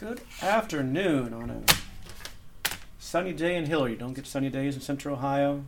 Good 0.00 0.22
afternoon 0.40 1.34
on 1.34 1.50
a 1.50 2.70
sunny 2.98 3.34
day 3.34 3.54
in 3.56 3.66
Hilliard. 3.66 3.90
You 3.92 3.96
don't 3.98 4.14
get 4.14 4.26
sunny 4.26 4.48
days 4.48 4.74
in 4.74 4.80
Central 4.80 5.16
Ohio 5.16 5.64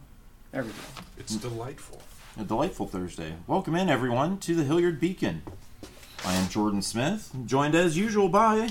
every 0.55 0.73
day. 0.73 0.79
It's 1.19 1.37
delightful. 1.37 2.01
A 2.41 2.45
delightful 2.45 2.87
Thursday. 2.87 3.35
Welcome 3.47 3.75
in, 3.75 3.91
everyone, 3.91 4.39
to 4.39 4.55
the 4.55 4.65
Hilliard 4.65 4.99
Beacon. 4.99 5.43
I 6.25 6.33
am 6.35 6.49
Jordan 6.49 6.81
Smith, 6.81 7.31
joined 7.45 7.75
as 7.75 7.99
usual 7.99 8.31
by. 8.31 8.71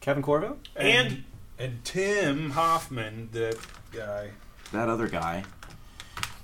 Kevin 0.00 0.22
Corvo 0.22 0.56
And 0.74 1.24
and 1.58 1.84
Tim 1.84 2.50
Hoffman, 2.50 3.28
that 3.32 3.58
guy. 3.92 4.30
that 4.72 4.88
other 4.88 5.06
guy. 5.06 5.44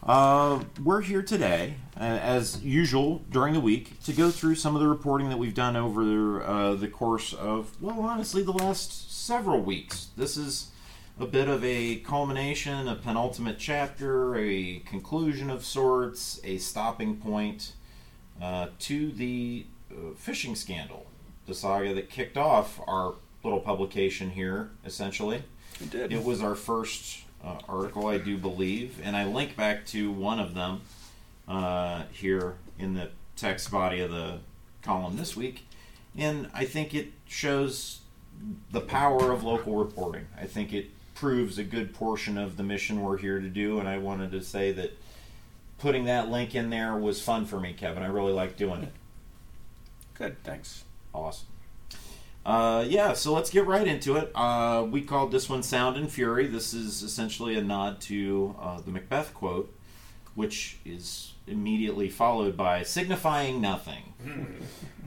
Uh, 0.08 0.64
we're 0.82 1.02
here 1.02 1.20
today, 1.20 1.74
uh, 2.00 2.02
as 2.02 2.64
usual, 2.64 3.22
during 3.30 3.52
the 3.52 3.60
week, 3.60 4.02
to 4.02 4.10
go 4.10 4.30
through 4.30 4.54
some 4.54 4.74
of 4.74 4.80
the 4.80 4.88
reporting 4.88 5.28
that 5.28 5.36
we've 5.38 5.52
done 5.52 5.76
over 5.76 6.42
uh, 6.42 6.74
the 6.74 6.88
course 6.88 7.34
of, 7.34 7.76
well, 7.78 8.00
honestly, 8.00 8.42
the 8.42 8.50
last 8.50 9.26
several 9.26 9.60
weeks. 9.60 10.06
This 10.16 10.38
is 10.38 10.70
a 11.20 11.26
bit 11.26 11.46
of 11.46 11.62
a 11.62 11.96
culmination, 11.96 12.88
a 12.88 12.94
penultimate 12.94 13.58
chapter, 13.58 14.34
a 14.34 14.78
conclusion 14.86 15.50
of 15.50 15.62
sorts, 15.62 16.40
a 16.42 16.56
stopping 16.56 17.16
point 17.16 17.74
uh, 18.40 18.68
to 18.78 19.12
the 19.12 19.66
uh, 19.90 20.14
phishing 20.14 20.56
scandal, 20.56 21.04
the 21.46 21.54
saga 21.54 21.92
that 21.92 22.08
kicked 22.08 22.38
off 22.38 22.80
our 22.88 23.16
little 23.44 23.60
publication 23.60 24.30
here, 24.30 24.70
essentially. 24.86 25.42
You 25.80 25.86
did. 25.86 26.12
It 26.14 26.24
was 26.24 26.40
our 26.40 26.54
first 26.54 27.24
uh, 27.44 27.58
article, 27.68 28.06
I 28.06 28.18
do 28.18 28.36
believe, 28.36 29.00
and 29.02 29.16
I 29.16 29.24
link 29.24 29.56
back 29.56 29.86
to 29.86 30.10
one 30.10 30.38
of 30.38 30.54
them 30.54 30.82
uh, 31.46 32.04
here 32.12 32.56
in 32.78 32.94
the 32.94 33.10
text 33.36 33.70
body 33.70 34.00
of 34.00 34.10
the 34.10 34.38
column 34.82 35.16
this 35.16 35.36
week, 35.36 35.66
and 36.16 36.50
I 36.52 36.64
think 36.64 36.94
it 36.94 37.12
shows 37.26 38.00
the 38.70 38.80
power 38.80 39.32
of 39.32 39.44
local 39.44 39.76
reporting. 39.76 40.26
I 40.40 40.46
think 40.46 40.72
it 40.72 40.90
proves 41.14 41.58
a 41.58 41.64
good 41.64 41.94
portion 41.94 42.38
of 42.38 42.56
the 42.56 42.62
mission 42.62 43.02
we're 43.02 43.18
here 43.18 43.40
to 43.40 43.48
do, 43.48 43.78
and 43.78 43.88
I 43.88 43.98
wanted 43.98 44.30
to 44.32 44.42
say 44.42 44.72
that 44.72 44.96
putting 45.78 46.04
that 46.04 46.28
link 46.28 46.54
in 46.54 46.70
there 46.70 46.96
was 46.96 47.20
fun 47.22 47.46
for 47.46 47.58
me, 47.58 47.72
Kevin. 47.72 48.02
I 48.02 48.06
really 48.06 48.32
like 48.32 48.56
doing 48.56 48.82
it. 48.82 48.92
Good, 50.14 50.42
thanks. 50.44 50.84
Awesome. 51.14 51.46
Uh, 52.48 52.82
yeah, 52.88 53.12
so 53.12 53.34
let's 53.34 53.50
get 53.50 53.66
right 53.66 53.86
into 53.86 54.16
it. 54.16 54.32
Uh, 54.34 54.82
we 54.90 55.02
called 55.02 55.30
this 55.30 55.50
one 55.50 55.62
Sound 55.62 55.98
and 55.98 56.10
Fury. 56.10 56.46
This 56.46 56.72
is 56.72 57.02
essentially 57.02 57.58
a 57.58 57.60
nod 57.60 58.00
to 58.02 58.56
uh, 58.58 58.80
the 58.80 58.90
Macbeth 58.90 59.34
quote, 59.34 59.70
which 60.34 60.78
is 60.82 61.34
immediately 61.46 62.08
followed 62.08 62.56
by 62.56 62.84
signifying 62.84 63.60
nothing. 63.60 64.14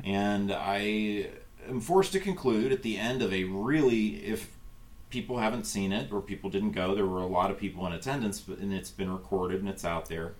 and 0.04 0.52
I 0.52 1.30
am 1.68 1.82
forced 1.82 2.12
to 2.12 2.20
conclude 2.20 2.72
at 2.72 2.84
the 2.84 2.98
end 3.00 3.24
of 3.24 3.34
a 3.34 3.46
really, 3.46 4.24
if 4.24 4.56
people 5.10 5.40
haven't 5.40 5.64
seen 5.64 5.92
it 5.92 6.12
or 6.12 6.22
people 6.22 6.52
didn't 6.52 6.74
go, 6.74 6.94
there 6.94 7.08
were 7.08 7.22
a 7.22 7.26
lot 7.26 7.50
of 7.50 7.58
people 7.58 7.88
in 7.88 7.94
attendance, 7.94 8.40
but, 8.40 8.60
and 8.60 8.72
it's 8.72 8.92
been 8.92 9.12
recorded 9.12 9.62
and 9.62 9.68
it's 9.68 9.84
out 9.84 10.10
there. 10.10 10.34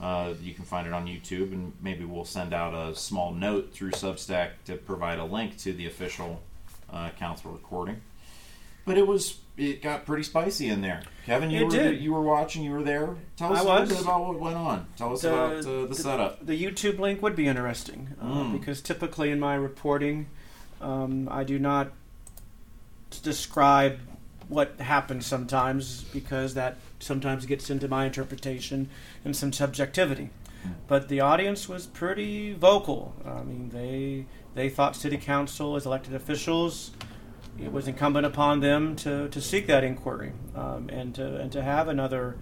Uh, 0.00 0.34
you 0.42 0.52
can 0.52 0.64
find 0.64 0.86
it 0.86 0.92
on 0.92 1.06
YouTube, 1.06 1.52
and 1.52 1.72
maybe 1.80 2.04
we'll 2.04 2.24
send 2.26 2.52
out 2.52 2.74
a 2.74 2.94
small 2.94 3.32
note 3.32 3.72
through 3.72 3.92
Substack 3.92 4.50
to 4.66 4.76
provide 4.76 5.18
a 5.18 5.24
link 5.24 5.56
to 5.58 5.72
the 5.72 5.86
official 5.86 6.42
uh, 6.92 7.08
council 7.18 7.50
recording. 7.52 8.00
But 8.84 8.98
it 8.98 9.06
was 9.06 9.38
it 9.56 9.80
got 9.82 10.04
pretty 10.04 10.22
spicy 10.22 10.68
in 10.68 10.82
there. 10.82 11.02
Kevin, 11.24 11.50
you 11.50 11.62
It 11.62 11.64
were 11.64 11.70
did. 11.70 12.00
you 12.02 12.12
were 12.12 12.20
watching, 12.20 12.62
you 12.62 12.72
were 12.72 12.82
there. 12.82 13.16
Tell 13.38 13.52
us 13.54 13.60
I 13.60 13.62
a 13.62 13.64
little 13.64 13.80
was. 13.80 13.88
bit 13.90 14.00
about 14.02 14.26
what 14.26 14.38
went 14.38 14.56
on. 14.56 14.86
Tell 14.98 15.12
us 15.14 15.24
about 15.24 15.64
uh, 15.64 15.86
the, 15.86 15.94
setup. 15.94 16.44
The 16.44 16.62
YouTube 16.62 16.98
link 16.98 17.22
would 17.22 17.34
be 17.34 17.48
interesting 17.48 18.08
uh, 18.20 18.24
Mm. 18.26 18.52
because 18.52 18.82
typically 18.82 19.30
in 19.30 19.40
my 19.40 19.54
reporting, 19.54 20.26
um, 20.82 21.26
I 21.32 21.42
do 21.42 21.58
not 21.58 21.90
describe 23.22 23.98
what 24.48 24.78
happens 24.78 25.26
sometimes 25.26 26.02
because 26.12 26.54
that 26.54 26.76
sometimes 26.98 27.46
gets 27.46 27.70
into 27.70 27.88
my 27.88 28.06
interpretation 28.06 28.88
and 29.24 29.36
some 29.36 29.52
subjectivity. 29.52 30.30
But 30.88 31.08
the 31.08 31.20
audience 31.20 31.68
was 31.68 31.86
pretty 31.86 32.54
vocal. 32.54 33.14
I 33.24 33.42
mean, 33.42 33.68
they 33.70 34.26
they 34.54 34.68
thought 34.68 34.96
city 34.96 35.16
council 35.16 35.76
as 35.76 35.86
elected 35.86 36.14
officials, 36.14 36.90
it 37.58 37.72
was 37.72 37.88
incumbent 37.88 38.26
upon 38.26 38.60
them 38.60 38.96
to, 38.96 39.28
to 39.28 39.40
seek 39.40 39.66
that 39.66 39.82
inquiry 39.82 40.32
um, 40.54 40.88
and 40.90 41.14
to 41.14 41.36
and 41.36 41.50
to 41.52 41.62
have 41.62 41.88
another 41.88 42.36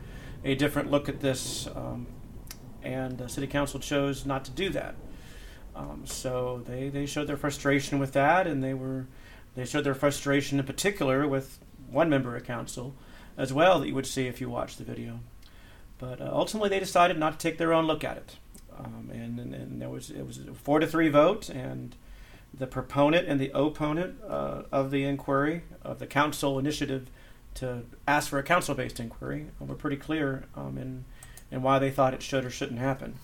a 0.45 0.55
different 0.55 0.91
look 0.91 1.09
at 1.09 1.21
this. 1.21 1.69
Um, 1.75 2.07
and 2.83 3.17
the 3.17 3.29
city 3.29 3.47
council 3.47 3.81
chose 3.81 4.27
not 4.27 4.45
to 4.45 4.51
do 4.51 4.69
that. 4.71 4.95
Um, 5.75 6.03
so 6.05 6.63
they, 6.67 6.89
they 6.91 7.07
showed 7.07 7.27
their 7.27 7.37
frustration 7.37 7.99
with 7.99 8.13
that, 8.13 8.47
and 8.47 8.63
they 8.63 8.75
were 8.75 9.07
they 9.55 9.65
showed 9.65 9.85
their 9.85 9.95
frustration 9.95 10.59
in 10.59 10.67
particular 10.67 11.27
with 11.29 11.59
one 11.91 12.09
member 12.09 12.37
of 12.37 12.45
council, 12.45 12.95
as 13.37 13.53
well 13.53 13.81
that 13.81 13.89
you 13.89 13.95
would 13.95 14.07
see 14.07 14.27
if 14.27 14.41
you 14.41 14.49
watched 14.49 14.79
the 14.79 14.85
video. 14.85 15.21
But 15.99 16.21
uh, 16.21 16.31
ultimately, 16.33 16.69
they 16.69 16.81
decided 16.81 17.19
not 17.19 17.39
to 17.39 17.39
take 17.39 17.59
their 17.59 17.73
own 17.73 17.87
look 17.87 18.05
at 18.05 18.17
it, 18.17 18.37
um, 18.79 19.11
and, 19.13 19.39
and, 19.39 19.55
and 19.55 19.81
there 19.81 19.89
was 19.89 20.11
it 20.11 20.27
was 20.27 20.39
a 20.39 20.55
four 20.55 20.81
to 20.81 20.87
three 20.87 21.09
vote, 21.09 21.49
and 21.49 21.95
the 22.53 22.67
proponent 22.67 23.29
and 23.29 23.41
the 23.41 23.51
opponent 23.55 24.17
uh, 24.29 24.63
of 24.71 24.91
the 24.91 25.05
inquiry 25.05 25.63
of 25.83 25.99
the 25.99 26.07
council 26.07 26.59
initiative 26.59 27.09
to 27.55 27.83
ask 28.07 28.29
for 28.29 28.39
a 28.39 28.43
council-based 28.43 28.99
inquiry 28.99 29.47
were 29.61 29.75
pretty 29.75 29.97
clear 29.97 30.45
um, 30.57 30.77
in 30.77 31.05
in 31.51 31.63
why 31.63 31.79
they 31.79 31.91
thought 31.91 32.15
it 32.15 32.23
should 32.23 32.45
or 32.45 32.51
shouldn't 32.51 32.81
happen. 32.81 33.15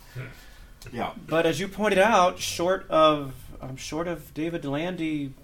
Yeah. 0.93 1.13
But 1.27 1.47
as 1.47 1.61
you 1.61 1.69
pointed 1.69 1.99
out, 1.99 2.39
short 2.39 2.89
of 2.89 3.35
um, 3.61 3.77
short 3.77 4.09
of 4.09 4.33
David 4.35 4.65
Landy 4.65 5.35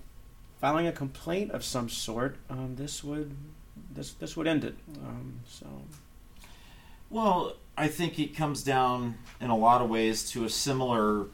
filing 0.60 0.86
a 0.86 0.92
complaint 0.92 1.50
of 1.50 1.62
some 1.64 1.88
sort, 1.88 2.36
um, 2.48 2.76
this 2.76 3.04
would 3.04 3.36
this 3.96 4.12
this 4.12 4.36
would 4.36 4.46
end 4.46 4.64
it. 4.64 4.76
Um, 5.04 5.40
so 5.46 5.66
Well, 7.10 7.56
I 7.76 7.88
think 7.88 8.18
it 8.18 8.36
comes 8.36 8.62
down 8.62 9.16
in 9.40 9.50
a 9.50 9.56
lot 9.56 9.82
of 9.82 9.90
ways 9.90 10.30
to 10.30 10.44
a 10.44 10.50
similar 10.50 11.26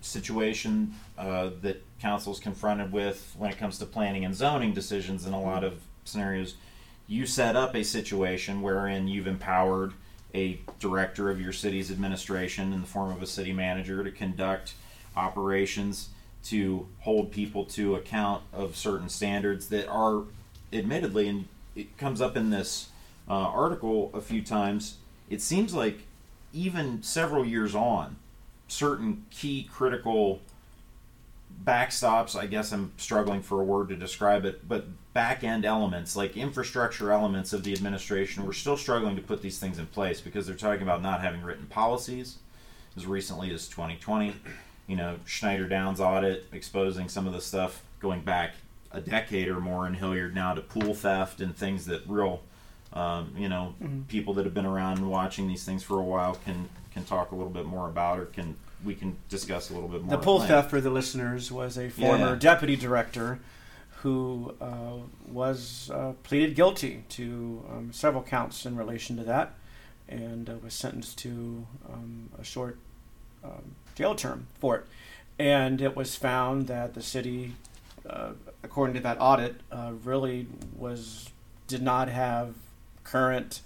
situation 0.00 0.94
uh, 1.18 1.50
that 1.62 1.82
council's 2.00 2.40
confronted 2.40 2.92
with 2.92 3.34
when 3.38 3.50
it 3.50 3.58
comes 3.58 3.78
to 3.78 3.86
planning 3.86 4.24
and 4.24 4.34
zoning 4.34 4.72
decisions 4.72 5.26
in 5.26 5.32
a 5.32 5.40
lot 5.40 5.64
of 5.64 5.80
scenarios. 6.04 6.54
You 7.06 7.26
set 7.26 7.56
up 7.56 7.74
a 7.74 7.82
situation 7.82 8.62
wherein 8.62 9.08
you've 9.08 9.26
empowered 9.26 9.92
a 10.34 10.60
director 10.78 11.28
of 11.28 11.40
your 11.40 11.52
city's 11.52 11.90
administration 11.90 12.72
in 12.72 12.80
the 12.82 12.86
form 12.86 13.10
of 13.10 13.20
a 13.20 13.26
city 13.26 13.52
manager 13.52 14.04
to 14.04 14.10
conduct 14.10 14.74
operations 15.16 16.10
to 16.44 16.86
hold 17.00 17.30
people 17.30 17.64
to 17.64 17.96
account 17.96 18.42
of 18.52 18.76
certain 18.76 19.08
standards 19.08 19.68
that 19.68 19.88
are 19.88 20.22
admittedly 20.72 21.28
and 21.28 21.48
it 21.74 21.96
comes 21.96 22.20
up 22.20 22.36
in 22.36 22.50
this 22.50 22.88
uh, 23.28 23.32
article 23.32 24.10
a 24.14 24.20
few 24.20 24.42
times. 24.42 24.96
It 25.28 25.40
seems 25.40 25.74
like 25.74 26.00
even 26.52 27.02
several 27.02 27.44
years 27.44 27.74
on 27.74 28.16
certain 28.68 29.24
key 29.30 29.68
critical 29.70 30.40
backstops 31.64 32.36
i 32.36 32.46
guess 32.46 32.72
i'm 32.72 32.92
struggling 32.96 33.42
for 33.42 33.60
a 33.60 33.64
word 33.64 33.88
to 33.88 33.96
describe 33.96 34.44
it 34.44 34.66
but 34.66 34.86
back 35.12 35.44
end 35.44 35.64
elements 35.64 36.16
like 36.16 36.36
infrastructure 36.36 37.10
elements 37.10 37.52
of 37.52 37.64
the 37.64 37.72
administration 37.72 38.46
we're 38.46 38.52
still 38.52 38.76
struggling 38.76 39.16
to 39.16 39.22
put 39.22 39.42
these 39.42 39.58
things 39.58 39.78
in 39.78 39.86
place 39.86 40.20
because 40.20 40.46
they're 40.46 40.56
talking 40.56 40.82
about 40.82 41.02
not 41.02 41.20
having 41.20 41.42
written 41.42 41.66
policies 41.66 42.38
as 42.96 43.06
recently 43.06 43.52
as 43.52 43.68
2020 43.68 44.32
you 44.86 44.96
know 44.96 45.16
schneider 45.26 45.68
downs 45.68 46.00
audit 46.00 46.46
exposing 46.52 47.08
some 47.08 47.26
of 47.26 47.32
the 47.32 47.40
stuff 47.40 47.82
going 47.98 48.20
back 48.20 48.54
a 48.92 49.00
decade 49.00 49.48
or 49.48 49.60
more 49.60 49.86
in 49.86 49.94
hilliard 49.94 50.34
now 50.34 50.52
to 50.54 50.60
pool 50.60 50.94
theft 50.94 51.40
and 51.40 51.56
things 51.56 51.86
that 51.86 52.02
real 52.08 52.42
um, 52.92 53.32
you 53.36 53.48
know 53.48 53.74
people 54.08 54.34
that 54.34 54.44
have 54.44 54.54
been 54.54 54.66
around 54.66 54.98
and 54.98 55.08
watching 55.10 55.46
these 55.48 55.64
things 55.64 55.82
for 55.82 55.98
a 55.98 56.02
while 56.02 56.34
can 56.44 56.68
can 56.92 57.04
talk 57.04 57.30
a 57.30 57.34
little 57.36 57.52
bit 57.52 57.64
more 57.66 57.88
about 57.88 58.18
or 58.18 58.24
can 58.26 58.56
we 58.84 58.94
can 58.94 59.16
discuss 59.28 59.70
a 59.70 59.74
little 59.74 59.88
bit 59.88 60.02
more 60.02 60.10
the 60.16 60.18
pool 60.22 60.40
theft 60.40 60.70
for 60.70 60.80
the 60.80 60.90
listeners 60.90 61.52
was 61.52 61.76
a 61.78 61.88
former 61.88 62.30
Yeah. 62.30 62.34
deputy 62.36 62.74
director 62.76 63.38
who 64.02 64.54
uh, 64.60 64.94
was 65.30 65.90
uh, 65.92 66.12
pleaded 66.22 66.54
guilty 66.56 67.04
to 67.10 67.62
um, 67.70 67.92
several 67.92 68.22
counts 68.22 68.64
in 68.64 68.74
relation 68.74 69.14
to 69.18 69.22
that, 69.24 69.52
and 70.08 70.48
uh, 70.48 70.54
was 70.64 70.72
sentenced 70.72 71.18
to 71.18 71.66
um, 71.92 72.30
a 72.40 72.42
short 72.42 72.78
um, 73.44 73.74
jail 73.94 74.14
term 74.14 74.46
for 74.58 74.76
it. 74.76 74.86
And 75.38 75.82
it 75.82 75.94
was 75.94 76.16
found 76.16 76.66
that 76.68 76.94
the 76.94 77.02
city, 77.02 77.56
uh, 78.10 78.32
according 78.62 78.94
to 78.94 79.00
that 79.00 79.16
audit, 79.20 79.60
uh, 79.70 79.92
really 80.04 80.46
was 80.76 81.30
did 81.66 81.82
not 81.82 82.08
have 82.08 82.54
current 83.04 83.62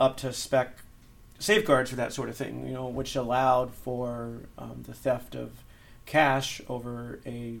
up 0.00 0.16
to 0.16 0.32
spec 0.32 0.78
safeguards 1.38 1.90
for 1.90 1.96
that 1.96 2.12
sort 2.12 2.28
of 2.28 2.36
thing, 2.36 2.66
you 2.66 2.72
know, 2.72 2.86
which 2.86 3.14
allowed 3.16 3.72
for 3.72 4.40
um, 4.58 4.82
the 4.86 4.92
theft 4.92 5.34
of 5.34 5.52
cash 6.04 6.60
over 6.68 7.20
a 7.24 7.58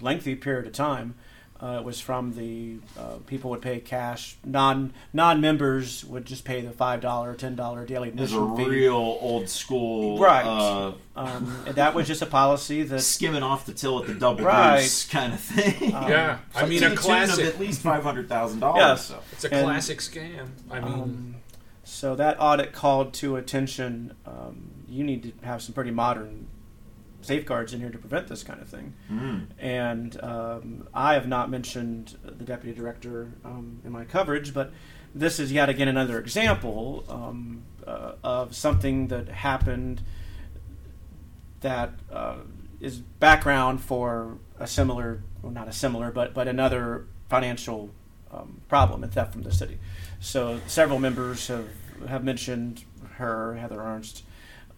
lengthy 0.00 0.34
period 0.34 0.66
of 0.66 0.72
time 0.72 1.14
Uh, 1.58 1.78
it 1.78 1.84
was 1.84 2.00
from 2.00 2.34
the 2.34 2.76
uh, 2.98 3.14
people 3.26 3.50
would 3.50 3.62
pay 3.62 3.80
cash. 3.80 4.36
Non 4.44 4.92
non 5.14 5.40
members 5.40 6.04
would 6.04 6.26
just 6.26 6.44
pay 6.44 6.60
the 6.60 6.70
five 6.70 7.00
dollar 7.00 7.30
or 7.30 7.34
ten 7.34 7.56
dollar 7.56 7.86
daily 7.86 8.08
It 8.08 8.16
was 8.16 8.32
a 8.32 8.36
admission 8.42 8.56
fee. 8.64 8.70
real 8.70 8.92
old 8.94 9.48
school, 9.48 10.18
Right. 10.18 10.44
Uh, 10.44 10.92
Um, 11.16 11.62
and 11.66 11.74
that 11.76 11.94
was 11.94 12.06
just 12.06 12.20
a 12.20 12.26
policy 12.26 12.82
that 12.82 13.00
skimming 13.00 13.42
off 13.42 13.64
the 13.64 13.72
till 13.72 13.98
at 14.00 14.06
the 14.06 14.12
double 14.14 14.44
Right. 14.44 14.80
goose 14.82 15.06
kind 15.06 15.32
of 15.32 15.40
thing. 15.40 15.94
Um, 15.94 16.02
yeah, 16.10 16.38
I 16.54 16.60
So 16.60 16.66
mean 16.66 16.80
to 16.82 16.92
a 16.92 16.96
classic. 16.96 17.42
of 17.46 17.54
at 17.54 17.58
least 17.58 17.80
five 17.80 18.02
hundred 18.02 18.28
thousand 18.28 18.60
dollars. 18.60 18.78
Yes. 18.80 19.06
So. 19.06 19.18
It's 19.32 19.44
a 19.44 19.54
and- 19.54 19.64
classic 19.64 20.00
scam. 20.00 20.48
I 20.70 20.80
mean, 20.80 20.92
Um, 20.92 21.34
so 21.84 22.14
that 22.16 22.36
audit 22.38 22.72
called 22.74 23.14
to 23.14 23.36
attention. 23.36 24.14
Um, 24.26 24.72
you 24.88 25.02
need 25.04 25.22
to 25.22 25.46
have 25.46 25.62
some 25.62 25.72
pretty 25.74 25.90
modern 25.90 26.48
safeguards 27.26 27.72
in 27.72 27.80
here 27.80 27.90
to 27.90 27.98
prevent 27.98 28.28
this 28.28 28.42
kind 28.42 28.60
of 28.60 28.68
thing. 28.68 28.94
Mm. 29.10 29.46
And 29.58 30.22
um, 30.22 30.88
I 30.94 31.14
have 31.14 31.26
not 31.26 31.50
mentioned 31.50 32.16
the 32.22 32.44
deputy 32.44 32.78
director 32.78 33.32
um, 33.44 33.80
in 33.84 33.92
my 33.92 34.04
coverage, 34.04 34.54
but 34.54 34.72
this 35.14 35.40
is 35.40 35.52
yet 35.52 35.68
again 35.68 35.88
another 35.88 36.18
example 36.18 37.04
um, 37.08 37.62
uh, 37.86 38.12
of 38.22 38.54
something 38.54 39.08
that 39.08 39.28
happened 39.28 40.02
that 41.60 41.90
uh, 42.12 42.36
is 42.80 42.98
background 42.98 43.80
for 43.80 44.38
a 44.58 44.66
similar, 44.66 45.22
well, 45.42 45.52
not 45.52 45.68
a 45.68 45.72
similar, 45.72 46.10
but 46.10 46.34
but 46.34 46.46
another 46.46 47.06
financial 47.28 47.90
um, 48.30 48.60
problem 48.68 49.02
and 49.02 49.12
theft 49.12 49.32
from 49.32 49.42
the 49.42 49.52
city. 49.52 49.78
So 50.20 50.60
several 50.66 50.98
members 50.98 51.48
have 51.48 51.68
have 52.08 52.24
mentioned 52.24 52.84
her, 53.14 53.54
Heather 53.54 53.80
Ernst, 53.80 54.22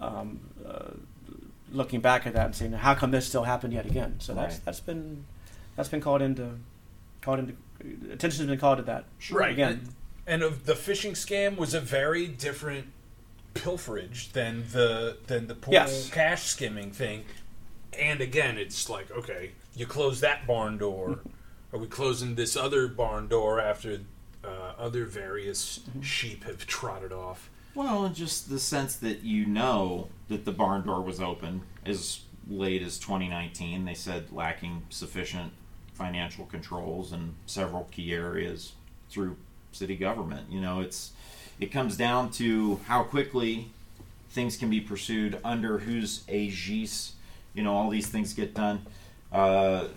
um, 0.01 0.41
uh, 0.65 0.93
looking 1.73 2.01
back 2.01 2.27
at 2.27 2.35
that 2.35 2.47
and 2.47 2.55
saying, 2.55 2.73
"How 2.73 2.95
come 2.95 3.11
this 3.11 3.27
still 3.27 3.45
happened 3.45 3.73
yet 3.73 3.87
again?" 3.87 4.17
So 4.21 4.35
that's 4.35 4.55
Right. 4.57 4.65
that's 4.65 4.81
been 4.81 5.25
that's 5.77 5.89
been 5.89 6.01
called 6.01 6.23
into 6.23 6.59
called 7.21 7.39
into 7.41 7.55
attention 8.13 8.41
has 8.41 8.47
been 8.47 8.59
called 8.59 8.79
to 8.79 8.85
that. 8.85 9.05
Right. 9.31 9.53
again. 9.53 9.89
and 10.27 10.43
of 10.43 10.67
the 10.67 10.75
phishing 10.75 11.13
scam 11.13 11.57
was 11.57 11.73
a 11.75 11.81
very 11.81 12.27
different 12.27 12.89
pilferage 13.55 14.33
than 14.33 14.65
the 14.73 15.17
than 15.27 15.47
the 15.47 15.55
pool 15.55 15.73
Yes. 15.75 16.11
cash 16.11 16.45
skimming 16.45 16.91
thing. 16.93 17.25
And 17.99 18.21
again, 18.21 18.59
it's 18.59 18.89
like 18.89 19.11
okay, 19.11 19.53
you 19.75 19.87
close 19.87 20.21
that 20.21 20.47
barn 20.47 20.79
door. 20.79 21.21
Are 21.73 21.79
we 21.79 21.87
closing 21.87 22.35
this 22.35 22.57
other 22.57 22.89
barn 22.89 23.29
door 23.29 23.61
after 23.61 24.01
uh, 24.43 24.73
other 24.79 25.05
various 25.05 25.81
sheep 26.01 26.45
have 26.45 26.67
trotted 26.67 27.13
off? 27.13 27.51
Well, 27.75 28.09
just 28.09 28.49
the 28.49 28.59
sense 28.59 28.97
that 28.97 29.23
you 29.23 29.47
know 29.47 30.09
that 30.29 30.45
the 30.45 30.53
barn 30.53 30.85
door 30.85 31.01
was 31.01 31.21
open 31.21 31.63
as 31.87 32.21
late 32.49 32.83
as 32.83 32.99
2019. 32.99 33.85
They 33.85 33.95
said 33.95 34.33
lacking 34.33 34.83
sufficient 34.89 35.53
financial 35.95 36.47
controls 36.47 37.13
in 37.13 37.35
several 37.47 37.89
key 37.91 38.13
areas 38.13 38.73
through 39.11 39.37
city 39.73 39.97
government. 39.97 40.51
You 40.51 40.61
know, 40.61 40.81
it's 40.81 41.13
it 41.61 41.73
comes 41.73 41.97
down 41.97 42.31
to 42.33 42.81
how 42.87 43.03
quickly 43.03 43.71
things 44.31 44.57
can 44.57 44.71
be 44.71 44.81
pursued 44.81 45.39
under 45.45 45.79
whose 45.79 46.25
aegis. 46.29 47.15
You 47.55 47.63
know, 47.63 47.75
all 47.75 47.91
these 47.91 48.07
things 48.07 48.35
get 48.35 48.55
done. 48.55 48.87
Uh, 49.33 49.89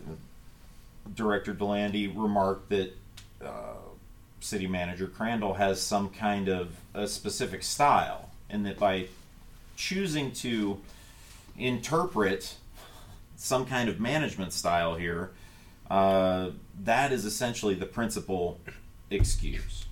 Director 1.16 1.54
Delande 1.54 2.14
remarked 2.16 2.70
that 2.70 2.94
uh, 3.44 3.76
city 4.40 4.68
manager 4.68 5.08
Crandall 5.08 5.54
has 5.54 5.82
some 5.82 6.10
kind 6.10 6.48
of 6.48 6.76
a 6.94 7.08
specific 7.08 7.64
style, 7.64 8.30
and 8.50 8.66
that 8.66 8.78
by 8.78 9.08
choosing 9.76 10.32
to 10.32 10.80
interpret 11.58 12.56
some 13.36 13.66
kind 13.66 13.90
of 13.90 14.00
management 14.00 14.54
style 14.54 14.96
here, 14.96 15.32
uh, 15.90 16.52
that 16.84 17.12
is 17.12 17.26
essentially 17.26 17.74
the 17.76 17.86
principal 17.86 18.60
excuse, 19.10 19.86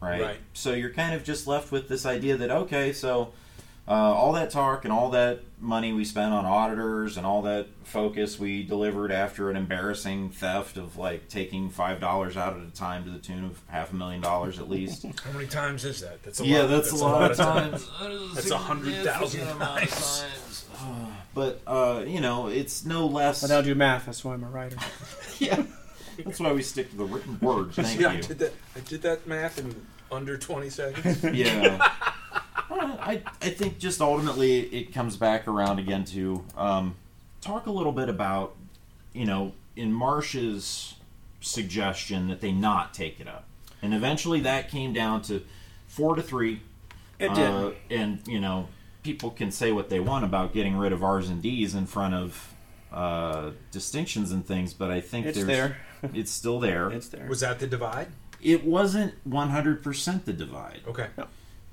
right? 0.00 0.20
Right. 0.20 0.36
So 0.52 0.72
you're 0.74 0.90
kind 0.90 1.14
of 1.14 1.24
just 1.24 1.46
left 1.46 1.72
with 1.72 1.88
this 1.88 2.06
idea 2.06 2.36
that 2.36 2.50
okay, 2.50 2.92
so 2.92 3.32
uh, 3.88 3.90
all 3.90 4.32
that 4.32 4.50
talk 4.50 4.84
and 4.84 4.92
all 4.92 5.10
that 5.10 5.40
money 5.60 5.92
we 5.92 6.04
spent 6.04 6.32
on 6.32 6.44
auditors 6.44 7.16
and 7.16 7.26
all 7.26 7.42
that 7.42 7.66
focus 7.82 8.38
we 8.38 8.62
delivered 8.62 9.10
after 9.10 9.50
an 9.50 9.56
embarrassing 9.56 10.30
theft 10.30 10.76
of 10.76 10.96
like 10.96 11.28
taking 11.28 11.68
five 11.68 12.00
dollars 12.00 12.36
out 12.36 12.56
at 12.56 12.62
a 12.62 12.70
time 12.70 13.04
to 13.04 13.10
the 13.10 13.18
tune 13.18 13.44
of 13.44 13.60
half 13.68 13.92
a 13.92 13.96
million 13.96 14.20
dollars 14.20 14.58
at 14.58 14.70
least. 14.70 15.04
How 15.24 15.32
many 15.32 15.46
times 15.46 15.84
is 15.84 16.00
that? 16.00 16.22
That's 16.22 16.40
a 16.40 16.46
yeah, 16.46 16.60
lot. 16.60 16.68
that's, 16.68 16.92
a 16.92 16.96
lot, 16.96 17.30
of 17.30 17.36
times. 17.36 17.88
That's 18.34 18.50
a 18.50 18.58
hundred 18.58 18.94
thousand 19.04 19.46
times. 19.58 20.66
But 21.34 21.62
uh, 21.66 22.04
you 22.06 22.20
know, 22.20 22.48
it's 22.48 22.84
no 22.84 23.06
less. 23.06 23.42
I 23.42 23.48
don't 23.48 23.64
do 23.64 23.74
math. 23.74 24.04
That's 24.04 24.22
why 24.22 24.34
I'm 24.34 24.44
a 24.44 24.48
writer. 24.48 24.76
yeah, 25.38 25.62
that's 26.18 26.40
why 26.40 26.52
we 26.52 26.60
stick 26.60 26.90
to 26.90 26.96
the 26.96 27.04
written 27.04 27.38
words. 27.40 27.76
Thank 27.80 28.00
yeah, 28.00 28.10
I 28.10 28.20
did 28.20 28.38
that. 28.40 28.52
I 28.76 28.80
did 28.80 29.00
that 29.02 29.26
math 29.26 29.58
in 29.58 29.74
under 30.10 30.36
twenty 30.36 30.68
seconds. 30.68 31.24
yeah. 31.24 31.90
Well, 32.72 32.98
I, 33.00 33.22
I 33.42 33.50
think 33.50 33.78
just 33.78 34.00
ultimately 34.00 34.60
it 34.60 34.94
comes 34.94 35.16
back 35.16 35.46
around 35.46 35.78
again 35.78 36.04
to 36.06 36.42
um, 36.56 36.94
talk 37.42 37.66
a 37.66 37.70
little 37.70 37.92
bit 37.92 38.08
about, 38.08 38.56
you 39.12 39.26
know, 39.26 39.52
in 39.76 39.92
Marsh's 39.92 40.94
suggestion 41.42 42.28
that 42.28 42.40
they 42.40 42.50
not 42.50 42.94
take 42.94 43.20
it 43.20 43.28
up. 43.28 43.44
And 43.82 43.92
eventually 43.92 44.40
that 44.40 44.70
came 44.70 44.92
down 44.94 45.20
to 45.22 45.44
four 45.86 46.16
to 46.16 46.22
three. 46.22 46.62
It 47.18 47.34
did. 47.34 47.50
Uh, 47.50 47.72
and, 47.90 48.20
you 48.26 48.40
know, 48.40 48.68
people 49.02 49.30
can 49.30 49.50
say 49.50 49.70
what 49.72 49.90
they 49.90 50.00
want 50.00 50.24
about 50.24 50.54
getting 50.54 50.76
rid 50.76 50.92
of 50.92 51.04
R's 51.04 51.28
and 51.28 51.42
D's 51.42 51.74
in 51.74 51.86
front 51.86 52.14
of 52.14 52.54
uh, 52.90 53.50
distinctions 53.70 54.32
and 54.32 54.46
things, 54.46 54.72
but 54.72 54.90
I 54.90 55.00
think 55.00 55.26
It's 55.26 55.36
there's, 55.36 55.46
there. 55.46 55.76
it's 56.14 56.30
still 56.30 56.58
there. 56.58 56.90
It's 56.90 57.08
there. 57.08 57.26
Was 57.28 57.40
that 57.40 57.58
the 57.58 57.66
divide? 57.66 58.08
it 58.40 58.64
wasn't 58.64 59.14
100% 59.28 60.24
the 60.24 60.32
divide 60.32 60.80
Okay. 60.88 61.06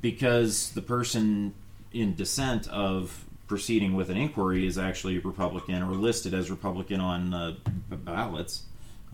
Because 0.01 0.71
the 0.71 0.81
person 0.81 1.53
in 1.91 2.15
dissent 2.15 2.67
of 2.67 3.25
proceeding 3.47 3.95
with 3.95 4.09
an 4.09 4.17
inquiry 4.17 4.67
is 4.67 4.77
actually 4.77 5.17
a 5.17 5.21
Republican 5.21 5.81
or 5.81 5.93
listed 5.93 6.33
as 6.33 6.51
Republican 6.51 6.99
on 7.01 7.33
uh, 7.33 7.55
ballots, 7.89 8.63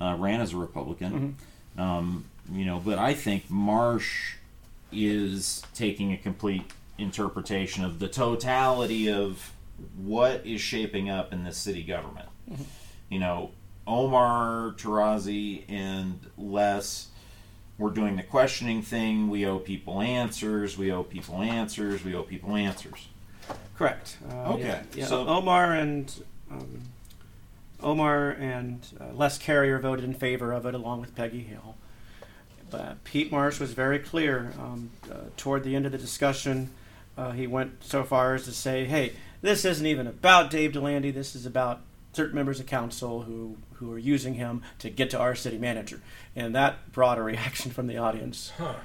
uh, 0.02 0.16
ran 0.20 0.42
as 0.42 0.54
a 0.54 0.58
Republican. 0.58 1.38
Um, 1.78 2.26
you 2.52 2.66
know, 2.66 2.82
but 2.84 3.00
I 3.00 3.14
think 3.14 3.50
Marsh 3.50 4.36
is 4.92 5.64
taking 5.74 6.14
a 6.14 6.18
complete 6.18 6.64
interpretation 6.98 7.84
of 7.84 8.00
the 8.00 8.08
totality 8.08 9.10
of 9.10 9.52
what 9.98 10.46
is 10.46 10.62
shaping 10.62 11.10
up 11.10 11.34
in 11.34 11.44
this 11.44 11.58
city 11.58 11.84
government. 11.84 12.30
You 13.10 13.20
know, 13.20 13.52
Omar 13.88 14.76
Tarazi 14.78 15.64
and 15.70 16.20
Les 16.38 17.08
we're 17.78 17.90
doing 17.92 18.16
the 18.16 18.24
questioning 18.24 18.82
thing. 18.82 19.30
We 19.30 19.46
owe 19.46 19.60
people 19.60 20.02
answers. 20.02 20.78
We 20.78 20.92
owe 20.92 21.04
people 21.04 21.42
answers. 21.42 22.04
We 22.04 22.16
owe 22.16 22.24
people 22.24 22.56
answers. 22.56 23.08
Correct. 23.78 24.18
Uh, 24.30 24.54
Okay, 24.54 24.62
Yeah, 24.64 24.82
yeah. 24.96 25.06
so- 25.08 25.28
Omar 25.28 25.74
and 25.74 26.12
um, 26.50 26.82
Omar 27.84 28.30
and 28.32 28.86
uh, 29.00 29.14
Les 29.14 29.38
Carrier 29.38 29.80
voted 29.80 30.06
in 30.06 30.14
favor 30.14 30.52
of 30.54 30.66
it, 30.66 30.74
along 30.74 31.02
with 31.02 31.14
Peggy 31.16 31.42
Hale. 31.42 31.76
But 32.72 33.04
Pete 33.04 33.32
Marsh 33.32 33.60
was 33.60 33.74
very 33.74 34.00
clear 34.00 34.54
um, 34.60 34.90
uh, 35.12 35.16
toward 35.38 35.64
the 35.64 35.76
end 35.76 35.86
of 35.86 35.92
the 35.92 35.98
discussion. 35.98 36.70
Uh, 37.18 37.32
he 37.32 37.48
went 37.48 37.84
so 37.84 38.04
far 38.04 38.34
as 38.36 38.44
to 38.46 38.52
say, 38.52 38.86
"Hey, 38.86 39.14
this 39.42 39.66
isn't 39.66 39.86
even 39.86 40.08
about 40.08 40.50
Dave 40.50 40.72
Delande. 40.72 41.14
This 41.14 41.36
is 41.36 41.46
about 41.46 41.82
certain 42.16 42.36
members 42.36 42.60
of 42.60 42.66
council 42.66 43.24
who 43.24 43.58
who 43.74 43.92
are 43.92 43.98
using 44.00 44.36
him 44.36 44.62
to 44.80 44.90
get 44.90 45.10
to 45.12 45.20
our 45.20 45.36
city 45.36 45.58
manager." 45.58 46.02
And 46.36 46.56
that 46.56 46.92
brought 46.92 47.18
a 47.18 47.24
reaction 47.24 47.72
from 47.72 47.88
the 47.88 47.98
audience. 47.98 48.52
Huh. 48.58 48.76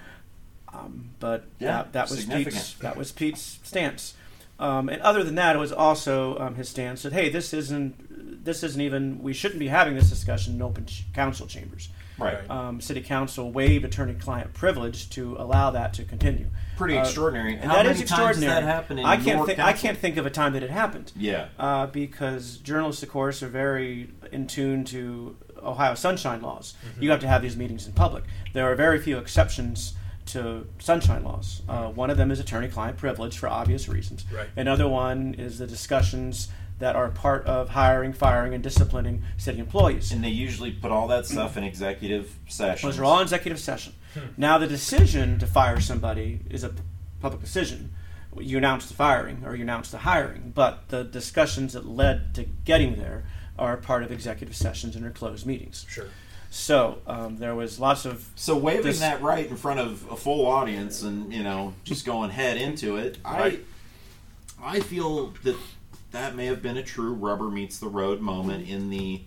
Um, 0.72 1.10
but 1.18 1.44
Yeah, 1.58 1.68
that, 1.68 1.92
that 1.92 2.10
was. 2.10 2.25
Pete's 2.26 2.75
that 2.75 2.96
was 2.96 3.12
Pete's 3.12 3.58
stance. 3.62 4.14
Um, 4.58 4.90
and 4.90 5.00
other 5.00 5.25
than 5.25 5.37
that, 5.37 5.56
it 5.56 5.58
was 5.58 5.72
also 5.72 6.38
um, 6.38 6.54
his 6.54 6.68
stance 6.68 7.02
that 7.02 7.12
hey, 7.12 7.30
this 7.30 7.54
isn't 7.54 8.44
this 8.44 8.62
isn't 8.62 8.80
even 8.80 9.22
we 9.22 9.32
shouldn't 9.32 9.58
be 9.58 9.68
having 9.68 9.94
this 9.94 10.10
discussion 10.10 10.54
in 10.54 10.62
open 10.62 10.87
ch- 10.87 11.04
council 11.14 11.46
chambers. 11.46 11.88
Right. 12.20 12.50
Um, 12.50 12.80
City 12.80 13.00
council 13.00 13.50
waived 13.50 13.84
attorney-client 13.84 14.52
privilege 14.54 15.10
to 15.10 15.36
allow 15.38 15.70
that 15.70 15.92
to 15.94 16.04
continue. 16.04 16.46
Pretty 16.76 16.96
Uh, 16.96 17.02
extraordinary. 17.02 17.54
And 17.54 17.64
How 17.64 17.76
that 17.76 17.86
many 17.86 17.90
is 17.90 18.08
times 18.08 18.10
extraordinary. 18.10 18.54
does 18.54 18.64
that 18.64 18.72
happen 18.72 18.98
in 18.98 19.04
I 19.04 19.16
can't 19.16 19.26
your 19.38 19.46
think 19.46 19.58
I 19.58 19.70
council? 19.72 19.82
can't 19.88 19.98
think 19.98 20.16
of 20.16 20.26
a 20.26 20.30
time 20.30 20.52
that 20.52 20.62
it 20.62 20.70
happened. 20.70 21.12
Yeah. 21.16 21.46
Uh, 21.58 21.86
because 21.86 22.58
journalists, 22.58 23.02
of 23.02 23.08
course, 23.10 23.42
are 23.42 23.48
very 23.48 24.10
in 24.32 24.46
tune 24.46 24.84
to 24.86 25.36
Ohio 25.62 25.94
sunshine 25.94 26.40
laws. 26.40 26.74
Mm-hmm. 26.92 27.02
You 27.02 27.10
have 27.10 27.20
to 27.20 27.28
have 27.28 27.42
these 27.42 27.56
meetings 27.56 27.86
in 27.86 27.92
public. 27.92 28.24
There 28.52 28.70
are 28.70 28.74
very 28.74 28.98
few 28.98 29.18
exceptions 29.18 29.94
to 30.26 30.66
sunshine 30.78 31.24
laws. 31.24 31.62
Uh, 31.68 31.88
one 31.88 32.08
of 32.08 32.16
them 32.16 32.30
is 32.30 32.38
attorney-client 32.38 32.96
privilege 32.96 33.36
for 33.36 33.48
obvious 33.48 33.88
reasons. 33.88 34.24
Right. 34.32 34.48
Another 34.56 34.86
one 34.88 35.34
is 35.34 35.58
the 35.58 35.66
discussions 35.66 36.48
that 36.80 36.96
are 36.96 37.08
part 37.10 37.46
of 37.46 37.68
hiring, 37.70 38.12
firing, 38.12 38.52
and 38.54 38.62
disciplining 38.62 39.22
city 39.37 39.58
employees. 39.60 40.10
And 40.12 40.25
they 40.25 40.30
usually 40.30 40.72
put 40.72 40.90
all 40.90 41.06
that 41.08 41.26
stuff 41.26 41.56
in 41.56 41.62
executive 41.62 42.34
sessions. 42.49 42.82
Those 42.94 42.99
are 43.00 43.04
all 43.04 43.18
in 43.18 43.22
executive 43.22 43.60
session. 43.60 43.92
Now, 44.37 44.58
the 44.58 44.66
decision 44.66 45.38
to 45.38 45.46
fire 45.46 45.78
somebody 45.80 46.40
is 46.50 46.64
a 46.64 46.72
public 47.20 47.40
decision. 47.42 47.92
You 48.38 48.58
announce 48.58 48.87
the 48.87 48.94
firing 48.94 49.42
or 49.44 49.54
you 49.54 49.62
announce 49.62 49.90
the 49.90 49.99
hiring, 49.99 50.52
but 50.54 50.88
the 50.88 51.04
discussions 51.04 51.75
that 51.75 51.87
led 51.87 52.34
to 52.34 52.44
getting 52.64 52.96
there 52.96 53.25
are 53.58 53.76
part 53.76 54.02
of 54.02 54.10
executive 54.10 54.56
sessions 54.56 54.96
and 54.96 55.04
are 55.04 55.10
closed 55.10 55.46
meetings. 55.46 55.84
Sure. 55.88 56.06
So 56.49 56.99
um, 57.06 57.37
there 57.37 57.54
was 57.54 57.78
lots 57.78 58.06
of 58.06 58.26
So 58.34 58.56
waving 58.56 58.82
This- 58.84 59.00
that 59.00 59.20
right 59.22 59.46
in 59.46 59.56
front 59.56 59.80
of 59.80 60.10
a 60.10 60.16
full 60.16 60.46
audience 60.46 61.02
and 61.02 61.32
you 61.32 61.42
know 61.44 61.75
just 61.84 62.04
going 62.06 62.30
head 62.30 62.56
into 62.56 62.96
it, 62.96 63.18
Right. 63.25 63.64
I 64.62 64.76
I 64.76 64.80
feel 64.80 65.32
that 65.44 65.56
that 66.12 66.35
may 66.35 66.47
have 66.47 66.62
been 66.62 66.76
a 66.76 66.83
true 66.83 67.12
rubber 67.12 67.49
meets 67.50 67.79
the 67.79 67.88
road 67.88 68.21
moment 68.21 68.69
in 68.69 68.90
the 68.90 69.23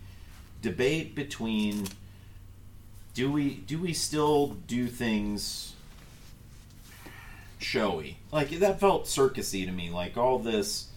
debate 0.61 1.15
between 1.15 1.87
do 3.13 3.31
we 3.31 3.55
do 3.55 3.79
we 3.79 3.93
still 3.93 4.47
do 4.67 4.87
things 4.87 5.73
showy 7.59 8.17
like 8.31 8.49
that 8.49 8.79
felt 8.79 9.05
circusy 9.05 9.65
to 9.65 9.71
me 9.71 9.89
like 9.89 10.17
all 10.17 10.39
this 10.39 10.89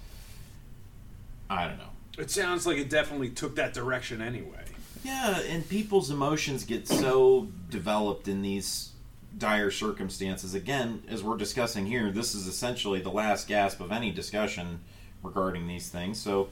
I 1.48 1.68
don't 1.68 1.78
know 1.78 1.90
It 2.18 2.30
sounds 2.30 2.66
like 2.66 2.76
it 2.78 2.90
definitely 2.90 3.30
took 3.30 3.54
that 3.56 3.72
direction 3.72 4.20
anyway. 4.20 4.64
Yeah, 5.04 5.38
and 5.40 5.68
people's 5.68 6.10
emotions 6.10 6.64
get 6.64 6.88
so 6.88 7.48
developed 7.70 8.26
in 8.26 8.42
these 8.42 8.90
dire 9.38 9.70
circumstances. 9.70 10.54
Again, 10.54 11.04
as 11.08 11.22
we're 11.22 11.36
discussing 11.36 11.86
here, 11.86 12.10
this 12.10 12.34
is 12.34 12.48
essentially 12.48 13.00
the 13.00 13.10
last 13.10 13.46
gasp 13.46 13.80
of 13.80 13.92
any 13.92 14.10
discussion 14.10 14.80
regarding 15.26 15.66
these 15.66 15.88
things. 15.88 16.20
So, 16.20 16.48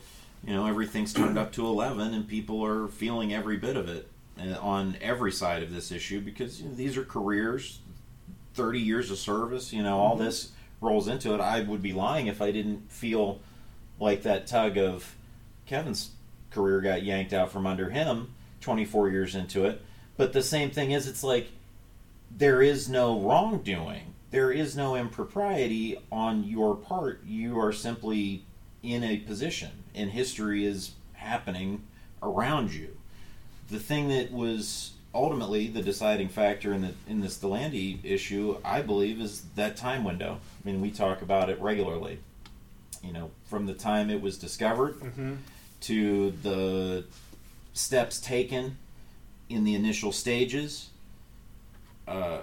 you 0.46 0.52
know, 0.52 0.66
everything's 0.66 1.12
turned 1.12 1.38
up 1.38 1.52
to 1.52 1.66
11, 1.66 2.12
and 2.14 2.28
people 2.28 2.64
are 2.64 2.88
feeling 2.88 3.32
every 3.32 3.56
bit 3.56 3.76
of 3.76 3.88
it 3.88 4.08
uh, 4.40 4.58
on 4.60 4.96
every 5.00 5.32
side 5.32 5.62
of 5.62 5.72
this 5.72 5.90
issue 5.92 6.20
because 6.20 6.60
you 6.60 6.68
know, 6.68 6.74
these 6.74 6.96
are 6.96 7.04
careers, 7.04 7.80
30 8.54 8.80
years 8.80 9.10
of 9.10 9.18
service, 9.18 9.72
you 9.72 9.82
know, 9.82 9.98
all 9.98 10.16
this 10.16 10.52
rolls 10.80 11.08
into 11.08 11.34
it. 11.34 11.40
I 11.40 11.62
would 11.62 11.82
be 11.82 11.92
lying 11.92 12.26
if 12.26 12.42
I 12.42 12.50
didn't 12.50 12.90
feel 12.90 13.40
like 13.98 14.22
that 14.22 14.46
tug 14.46 14.76
of 14.76 15.14
Kevin's 15.66 16.10
career 16.50 16.80
got 16.80 17.02
yanked 17.02 17.32
out 17.32 17.50
from 17.50 17.66
under 17.66 17.90
him 17.90 18.34
24 18.60 19.10
years 19.10 19.34
into 19.34 19.64
it. 19.64 19.82
But 20.16 20.32
the 20.32 20.42
same 20.42 20.70
thing 20.70 20.92
is, 20.92 21.08
it's 21.08 21.24
like 21.24 21.48
there 22.30 22.62
is 22.62 22.88
no 22.88 23.20
wrongdoing, 23.20 24.14
there 24.30 24.50
is 24.50 24.76
no 24.76 24.96
impropriety 24.96 25.98
on 26.10 26.44
your 26.44 26.76
part. 26.76 27.24
You 27.24 27.58
are 27.58 27.72
simply 27.72 28.44
in 28.84 29.02
a 29.02 29.16
position, 29.18 29.70
and 29.94 30.10
history 30.10 30.64
is 30.66 30.92
happening 31.14 31.82
around 32.22 32.72
you. 32.72 32.96
The 33.70 33.78
thing 33.78 34.08
that 34.10 34.30
was 34.30 34.92
ultimately 35.14 35.68
the 35.68 35.82
deciding 35.82 36.28
factor 36.28 36.72
in 36.74 36.82
the 36.82 36.92
in 37.08 37.20
this 37.20 37.38
Delande 37.38 37.98
issue, 38.04 38.58
I 38.64 38.82
believe, 38.82 39.20
is 39.20 39.42
that 39.56 39.76
time 39.76 40.04
window. 40.04 40.38
I 40.62 40.68
mean, 40.68 40.80
we 40.80 40.90
talk 40.90 41.22
about 41.22 41.48
it 41.50 41.60
regularly. 41.60 42.18
You 43.02 43.12
know, 43.12 43.30
from 43.46 43.66
the 43.66 43.74
time 43.74 44.10
it 44.10 44.20
was 44.20 44.38
discovered 44.38 45.00
Mm-hmm. 45.00 45.34
to 45.82 46.30
the 46.42 47.04
steps 47.74 48.20
taken 48.20 48.78
in 49.48 49.64
the 49.64 49.74
initial 49.74 50.10
stages, 50.12 50.88
uh, 52.08 52.40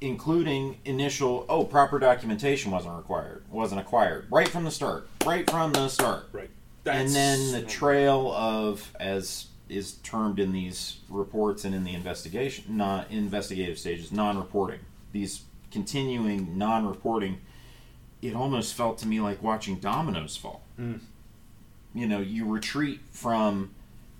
including 0.00 0.78
initial 0.84 1.44
oh 1.48 1.64
proper 1.64 1.98
documentation 1.98 2.70
wasn't 2.70 2.96
required 2.96 3.42
wasn't 3.50 3.78
acquired 3.80 4.26
right 4.30 4.48
from 4.48 4.64
the 4.64 4.70
start 4.70 5.08
right 5.26 5.48
from 5.50 5.72
the 5.72 5.88
start 5.88 6.28
Right. 6.32 6.50
and 6.86 7.10
then 7.10 7.52
the 7.52 7.62
trail 7.62 8.32
of 8.32 8.90
as 8.98 9.46
is 9.68 9.92
termed 10.02 10.40
in 10.40 10.52
these 10.52 10.98
reports 11.08 11.64
and 11.64 11.74
in 11.74 11.84
the 11.84 11.92
investigation 11.94 12.64
not 12.76 13.10
investigative 13.10 13.78
stages 13.78 14.10
non-reporting 14.10 14.80
these 15.12 15.42
continuing 15.70 16.56
non-reporting 16.56 17.38
it 18.22 18.34
almost 18.34 18.74
felt 18.74 18.98
to 18.98 19.06
me 19.06 19.20
like 19.20 19.42
watching 19.42 19.76
dominoes 19.76 20.36
fall 20.36 20.62
Mm. 20.78 21.00
you 21.94 22.06
know 22.06 22.20
you 22.20 22.46
retreat 22.46 23.00
from 23.10 23.72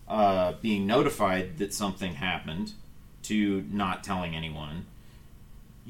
uh, 0.08 0.52
being 0.60 0.86
notified 0.86 1.56
that 1.58 1.72
something 1.72 2.16
happened 2.16 2.72
to 3.22 3.64
not 3.70 4.02
telling 4.04 4.34
anyone 4.36 4.84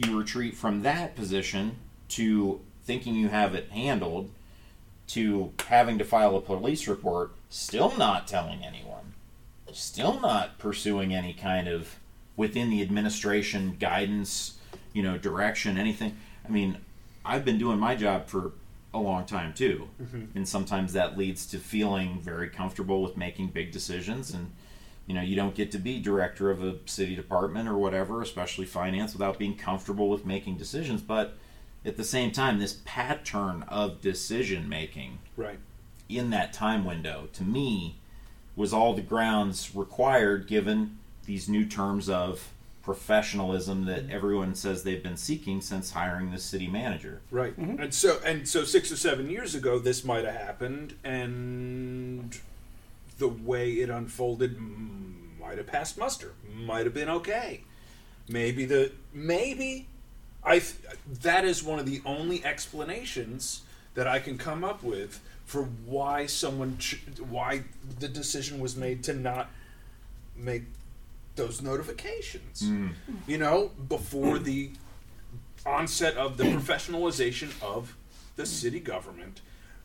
you 0.07 0.19
retreat 0.19 0.57
from 0.57 0.83
that 0.83 1.15
position 1.15 1.77
to 2.09 2.61
thinking 2.85 3.15
you 3.15 3.29
have 3.29 3.55
it 3.55 3.71
handled 3.71 4.31
to 5.07 5.53
having 5.69 5.99
to 5.99 6.05
file 6.05 6.37
a 6.37 6.41
police 6.41 6.89
report 6.89 7.33
still 7.49 7.97
not 7.97 8.27
telling 8.27 8.65
anyone 8.65 9.15
still 9.73 10.19
not 10.21 10.59
pursuing 10.59 11.15
any 11.15 11.33
kind 11.33 11.69
of 11.69 11.97
within 12.37 12.71
the 12.71 12.83
administration 12.83 13.77
guidance 13.79 14.57
you 14.93 15.03
know 15.03 15.17
direction 15.17 15.79
anything. 15.79 16.17
I 16.47 16.51
mean 16.51 16.79
i've 17.25 17.45
been 17.45 17.59
doing 17.59 17.79
my 17.79 17.95
job 17.95 18.27
for 18.27 18.53
a 18.93 18.99
long 18.99 19.25
time 19.25 19.53
too. 19.53 19.89
Mm-hmm. 20.03 20.25
And 20.35 20.49
sometimes 20.49 20.93
that 20.95 21.17
leads 21.17 21.47
to 21.47 21.59
feeling 21.59 22.21
very 22.21 22.49
comfortable 22.49 23.03
with 23.03 23.17
making 23.17 23.49
big 23.49 23.71
decisions 23.71 24.33
and 24.33 24.51
you 25.11 25.17
know 25.17 25.23
you 25.23 25.35
don't 25.35 25.57
get 25.57 25.73
to 25.73 25.79
be 25.79 25.99
director 25.99 26.53
of 26.53 26.63
a 26.63 26.77
city 26.87 27.17
department 27.17 27.69
or 27.69 27.77
whatever 27.77 28.23
especially 28.23 28.65
finance 28.65 29.13
without 29.13 29.41
being 29.41 29.57
comfortable 29.57 30.09
with 30.09 30.25
making 30.25 30.57
decisions 30.57 31.03
but 31.03 31.37
at 31.85 31.97
the 31.97 32.05
same 32.05 32.31
time 32.31 32.61
this 32.61 32.81
pattern 32.85 33.65
of 33.67 34.01
decision 34.01 34.69
making 34.69 35.19
right. 35.37 35.59
in 36.09 36.31
that 36.31 36.53
time 36.53 36.85
window 36.85 37.29
to 37.33 37.43
me 37.43 37.97
was 38.55 38.73
all 38.73 38.95
the 38.95 39.03
grounds 39.03 39.75
required 39.75 40.47
given 40.47 40.97
these 41.25 41.49
new 41.49 41.67
terms 41.67 42.09
of 42.09 42.53
professionalism 42.81 43.87
that 43.87 44.05
mm-hmm. 44.05 44.15
everyone 44.15 44.55
says 44.55 44.85
they've 44.85 45.03
been 45.03 45.17
seeking 45.17 45.61
since 45.61 45.91
hiring 45.91 46.31
the 46.31 46.39
city 46.39 46.67
manager. 46.67 47.21
Right. 47.31 47.59
Mm-hmm. 47.59 47.83
And 47.83 47.95
so 47.95 48.21
and 48.25 48.49
so 48.49 48.65
six 48.65 48.91
or 48.91 48.97
seven 48.97 49.29
years 49.29 49.55
ago 49.55 49.79
this 49.79 50.05
might 50.05 50.25
have 50.25 50.35
happened 50.35 50.95
and 51.05 52.39
the 53.21 53.29
way 53.29 53.73
it 53.75 53.89
unfolded 53.91 54.59
mm, 54.59 55.39
might 55.41 55.59
have 55.59 55.69
passed 55.69 55.97
muster. 55.97 56.33
Might 56.53 56.85
have 56.87 56.95
been 56.95 57.09
okay. 57.09 57.63
Maybe 58.29 58.65
the 58.65 58.93
maybe 59.13 59.87
I 60.45 60.63
that 61.23 61.45
is 61.45 61.63
one 61.63 61.79
of 61.79 61.87
the 61.87 62.03
only 62.05 62.45
explanations 62.45 63.63
that 63.95 64.07
I 64.09 64.19
can 64.19 64.39
come 64.39 64.65
up 64.65 64.83
with 64.83 65.21
for 65.45 65.63
why 65.65 66.27
someone 66.27 66.79
ch- 66.79 67.03
why 67.29 67.65
the 67.99 68.09
decision 68.09 68.59
was 68.61 68.77
made 68.77 69.03
to 69.05 69.13
not 69.13 69.51
make 70.37 70.63
those 71.37 71.61
notifications. 71.63 72.63
You 73.27 73.39
know, 73.39 73.71
before 73.89 74.39
the 74.39 74.71
onset 75.67 76.17
of 76.17 76.37
the 76.37 76.45
professionalization 76.45 77.51
of 77.63 77.97
the 78.37 78.47
city 78.47 78.81
government, 78.81 79.41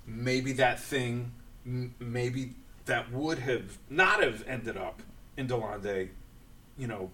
maybe 0.06 0.54
that 0.54 0.80
thing, 0.80 1.32
m- 1.66 1.94
maybe 2.00 2.54
that 2.86 3.12
would 3.12 3.40
have 3.40 3.78
not 3.90 4.22
have 4.22 4.44
ended 4.48 4.78
up 4.78 5.02
in 5.38 5.48
Delande, 5.48 6.10
you 6.78 6.88
know, 6.88 7.10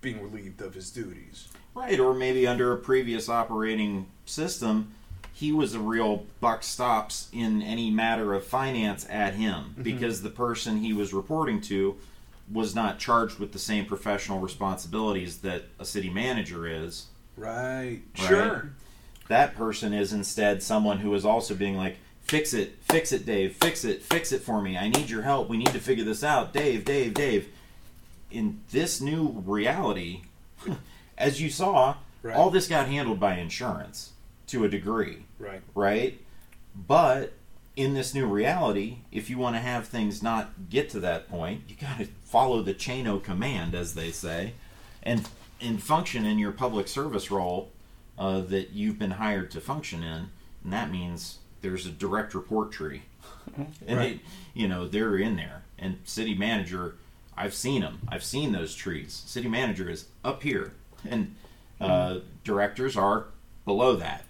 being 0.00 0.22
relieved 0.22 0.60
of 0.60 0.74
his 0.74 0.90
duties. 0.90 1.48
Right, 1.74 2.00
or 2.00 2.14
maybe 2.14 2.46
under 2.46 2.72
a 2.72 2.78
previous 2.78 3.28
operating 3.28 4.06
system, 4.24 4.94
he 5.32 5.52
was 5.52 5.74
a 5.74 5.78
real 5.78 6.24
buck 6.40 6.62
stops 6.62 7.28
in 7.32 7.62
any 7.62 7.90
matter 7.90 8.34
of 8.34 8.44
finance 8.44 9.06
at 9.08 9.34
him 9.34 9.54
mm-hmm. 9.54 9.82
because 9.82 10.22
the 10.22 10.30
person 10.30 10.78
he 10.78 10.92
was 10.92 11.14
reporting 11.14 11.60
to 11.62 11.96
was 12.52 12.74
not 12.74 12.98
charged 12.98 13.38
with 13.38 13.52
the 13.52 13.58
same 13.58 13.86
professional 13.86 14.40
responsibilities 14.40 15.38
that 15.38 15.64
a 15.78 15.84
city 15.84 16.10
manager 16.10 16.66
is. 16.66 17.06
Right. 17.36 18.00
Right. 18.18 18.28
Sure. 18.28 18.72
That 19.28 19.54
person 19.54 19.92
is 19.92 20.12
instead 20.12 20.62
someone 20.62 20.98
who 20.98 21.14
is 21.14 21.24
also 21.24 21.54
being 21.54 21.76
like, 21.76 21.98
fix 22.30 22.54
it, 22.54 22.76
fix 22.82 23.10
it, 23.10 23.26
Dave, 23.26 23.56
fix 23.56 23.84
it, 23.84 24.02
fix 24.02 24.30
it 24.30 24.40
for 24.40 24.62
me. 24.62 24.78
I 24.78 24.88
need 24.88 25.10
your 25.10 25.22
help. 25.22 25.48
We 25.48 25.56
need 25.58 25.72
to 25.72 25.80
figure 25.80 26.04
this 26.04 26.22
out. 26.22 26.52
Dave, 26.52 26.84
Dave, 26.84 27.12
Dave. 27.12 27.48
In 28.30 28.60
this 28.70 29.00
new 29.00 29.42
reality, 29.44 30.22
as 31.18 31.42
you 31.42 31.50
saw, 31.50 31.96
Right. 32.22 32.36
all 32.36 32.50
this 32.50 32.68
got 32.68 32.86
handled 32.86 33.18
by 33.18 33.38
insurance 33.38 34.12
to 34.48 34.64
a 34.64 34.68
degree, 34.68 35.24
Right. 35.38 35.62
right? 35.74 36.20
But 36.76 37.32
in 37.76 37.94
this 37.94 38.14
new 38.14 38.26
reality, 38.26 38.98
if 39.10 39.28
you 39.30 39.38
want 39.38 39.56
to 39.56 39.60
have 39.60 39.88
things 39.88 40.22
not 40.22 40.68
get 40.68 40.90
to 40.90 41.00
that 41.00 41.28
point, 41.28 41.62
you 41.66 41.74
got 41.76 41.98
to 41.98 42.06
follow 42.24 42.62
the 42.62 42.74
chain 42.74 43.06
of 43.08 43.22
command, 43.24 43.74
as 43.74 43.94
they 43.94 44.10
say, 44.12 44.52
and 45.02 45.28
and 45.62 45.82
function 45.82 46.24
in 46.24 46.38
your 46.38 46.52
public 46.52 46.88
service 46.88 47.30
role 47.30 47.70
uh, 48.18 48.40
that 48.40 48.70
you've 48.70 48.98
been 48.98 49.10
hired 49.12 49.50
to 49.50 49.60
function 49.60 50.02
in, 50.02 50.30
and 50.64 50.72
that 50.72 50.90
means 50.90 51.38
there's 51.62 51.86
a 51.86 51.90
direct 51.90 52.34
report 52.34 52.72
tree, 52.72 53.02
and 53.86 53.98
Right. 53.98 54.20
they, 54.54 54.60
you 54.60 54.68
know 54.68 54.86
they're 54.88 55.16
in 55.16 55.36
there. 55.36 55.62
And 55.78 55.98
city 56.04 56.34
manager, 56.34 56.96
I've 57.36 57.54
seen 57.54 57.80
them. 57.80 58.00
I've 58.08 58.24
seen 58.24 58.52
those 58.52 58.74
trees. 58.74 59.22
City 59.26 59.48
manager 59.48 59.88
is 59.88 60.06
up 60.24 60.42
here, 60.42 60.72
and 61.08 61.34
uh, 61.80 62.18
directors 62.44 62.96
are 62.96 63.26
below 63.64 63.96
that, 63.96 64.24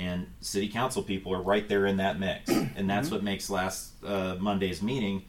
and 0.00 0.26
city 0.40 0.68
council 0.68 1.02
people 1.02 1.32
are 1.34 1.42
right 1.42 1.68
there 1.68 1.86
in 1.86 1.96
that 1.98 2.18
mix. 2.18 2.50
And 2.76 2.90
that's 2.90 3.10
what 3.10 3.22
makes 3.22 3.48
last 3.50 3.92
uh, 4.04 4.36
Monday's 4.38 4.82
meeting 4.82 5.22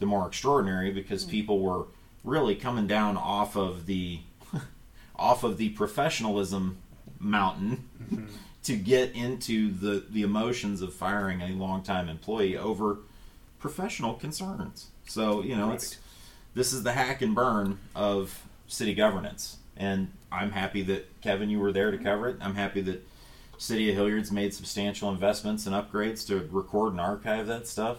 the 0.00 0.06
more 0.06 0.26
extraordinary 0.26 0.90
because 0.90 1.24
people 1.24 1.60
were 1.60 1.86
really 2.24 2.54
coming 2.54 2.86
down 2.86 3.16
off 3.16 3.56
of 3.56 3.86
the 3.86 4.20
off 5.16 5.44
of 5.44 5.56
the 5.58 5.68
professionalism 5.70 6.78
mountain 7.20 7.84
to 8.64 8.76
get 8.76 9.14
into 9.14 9.70
the 9.70 10.04
the 10.10 10.22
emotions 10.22 10.82
of 10.82 10.92
firing 10.92 11.40
a 11.40 11.48
longtime 11.48 12.08
employee 12.08 12.56
over 12.56 12.98
professional 13.58 14.14
concerns. 14.14 14.88
So 15.06 15.42
you 15.42 15.56
know 15.56 15.72
it's 15.72 15.98
this 16.54 16.72
is 16.72 16.82
the 16.82 16.92
hack 16.92 17.22
and 17.22 17.34
burn 17.34 17.78
of 17.94 18.42
city 18.66 18.94
governance. 18.94 19.58
And 19.76 20.12
I'm 20.30 20.52
happy 20.52 20.82
that 20.82 21.20
Kevin, 21.20 21.50
you 21.50 21.58
were 21.58 21.72
there 21.72 21.90
to 21.90 21.98
cover 21.98 22.28
it. 22.28 22.36
I'm 22.40 22.54
happy 22.54 22.80
that 22.82 23.04
City 23.58 23.88
of 23.90 23.96
Hilliard's 23.96 24.32
made 24.32 24.54
substantial 24.54 25.10
investments 25.10 25.66
and 25.66 25.74
upgrades 25.74 26.26
to 26.26 26.48
record 26.50 26.92
and 26.92 27.00
archive 27.00 27.46
that 27.46 27.66
stuff. 27.66 27.98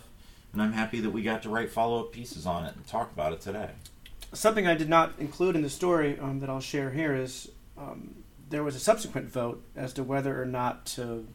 And 0.54 0.62
I'm 0.62 0.74
happy 0.74 1.02
that 1.02 1.10
we 1.10 1.22
got 1.22 1.44
to 1.44 1.50
write 1.50 1.72
follow 1.72 2.00
up 2.02 2.12
pieces 2.12 2.46
on 2.46 2.66
it 2.66 2.76
and 2.76 2.88
talk 2.88 3.12
about 3.12 3.34
it 3.34 3.42
today. 3.42 3.72
Something 4.34 4.68
I 4.68 4.76
did 4.76 4.90
not 4.90 5.14
include 5.18 5.56
in 5.56 5.62
the 5.62 5.70
story 5.70 6.20
um, 6.20 6.40
that 6.40 6.50
I'll 6.50 6.62
share 6.62 6.92
here 6.92 7.16
is 7.16 7.50
um, 7.78 8.16
there 8.56 8.64
was 8.64 8.78
a 8.78 8.80
subsequent 8.80 9.30
vote 9.30 9.62
as 9.76 9.92
to 9.92 10.02
whether 10.02 10.42
or 10.42 10.46
not 10.46 10.86
to 10.86 11.28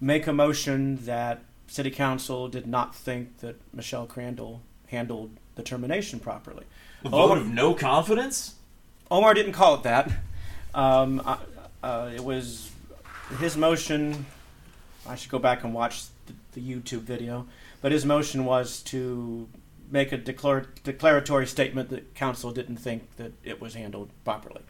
make 0.00 0.26
a 0.26 0.32
motion 0.32 0.96
that 1.04 1.44
City 1.68 1.92
Council 1.92 2.48
did 2.48 2.66
not 2.66 2.92
think 2.92 3.38
that 3.38 3.54
Michelle 3.72 4.04
Crandall 4.04 4.60
handled 4.88 5.30
the 5.54 5.62
termination 5.62 6.18
properly. 6.18 6.64
A 7.04 7.08
vote 7.08 7.38
of 7.38 7.46
no 7.46 7.72
confidence? 7.72 8.56
Omar 9.12 9.32
didn't 9.32 9.52
call 9.52 9.76
it 9.76 9.84
that. 9.84 10.10
Um, 10.74 11.22
uh, 11.24 11.36
uh, 11.84 12.10
it 12.12 12.24
was 12.24 12.72
his 13.38 13.56
motion. 13.56 14.26
I 15.06 15.14
should 15.14 15.30
go 15.30 15.38
back 15.38 15.62
and 15.62 15.72
watch 15.72 16.06
the, 16.26 16.32
the 16.54 16.60
YouTube 16.60 17.02
video. 17.02 17.46
But 17.80 17.92
his 17.92 18.04
motion 18.04 18.44
was 18.44 18.82
to 18.84 19.48
make 19.88 20.10
a 20.10 20.18
declar- 20.18 20.66
declaratory 20.82 21.46
statement 21.46 21.90
that 21.90 22.16
council 22.16 22.50
didn't 22.50 22.78
think 22.78 23.14
that 23.18 23.34
it 23.44 23.60
was 23.60 23.74
handled 23.74 24.10
properly. 24.24 24.62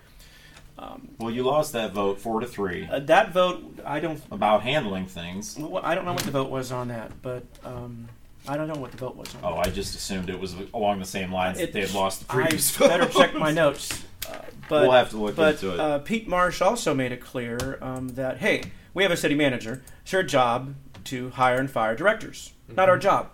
Um, 0.78 1.08
Well, 1.18 1.30
you 1.30 1.42
lost 1.44 1.72
that 1.72 1.92
vote 1.92 2.20
four 2.20 2.40
to 2.40 2.46
three 2.46 2.88
uh, 2.90 2.98
that 3.00 3.32
vote, 3.32 3.78
I 3.84 4.00
don't, 4.00 4.20
about 4.30 4.62
handling 4.62 5.06
things. 5.06 5.56
well, 5.58 5.84
I 5.84 5.94
don't 5.94 6.04
know 6.04 6.12
what 6.12 6.22
the 6.24 6.30
vote 6.32 6.50
was 6.50 6.72
on 6.72 6.88
that, 6.88 7.12
but 7.22 7.44
um, 7.64 8.08
I 8.48 8.56
don't 8.56 8.66
know 8.68 8.74
what 8.80 8.90
the 8.90 8.96
vote 8.98 9.14
was 9.16 9.32
on. 9.36 9.40
Oh, 9.44 9.56
I 9.56 9.70
just 9.70 9.94
assumed 9.94 10.28
it 10.30 10.38
was 10.40 10.54
along 10.74 10.98
the 10.98 11.04
same 11.04 11.32
lines 11.32 11.58
that 11.58 11.72
they 11.72 11.80
had 11.82 11.94
lost 11.94 12.26
the 12.26 12.32
I 12.32 12.34
previous 12.34 12.70
vote. 12.72 12.88
better 12.88 13.06
check 13.06 13.34
my 13.34 13.52
notes. 13.62 14.04
Uh, 14.28 14.38
but 14.68 14.82
we'll 14.82 14.92
have 14.92 15.10
to 15.10 15.16
look 15.18 15.36
but 15.36 15.54
into 15.54 15.74
it. 15.74 15.78
uh, 15.80 15.98
Pete 16.00 16.26
Marsh 16.26 16.60
also 16.62 16.92
made 16.94 17.12
it 17.12 17.20
clear 17.20 17.78
um, 17.80 18.08
that 18.10 18.38
hey, 18.38 18.62
we 18.94 19.02
have 19.02 19.12
a 19.12 19.16
city 19.16 19.34
manager. 19.34 19.82
It's 20.02 20.10
her 20.12 20.22
job 20.22 20.74
to 21.04 21.30
hire 21.30 21.58
and 21.60 21.70
fire 21.70 21.94
directors, 21.94 22.52
not 22.68 22.88
our 22.88 22.98
job. 22.98 23.28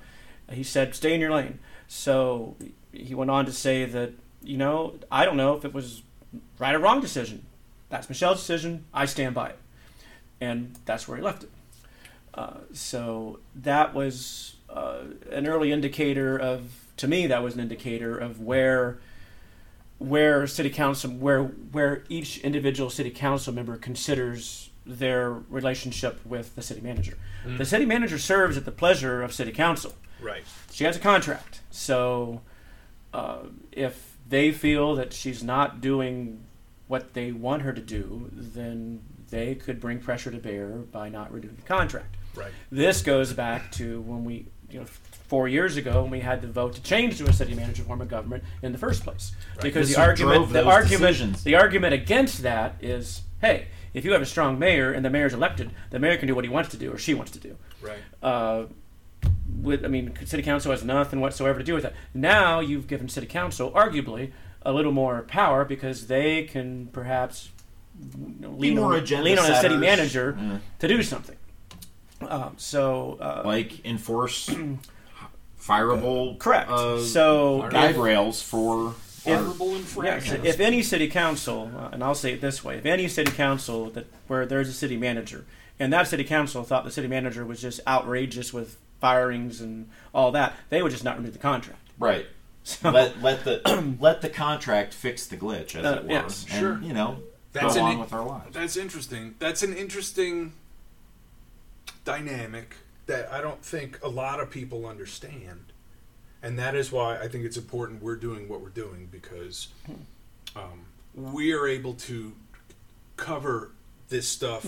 He 0.51 0.65
said, 0.65 0.95
"Stay 0.95 1.15
in 1.15 1.21
your 1.21 1.31
lane." 1.31 1.61
So 1.87 2.57
he 2.93 3.15
went 3.15 3.31
on 3.31 3.47
to 3.47 3.53
say 3.53 3.85
that 3.85 4.13
you 4.43 4.57
know 4.57 4.97
I 5.11 5.25
don't 5.25 5.37
know 5.37 5.57
if 5.57 5.65
it 5.65 5.73
was 5.73 6.03
right 6.59 6.75
or 6.75 6.79
wrong 6.79 7.01
decision. 7.01 7.47
That's 7.89 8.09
Michelle's 8.09 8.39
decision. 8.39 8.85
I 8.95 9.07
stand 9.07 9.35
by 9.35 9.51
it, 9.51 9.59
and 10.41 10.79
that's 10.85 11.09
where 11.09 11.17
he 11.17 11.23
left 11.23 11.43
it. 11.45 11.51
Uh, 12.33 12.59
so 12.73 13.41
that 13.57 13.95
was 13.95 14.57
uh, 14.69 15.01
an 15.31 15.47
early 15.47 15.73
indicator 15.73 16.39
of, 16.39 16.87
to 16.97 17.09
me, 17.09 17.27
that 17.27 17.43
was 17.43 17.55
an 17.55 17.61
indicator 17.61 18.17
of 18.17 18.41
where 18.41 18.99
where 19.99 20.47
city 20.47 20.71
council 20.71 21.11
where 21.11 21.43
where 21.43 22.05
each 22.09 22.39
individual 22.39 22.89
city 22.89 23.11
council 23.11 23.53
member 23.53 23.77
considers 23.77 24.71
their 24.87 25.31
relationship 25.31 26.25
with 26.25 26.55
the 26.57 26.63
city 26.63 26.81
manager. 26.81 27.19
The 27.45 27.67
city 27.67 27.85
manager 27.85 28.19
serves 28.19 28.57
at 28.57 28.65
the 28.65 28.73
pleasure 28.73 29.23
of 29.23 29.33
city 29.35 29.53
council. 29.53 29.93
Right. 30.21 30.43
She 30.73 30.85
has 30.85 30.97
a 30.97 31.01
contract, 31.01 31.61
so 31.71 32.41
uh, 33.13 33.41
if 33.73 34.10
they 34.31 34.53
feel 34.53 34.95
that 34.95 35.13
she's 35.13 35.43
not 35.43 35.81
doing 35.81 36.45
what 36.89 37.15
they 37.15 37.31
want 37.33 37.63
her 37.63 37.73
to 37.73 37.81
do, 37.81 38.31
then 38.33 39.01
they 39.31 39.55
could 39.55 39.79
bring 39.81 39.99
pressure 40.01 40.31
to 40.31 40.39
bear 40.39 40.69
by 40.69 41.09
not 41.09 41.33
renewing 41.33 41.57
the 41.57 41.63
contract. 41.63 42.17
Right. 42.35 42.51
This 42.71 43.03
goes 43.03 43.33
back 43.33 43.71
to 43.73 44.01
when 44.03 44.25
we, 44.25 44.47
you 44.71 44.81
know, 44.81 44.87
four 44.87 45.47
years 45.47 45.77
ago 45.77 46.03
when 46.03 46.11
we 46.11 46.21
had 46.21 46.43
the 46.43 46.49
vote 46.49 46.75
to 46.75 46.83
change 46.83 47.19
to 47.19 47.27
a 47.29 47.33
city 47.33 47.55
manager 47.55 47.83
form 47.85 48.01
of 48.01 48.09
government 48.09 48.43
in 48.63 48.73
the 48.73 48.79
first 48.79 49.05
place. 49.05 49.33
Right. 49.57 49.63
Because 49.63 49.89
This 49.89 49.97
the 49.97 50.03
argument, 50.03 50.53
the 50.53 50.65
argument, 50.65 51.01
decisions. 51.01 51.45
the 51.45 51.55
argument 51.57 51.95
against 51.95 52.43
that 52.43 52.77
is, 52.81 53.23
hey, 53.41 53.67
if 53.95 54.05
you 54.05 54.13
have 54.13 54.23
a 54.23 54.27
strong 54.27 54.59
mayor 54.59 54.93
and 54.93 55.05
the 55.05 55.11
mayor's 55.11 55.35
elected, 55.35 55.71
the 55.91 55.99
mayor 55.99 56.17
can 56.17 56.27
do 56.29 56.35
what 56.35 56.45
he 56.45 56.51
wants 56.51 56.71
to 56.71 56.77
do 56.77 56.93
or 56.93 56.99
she 56.99 57.15
wants 57.15 57.33
to 57.33 57.39
do. 57.39 57.57
Right. 57.81 57.99
Uh, 58.23 58.65
with, 59.61 59.85
I 59.85 59.89
mean, 59.89 60.15
city 60.25 60.43
council 60.43 60.71
has 60.71 60.83
nothing 60.85 61.21
whatsoever 61.21 61.59
to 61.59 61.65
do 61.65 61.75
with 61.75 61.85
it. 61.85 61.95
Now 62.15 62.61
you've 62.61 62.87
given 62.87 63.09
city 63.09 63.27
council, 63.27 63.71
arguably, 63.73 64.33
a 64.63 64.73
little 64.73 64.93
more 64.93 65.23
power 65.23 65.65
because 65.65 66.07
they 66.07 66.45
can 66.45 66.87
perhaps 66.93 67.51
you 68.19 68.35
know, 68.41 68.51
lean, 68.51 68.77
more 68.77 68.95
on, 68.97 69.05
lean 69.05 69.39
on 69.39 69.51
a 69.51 69.61
city 69.61 69.77
manager 69.77 70.37
Yeah. 70.41 70.59
to 70.79 70.89
do 70.89 71.03
something. 71.03 71.37
Um, 72.23 72.55
so, 72.59 73.19
uh, 73.21 73.43
like 73.45 73.85
enforce 73.85 74.49
fireable 75.61 76.39
correct. 76.39 76.71
uh, 76.71 77.01
so, 77.01 77.69
guide 77.71 77.93
if- 77.93 77.97
rails 77.99 78.43
for 78.43 78.95
Honorable 79.27 79.73
Yes, 79.73 79.81
infractions. 79.81 80.45
if 80.47 80.61
any 80.61 80.83
city 80.83 81.07
council, 81.07 81.71
uh, 81.77 81.91
and 81.93 82.03
I'll 82.03 82.15
say 82.15 82.33
it 82.33 82.41
this 82.41 82.65
way, 82.65 82.79
if 82.79 82.87
any 82.87 83.07
city 83.07 83.31
council 83.31 83.91
that 83.91 84.07
where 84.29 84.47
there's 84.47 84.71
a 84.71 84.73
city 84.73 84.97
manager, 84.97 85.45
and 85.79 85.93
that 85.93 86.09
city 86.09 86.25
council 86.25 86.63
thought 86.63 86.85
the 86.85 86.91
city 86.91 87.07
manager 87.07 87.45
was 87.45 87.61
just 87.61 87.81
outrageous 87.87 88.55
with 88.55 88.79
firings 89.01 89.61
and 89.61 89.89
all 90.15 90.33
that, 90.33 90.55
they 90.69 90.83
would 90.83 90.93
just 90.93 91.05
not 91.05 91.17
renew 91.17 91.31
the 91.31 91.39
contract. 91.39 91.89
right. 91.99 92.27
So, 92.63 92.91
let 92.91 93.23
let 93.23 93.45
the 93.45 93.63
let 94.01 94.21
the 94.21 94.29
contract 94.29 94.93
fix 94.93 95.27
the 95.27 95.37
glitch 95.39 95.75
as 95.75 95.85
Uh, 95.85 95.97
it 95.97 96.05
were, 96.05 96.11
yes, 96.11 96.45
and 96.51 96.61
sure. 96.61 96.79
you 96.83 96.93
know 96.93 97.23
That's 97.53 97.75
go 97.75 97.81
an 97.81 97.93
on 97.95 97.99
with 98.01 98.13
our 98.13 98.23
lives. 98.25 98.53
That's 98.55 98.77
interesting. 98.77 99.35
That's 99.39 99.63
an 99.63 99.75
interesting 99.75 100.53
dynamic 102.05 102.75
that 103.07 103.33
I 103.33 103.41
don't 103.41 103.65
think 103.65 103.99
a 104.03 104.09
lot 104.09 104.41
of 104.41 104.51
people 104.51 104.87
understand. 104.87 105.73
And 106.43 106.59
that 106.59 106.75
is 106.75 106.93
why 106.93 107.19
I 107.19 107.29
think 107.29 107.45
it's 107.45 107.57
important 107.57 108.03
we're 108.03 108.17
doing 108.17 108.49
what 108.49 108.61
we're 108.61 108.69
doing 108.69 109.09
because 109.11 109.69
um, 110.55 110.85
we 111.15 111.53
are 111.53 111.67
able 111.67 111.95
to 111.95 112.35
cover 113.17 113.73
this 114.09 114.29
stuff 114.29 114.67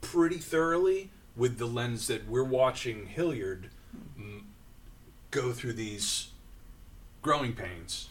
pretty 0.00 0.38
thoroughly 0.38 1.10
with 1.36 1.58
the 1.58 1.66
lens 1.66 2.06
that 2.06 2.28
we're 2.28 2.44
watching 2.44 3.06
Hilliard 3.06 3.70
go 5.30 5.52
through 5.52 5.72
these 5.72 6.28
growing 7.22 7.52
pains. 7.54 8.08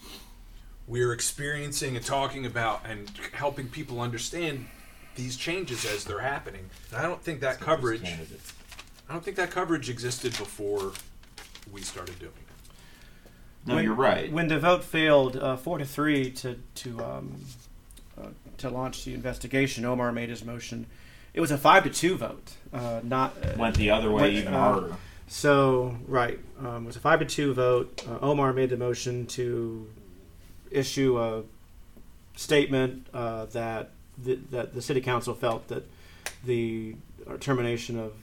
We're 0.87 1.13
experiencing 1.13 1.95
and 1.95 2.05
talking 2.05 2.45
about 2.45 2.81
and 2.85 3.09
helping 3.31 3.69
people 3.69 4.01
understand 4.01 4.67
these 5.15 5.37
changes 5.37 5.85
as 5.85 6.03
they're 6.03 6.19
happening. 6.19 6.69
And 6.91 6.99
I 6.99 7.03
don't 7.03 7.21
think 7.21 7.39
that 7.41 7.59
coverage 7.59 8.03
I 9.09 9.13
don't 9.13 9.23
think 9.23 9.37
that 9.37 9.51
coverage 9.51 9.89
existed 9.89 10.31
before 10.37 10.91
we 11.71 11.81
started 11.81 12.19
doing 12.19 12.31
it. 12.37 12.43
No, 13.65 13.75
when- 13.75 13.83
you're 13.85 13.93
right. 13.93 14.31
When 14.31 14.47
the 14.47 14.59
vote 14.59 14.83
failed 14.83 15.37
uh, 15.37 15.55
four 15.55 15.77
to 15.77 15.85
three 15.85 16.31
to 16.31 16.57
to 16.75 17.03
um, 17.03 17.35
uh, 18.19 18.27
to 18.57 18.69
launch 18.69 19.05
the 19.05 19.13
investigation, 19.13 19.85
Omar 19.85 20.11
made 20.11 20.29
his 20.29 20.43
motion. 20.43 20.87
It 21.33 21.41
was 21.41 21.51
a 21.51 21.57
five 21.57 21.83
to 21.83 21.89
two 21.89 22.15
vote, 22.17 22.53
uh, 22.71 23.01
not 23.03 23.35
uh, 23.43 23.53
Went 23.57 23.75
the 23.77 23.89
other 23.91 24.11
way 24.11 24.21
went, 24.21 24.33
even 24.33 24.53
uh, 24.53 24.59
harder. 24.59 24.95
So 25.27 25.97
right, 26.07 26.39
um, 26.59 26.83
it 26.83 26.87
was 26.87 26.95
a 26.95 26.99
five 26.99 27.19
to 27.19 27.25
two 27.25 27.53
vote. 27.53 28.03
Uh, 28.07 28.19
Omar 28.21 28.53
made 28.53 28.69
the 28.69 28.77
motion 28.77 29.25
to 29.27 29.89
issue 30.69 31.19
a 31.19 31.43
statement 32.35 33.07
uh, 33.13 33.45
that 33.45 33.91
the, 34.17 34.35
that 34.51 34.73
the 34.73 34.81
city 34.81 35.01
council 35.01 35.33
felt 35.33 35.67
that 35.69 35.83
the 36.45 36.95
uh, 37.27 37.37
termination 37.37 37.97
of 37.99 38.13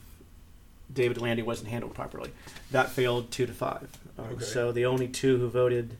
David 0.93 1.19
Landy 1.21 1.41
wasn't 1.41 1.69
handled 1.69 1.93
properly. 1.93 2.31
That 2.71 2.89
failed 2.89 3.31
two 3.31 3.45
to 3.45 3.53
five. 3.53 3.89
Uh, 4.17 4.23
Okay. 4.33 4.43
So 4.43 4.71
the 4.71 4.85
only 4.85 5.07
two 5.07 5.37
who 5.37 5.49
voted 5.49 5.97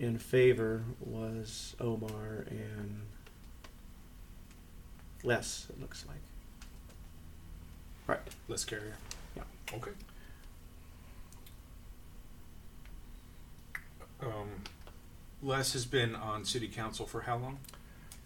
in 0.00 0.18
favor 0.18 0.82
was 1.00 1.76
Omar 1.80 2.46
and 2.50 3.02
Les. 5.22 5.66
It 5.70 5.80
looks 5.80 6.04
like. 6.08 6.18
Right. 8.06 8.18
Les 8.48 8.64
Carrier. 8.64 8.94
Yeah. 9.36 9.42
Okay. 9.74 9.90
Um, 14.22 14.48
Les 15.42 15.72
has 15.72 15.84
been 15.84 16.14
on 16.14 16.44
city 16.44 16.68
council 16.68 17.06
for 17.06 17.22
how 17.22 17.36
long? 17.36 17.58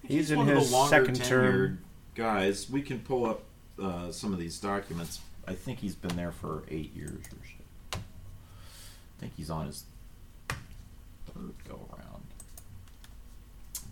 He's 0.07 0.31
in 0.31 0.39
one 0.39 0.49
his 0.49 0.65
of 0.65 0.71
the 0.71 0.77
longer 0.77 0.91
second 0.91 1.17
tenured 1.17 1.29
term. 1.29 1.85
Guys, 2.15 2.71
we 2.71 2.83
can 2.83 3.01
pull 3.01 3.27
up 3.27 3.43
uh, 3.81 4.11
some 4.13 4.33
of 4.33 4.39
these 4.39 4.59
documents. 4.59 5.21
I 5.47 5.55
think 5.55 5.79
he's 5.79 5.95
been 5.95 6.17
there 6.17 6.33
for 6.33 6.63
eight 6.69 6.95
years 6.95 7.25
or 7.27 7.39
so. 7.45 7.99
I 7.99 9.21
think 9.21 9.33
he's 9.37 9.51
on 9.51 9.67
his 9.67 9.85
third 10.49 11.55
go 11.69 11.89
around. 11.93 12.23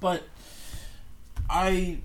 But 0.00 0.22
I 1.48 1.98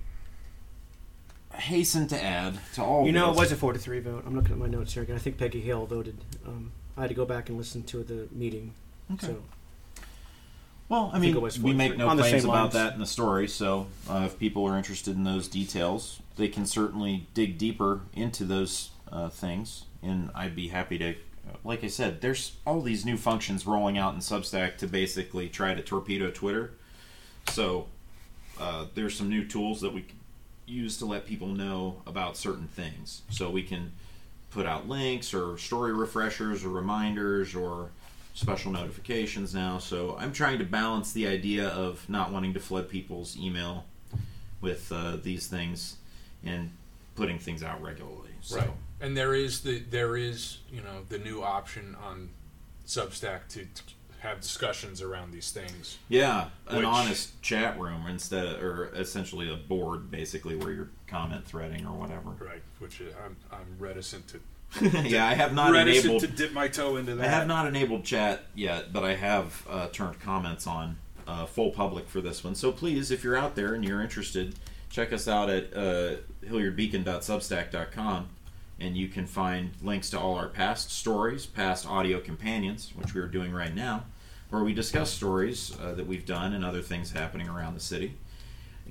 hasten 1.62 2.08
to 2.08 2.22
add 2.22 2.60
to 2.76 2.84
all. 2.84 3.06
You 3.06 3.12
know, 3.12 3.32
it 3.32 3.38
was 3.38 3.52
a 3.52 3.56
four 3.56 3.74
to 3.74 3.80
three 3.80 4.00
vote. 4.00 4.24
I'm 4.26 4.36
looking 4.36 4.52
at 4.52 4.58
my 4.58 4.68
notes 4.68 4.94
here 4.94 5.04
again. 5.04 5.16
I 5.16 5.20
think 5.20 5.38
Peggy 5.38 5.62
Hale 5.62 5.86
voted. 5.86 6.18
Um, 6.46 6.72
I 6.98 7.02
had 7.02 7.10
to 7.10 7.14
go 7.14 7.26
back 7.26 7.50
and 7.50 7.58
listen 7.58 7.84
to 7.84 8.04
the 8.04 8.28
meeting. 8.32 8.74
Okay. 9.14 9.28
So 9.28 9.44
Well, 10.90 11.12
I 11.14 11.20
think 11.20 11.36
mean, 11.36 11.64
we 11.64 11.74
make 11.74 11.98
no 11.98 12.14
claims 12.16 12.44
about 12.44 12.54
lines. 12.54 12.74
that 12.74 12.94
in 12.94 13.00
the 13.00 13.06
story, 13.06 13.48
so 13.48 13.88
uh, 14.10 14.24
if 14.26 14.38
people 14.38 14.66
are 14.66 14.78
interested 14.78 15.16
in 15.16 15.24
those 15.24 15.48
details, 15.48 16.22
they 16.36 16.48
can 16.48 16.66
certainly 16.66 17.28
dig 17.34 17.58
deeper 17.58 18.02
into 18.14 18.44
those 18.44 18.90
uh, 19.12 19.30
things, 19.30 19.86
and 20.04 20.30
I'd 20.36 20.56
be 20.56 20.68
happy 20.70 20.98
to 20.98 21.16
like 21.64 21.84
I 21.84 21.88
said, 21.88 22.22
there's 22.22 22.54
all 22.66 22.82
these 22.82 23.06
new 23.06 23.18
functions 23.18 23.66
rolling 23.66 23.98
out 23.98 24.14
in 24.14 24.20
Substack 24.20 24.78
to 24.78 24.88
basically 24.88 25.50
try 25.50 25.74
to 25.74 25.82
torpedo 25.82 26.32
Twitter. 26.32 26.74
So 27.50 27.88
uh, 28.60 28.86
there's 28.96 29.16
some 29.16 29.30
new 29.30 29.46
tools 29.46 29.82
that 29.82 29.94
we 29.94 30.02
can 30.02 30.18
use 30.66 30.98
to 30.98 31.06
let 31.06 31.26
people 31.26 31.48
know 31.48 32.02
about 32.06 32.38
certain 32.38 32.68
things. 32.68 33.22
So 33.30 33.50
we 33.50 33.64
can 33.64 33.92
put 34.52 34.66
out 34.66 34.88
links 34.88 35.34
or 35.34 35.58
story 35.58 35.94
refreshers 35.94 36.64
or 36.64 36.70
reminders 36.70 37.56
or 37.56 37.90
special 38.34 38.72
notifications 38.72 39.54
now. 39.54 39.78
So 39.78 40.16
I'm 40.20 40.32
trying 40.32 40.60
to 40.60 40.66
balance 40.66 41.12
the 41.12 41.28
idea 41.28 41.68
of 41.70 42.08
not 42.10 42.32
wanting 42.32 42.54
to 42.54 42.60
flood 42.60 42.90
people's 42.90 43.38
email 43.38 43.86
with 44.62 44.92
uh, 44.92 45.18
these 45.22 45.48
things 45.48 45.98
and 46.44 46.72
putting 47.16 47.40
things 47.40 47.64
out 47.64 47.82
regularly. 47.82 48.30
So. 48.42 48.58
Right. 48.58 48.70
And 49.00 49.18
there 49.18 49.34
is 49.34 49.62
the 49.62 49.80
there 49.80 50.16
is 50.16 50.60
you 50.72 50.82
know 50.82 51.02
the 51.10 51.18
new 51.18 51.42
option 51.42 51.96
on 52.04 52.30
Substack 52.86 53.48
to, 53.50 53.66
to 53.66 53.84
have 54.22 54.40
discussions 54.40 55.02
around 55.02 55.32
these 55.32 55.52
things. 55.52 55.98
Yeah, 56.08 56.50
an 56.68 56.78
Which- 56.78 56.86
honest 56.86 57.42
chat 57.42 57.80
room 57.80 58.06
instead, 58.08 58.46
of, 58.46 58.64
or 58.64 58.92
essentially 58.96 59.52
a 59.52 59.56
board, 59.58 60.10
basically 60.12 60.56
where 60.56 60.72
you're 60.72 60.90
comment 61.08 61.46
threading 61.46 61.86
or 61.86 61.94
whatever. 61.94 62.30
Right. 62.40 62.62
Which 62.80 63.02
uh, 63.02 63.06
I'm 63.26 63.36
I'm 63.52 63.76
reticent 63.80 64.28
to 64.30 64.40
yeah, 65.04 65.28
I 65.28 65.34
have 65.34 65.54
not 65.54 65.72
reticent 65.74 66.06
enabled. 66.06 66.22
to 66.22 66.28
dip 66.28 66.54
my 66.54 66.68
toe 66.70 66.96
into 66.96 67.16
that. 67.16 67.28
I 67.28 67.30
have 67.30 67.48
not 67.48 67.68
enabled 67.68 68.06
chat 68.06 68.44
yet, 68.56 68.94
but 68.94 69.04
I 69.04 69.16
have 69.16 69.66
uh, 69.70 69.88
turned 69.88 70.20
comments 70.22 70.66
on 70.66 70.98
uh, 71.28 71.46
full 71.46 71.72
public 71.72 72.08
for 72.08 72.22
this 72.22 72.42
one. 72.44 72.56
So 72.56 72.72
please, 72.72 73.12
if 73.12 73.22
you're 73.24 73.36
out 73.36 73.56
there 73.56 73.74
and 73.74 73.84
you're 73.84 74.02
interested, 74.02 74.56
check 74.90 75.12
us 75.12 75.28
out 75.28 75.50
at 75.50 75.76
uh, 75.76 76.16
hilliardbeacon.substack.com, 76.46 78.30
and 78.80 78.98
you 78.98 79.08
can 79.08 79.26
find 79.28 79.72
links 79.82 80.10
to 80.12 80.20
all 80.20 80.36
our 80.36 80.48
past 80.48 80.92
stories, 80.92 81.46
past 81.46 81.86
audio 81.88 82.20
companions, 82.20 82.92
which 82.96 83.14
we 83.14 83.22
are 83.22 83.28
doing 83.28 83.52
right 83.52 83.76
now, 83.76 84.06
where 84.52 84.64
we 84.64 84.74
discuss 84.74 85.12
stories 85.12 85.76
uh, 85.82 85.94
that 85.94 86.06
we've 86.06 86.26
done 86.26 86.54
and 86.54 86.64
other 86.64 86.82
things 86.82 87.12
happening 87.12 87.50
around 87.50 87.74
the 87.74 87.82
city. 87.82 88.14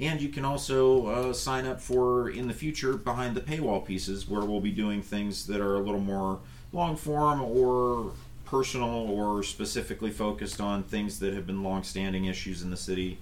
And 0.01 0.21
you 0.21 0.31
can 0.31 0.45
also 0.45 1.07
uh, 1.07 1.33
sign 1.35 1.67
up 1.67 1.81
for 1.81 2.31
in 2.31 2.49
the 2.49 2.55
future 2.55 2.95
behind 2.95 3.37
the 3.37 3.43
paywall 3.43 3.85
pieces, 3.85 4.29
where 4.29 4.45
we'll 4.45 4.61
be 4.61 4.71
doing 4.71 5.03
things 5.03 5.47
that 5.47 5.61
are 5.61 5.75
a 5.75 5.81
little 5.81 6.01
more 6.01 6.41
long 6.73 6.97
form 6.97 7.43
or 7.43 8.13
personal 8.47 8.89
or 8.89 9.43
specifically 9.43 10.11
focused 10.11 10.61
on 10.61 10.83
things 10.83 11.21
that 11.21 11.35
have 11.35 11.47
been 11.47 11.63
long 11.63 11.83
standing 11.83 12.25
issues 12.25 12.63
in 12.63 12.71
the 12.71 12.77
city, 12.77 13.19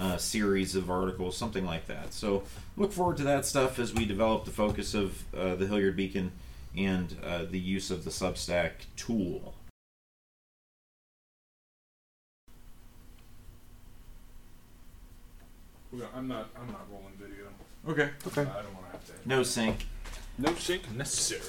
uh, 0.00 0.16
series 0.16 0.74
of 0.74 0.90
articles, 0.90 1.36
something 1.36 1.64
like 1.64 1.86
that. 1.86 2.12
So 2.12 2.42
look 2.76 2.92
forward 2.92 3.16
to 3.18 3.22
that 3.24 3.46
stuff 3.46 3.78
as 3.78 3.94
we 3.94 4.04
develop 4.04 4.44
the 4.44 4.50
focus 4.50 4.94
of 4.94 5.22
uh, 5.34 5.54
the 5.54 5.66
Hilliard 5.66 5.96
Beacon 5.96 6.32
and 6.76 7.16
uh, 7.24 7.44
the 7.48 7.60
use 7.60 7.90
of 7.90 8.04
the 8.04 8.10
Substack 8.10 8.72
tool. 8.96 9.54
I'm 16.14 16.28
not 16.28 16.48
I'm 16.60 16.66
not 16.68 16.86
rolling 16.90 17.14
video. 17.18 17.46
Okay. 17.88 18.10
Okay. 18.26 18.42
I 18.42 18.62
don't 18.62 18.74
want 18.74 18.86
to 18.86 18.92
have 18.92 19.06
to. 19.06 19.28
No 19.28 19.42
sync. 19.42 19.86
No 20.38 20.54
sync 20.54 20.90
necessary. 20.94 21.42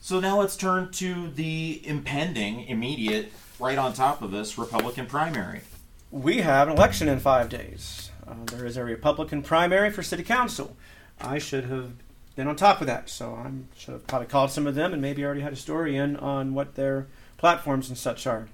So 0.00 0.20
now 0.20 0.40
let's 0.40 0.56
turn 0.56 0.90
to 0.92 1.30
the 1.30 1.80
impending, 1.84 2.66
immediate, 2.66 3.32
right 3.58 3.78
on 3.78 3.92
top 3.92 4.22
of 4.22 4.34
us 4.34 4.58
Republican 4.58 5.06
primary. 5.06 5.62
We 6.10 6.38
have 6.38 6.68
an 6.68 6.76
election 6.76 7.08
in 7.08 7.20
five 7.20 7.48
days. 7.48 8.10
Uh, 8.26 8.34
there 8.46 8.66
is 8.66 8.76
a 8.76 8.84
Republican 8.84 9.42
primary 9.42 9.90
for 9.90 10.02
city 10.02 10.22
council. 10.22 10.76
I 11.20 11.38
should 11.38 11.64
have 11.64 11.92
been 12.36 12.48
on 12.48 12.56
top 12.56 12.80
of 12.80 12.86
that, 12.86 13.08
so 13.08 13.34
I 13.34 13.50
should 13.76 13.92
have 13.92 14.06
probably 14.06 14.26
called 14.28 14.50
some 14.50 14.66
of 14.66 14.74
them 14.74 14.92
and 14.92 15.00
maybe 15.00 15.24
already 15.24 15.40
had 15.40 15.52
a 15.52 15.56
story 15.56 15.96
in 15.96 16.16
on 16.16 16.54
what 16.54 16.74
their 16.74 17.06
platforms 17.36 17.88
and 17.88 17.96
such 17.96 18.26
are. 18.26 18.48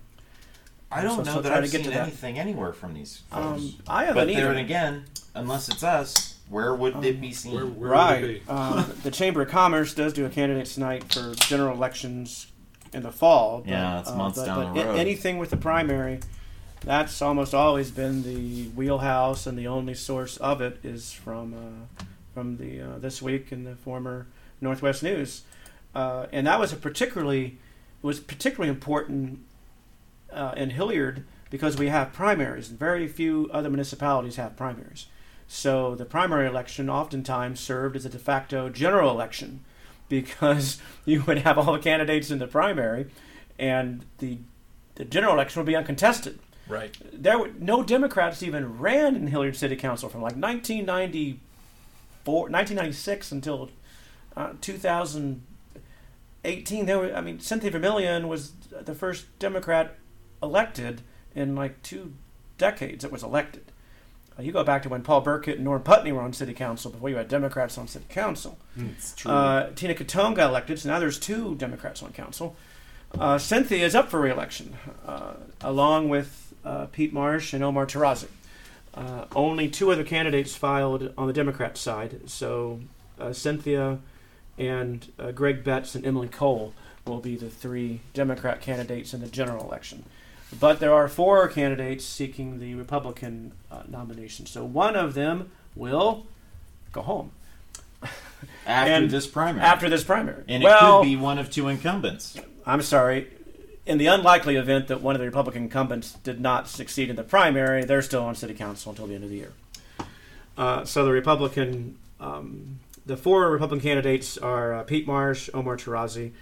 I 0.92 1.03
don't 1.03 1.24
So- 1.24 1.35
know 1.35 1.40
that 1.42 1.53
I've 1.53 1.64
to 1.64 1.70
get 1.70 1.83
seen 1.83 1.85
to 1.85 1.90
that. 1.90 2.03
anything 2.09 2.38
anywhere 2.38 2.72
from 2.72 2.94
these 2.94 3.22
folks. 3.31 3.62
Um, 3.62 3.74
I 3.87 4.05
haven't 4.07 4.26
there 4.29 4.50
either. 4.50 4.59
again, 4.59 5.05
unless 5.35 5.68
it's 5.68 5.83
us, 5.85 6.35
where 6.48 6.74
would 6.74 7.05
it 7.05 7.20
be 7.20 7.33
seen? 7.33 7.55
Where, 7.55 7.66
where 7.66 7.90
would 7.90 7.96
it 7.96 7.98
right. 7.98 8.22
be? 8.46 8.50
Um, 8.50 8.92
the 9.05 9.11
Chamber 9.11 9.42
of 9.42 9.48
Commerce 9.48 9.94
does 9.94 10.12
do 10.12 10.26
a 10.26 10.29
candidates 10.31 10.76
night 10.76 11.12
for 11.12 11.33
general 11.37 11.74
elections 11.76 12.48
in 12.92 13.03
the 13.05 13.12
fall. 13.12 13.61
But, 13.61 13.68
Yeah, 13.70 14.00
it's 14.00 14.12
months 14.12 14.38
but, 14.38 14.46
down 14.46 14.64
but 14.64 14.74
the 14.74 14.81
a- 14.83 14.87
road. 14.87 14.98
anything 14.98 15.38
with 15.38 15.50
the 15.50 15.57
primary, 15.57 16.18
that's 16.83 17.22
almost 17.22 17.55
always 17.55 17.92
been 17.92 18.22
the 18.24 18.64
wheelhouse, 18.70 19.46
and 19.46 19.57
the 19.57 19.68
only 19.68 19.94
source 19.94 20.38
of 20.38 20.61
it 20.61 20.81
is 20.83 21.12
from 21.12 21.55
uh, 21.55 22.03
from 22.35 22.57
the 22.57 22.81
uh, 22.81 22.98
this 22.98 23.20
week 23.22 23.53
in 23.53 23.62
the 23.64 23.76
former 23.76 24.26
Northwest 24.61 25.03
News, 25.05 25.42
uh, 25.94 26.26
and 26.33 26.46
that 26.48 26.59
was 26.59 26.72
a 26.72 26.76
particularly 26.76 27.59
was 28.03 28.18
particularly 28.18 28.70
important 28.70 29.40
uh, 30.33 30.55
in 30.57 30.71
Hilliard 30.71 31.25
because 31.51 31.77
we 31.77 31.88
have 31.88 32.12
primaries, 32.12 32.71
and 32.71 32.79
very 32.79 33.09
few 33.09 33.51
other 33.53 33.69
municipalities 33.69 34.37
have 34.37 34.57
primaries. 34.57 35.07
So 35.49 35.97
the 35.97 36.05
primary 36.05 36.47
election 36.47 36.88
oftentimes 36.88 37.59
served 37.59 37.97
as 37.97 38.07
a 38.07 38.09
de 38.09 38.21
facto 38.21 38.69
general 38.69 39.11
election 39.11 39.64
because 40.09 40.79
you 41.05 41.25
would 41.25 41.38
have 41.38 41.59
all 41.59 41.73
the 41.73 41.81
candidates 41.81 42.31
in 42.31 42.38
the 42.38 42.47
primary, 42.47 43.07
and 43.59 44.05
the 44.19 44.38
the 44.95 45.05
general 45.05 45.35
election 45.35 45.61
would 45.61 45.66
be 45.66 45.77
uncontested. 45.77 46.38
Right. 46.69 46.97
There 47.12 47.38
were 47.38 47.51
no 47.59 47.83
Democrats 47.83 48.43
even 48.43 48.79
ran 48.79 49.16
in 49.16 49.27
Hilliard 49.29 49.57
City 49.57 49.77
Council 49.77 50.09
from 50.09 50.21
like 50.21 50.37
1994, 50.37 52.43
1996 52.43 53.33
until 53.33 53.71
uh, 54.37 54.53
2018. 54.61 56.87
There 56.87 56.99
were, 56.99 57.14
I 57.14 57.23
mean, 57.23 57.40
Cynthia 57.40 57.71
Vermillion 57.71 58.29
was 58.29 58.53
the 58.71 58.95
first 58.95 59.38
Democrat 59.38 59.97
elected 60.42 61.03
in 61.35 61.55
like 61.55 61.83
two 61.83 62.12
decades 62.59 63.05
It 63.05 63.12
was 63.12 63.22
elected. 63.22 63.62
Uh, 64.38 64.42
you 64.42 64.53
go 64.53 64.62
back 64.62 64.83
to 64.83 64.88
when 64.88 65.03
Paul 65.03 65.22
Burkett 65.22 65.57
and 65.57 65.64
Norm 65.64 65.83
Putney 65.83 66.12
were 66.12 66.20
on 66.20 66.33
city 66.33 66.53
council 66.53 66.90
before 66.90 67.09
you 67.09 67.16
had 67.16 67.29
Democrats 67.29 67.79
on 67.79 67.88
city 67.88 68.05
council. 68.09 68.59
It's 68.76 69.14
true. 69.14 69.31
Uh, 69.31 69.70
Tina 69.74 69.94
Cottone 69.94 70.35
got 70.35 70.50
elected, 70.50 70.79
so 70.79 70.88
now 70.88 70.98
there's 70.98 71.18
two 71.18 71.55
Democrats 71.57 72.03
on 72.03 72.12
council. 72.12 72.55
Uh, 73.18 73.38
Cynthia 73.38 73.85
is 73.85 73.94
up 73.94 74.09
for 74.09 74.20
reelection, 74.20 74.76
uh, 75.07 75.35
along 75.62 76.09
with 76.09 76.55
uh, 76.64 76.87
Pete 76.87 77.12
Marsh 77.12 77.53
and 77.53 77.64
Omar 77.64 77.87
Tarazi. 77.87 78.29
Uh, 78.94 79.24
only 79.35 79.68
two 79.68 79.90
other 79.90 80.05
candidates 80.05 80.55
filed 80.55 81.12
on 81.16 81.26
the 81.26 81.33
Democrat 81.33 81.76
side, 81.76 82.20
so 82.26 82.81
uh, 83.18 83.33
Cynthia 83.33 83.98
and 84.59 85.12
uh, 85.18 85.31
Greg 85.33 85.64
Betts 85.64 85.94
and 85.94 86.05
Emily 86.05 86.29
Cole 86.29 86.74
will 87.07 87.20
be 87.20 87.37
the 87.37 87.48
three 87.48 88.00
Democrat 88.14 88.61
candidates 88.61 89.14
in 89.14 89.20
the 89.20 89.29
general 89.29 89.64
election. 89.64 90.05
But 90.58 90.80
there 90.80 90.92
are 90.92 91.06
four 91.08 91.46
candidates 91.48 92.04
seeking 92.04 92.58
the 92.58 92.74
Republican 92.74 93.52
uh, 93.70 93.82
nomination, 93.88 94.46
so 94.46 94.64
one 94.64 94.96
of 94.96 95.14
them 95.14 95.50
will 95.76 96.26
go 96.92 97.02
home 97.02 97.30
after 98.66 98.92
and 98.92 99.10
this 99.10 99.26
primary. 99.26 99.64
after 99.64 99.88
this 99.88 100.02
primary. 100.02 100.42
and 100.48 100.62
well, 100.64 100.98
it 100.98 101.02
could 101.02 101.08
be 101.08 101.16
one 101.16 101.38
of 101.38 101.50
two 101.50 101.68
incumbents. 101.68 102.36
I'm 102.66 102.82
sorry. 102.82 103.28
In 103.86 103.98
the 103.98 104.06
unlikely 104.06 104.56
event 104.56 104.88
that 104.88 105.00
one 105.00 105.14
of 105.14 105.20
the 105.20 105.24
Republican 105.24 105.62
incumbents 105.64 106.12
did 106.22 106.40
not 106.40 106.68
succeed 106.68 107.10
in 107.10 107.16
the 107.16 107.24
primary, 107.24 107.84
they're 107.84 108.02
still 108.02 108.24
on 108.24 108.34
city 108.34 108.54
council 108.54 108.90
until 108.90 109.06
the 109.06 109.14
end 109.14 109.24
of 109.24 109.30
the 109.30 109.36
year. 109.36 109.52
Uh, 110.56 110.84
so 110.84 111.04
the 111.04 111.12
Republican, 111.12 111.96
um, 112.20 112.78
the 113.06 113.16
four 113.16 113.50
Republican 113.50 113.82
candidates 113.82 114.36
are 114.36 114.74
uh, 114.74 114.82
Pete 114.82 115.06
Marsh, 115.06 115.48
Omar 115.54 115.76
Tarazi, 115.76 116.32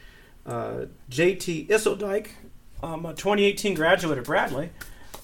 uh, 0.46 0.86
J.T. 1.08 1.66
Isseldike, 1.70 2.30
um, 2.82 3.06
a 3.06 3.14
2018 3.14 3.74
graduate 3.74 4.18
of 4.18 4.24
Bradley, 4.24 4.70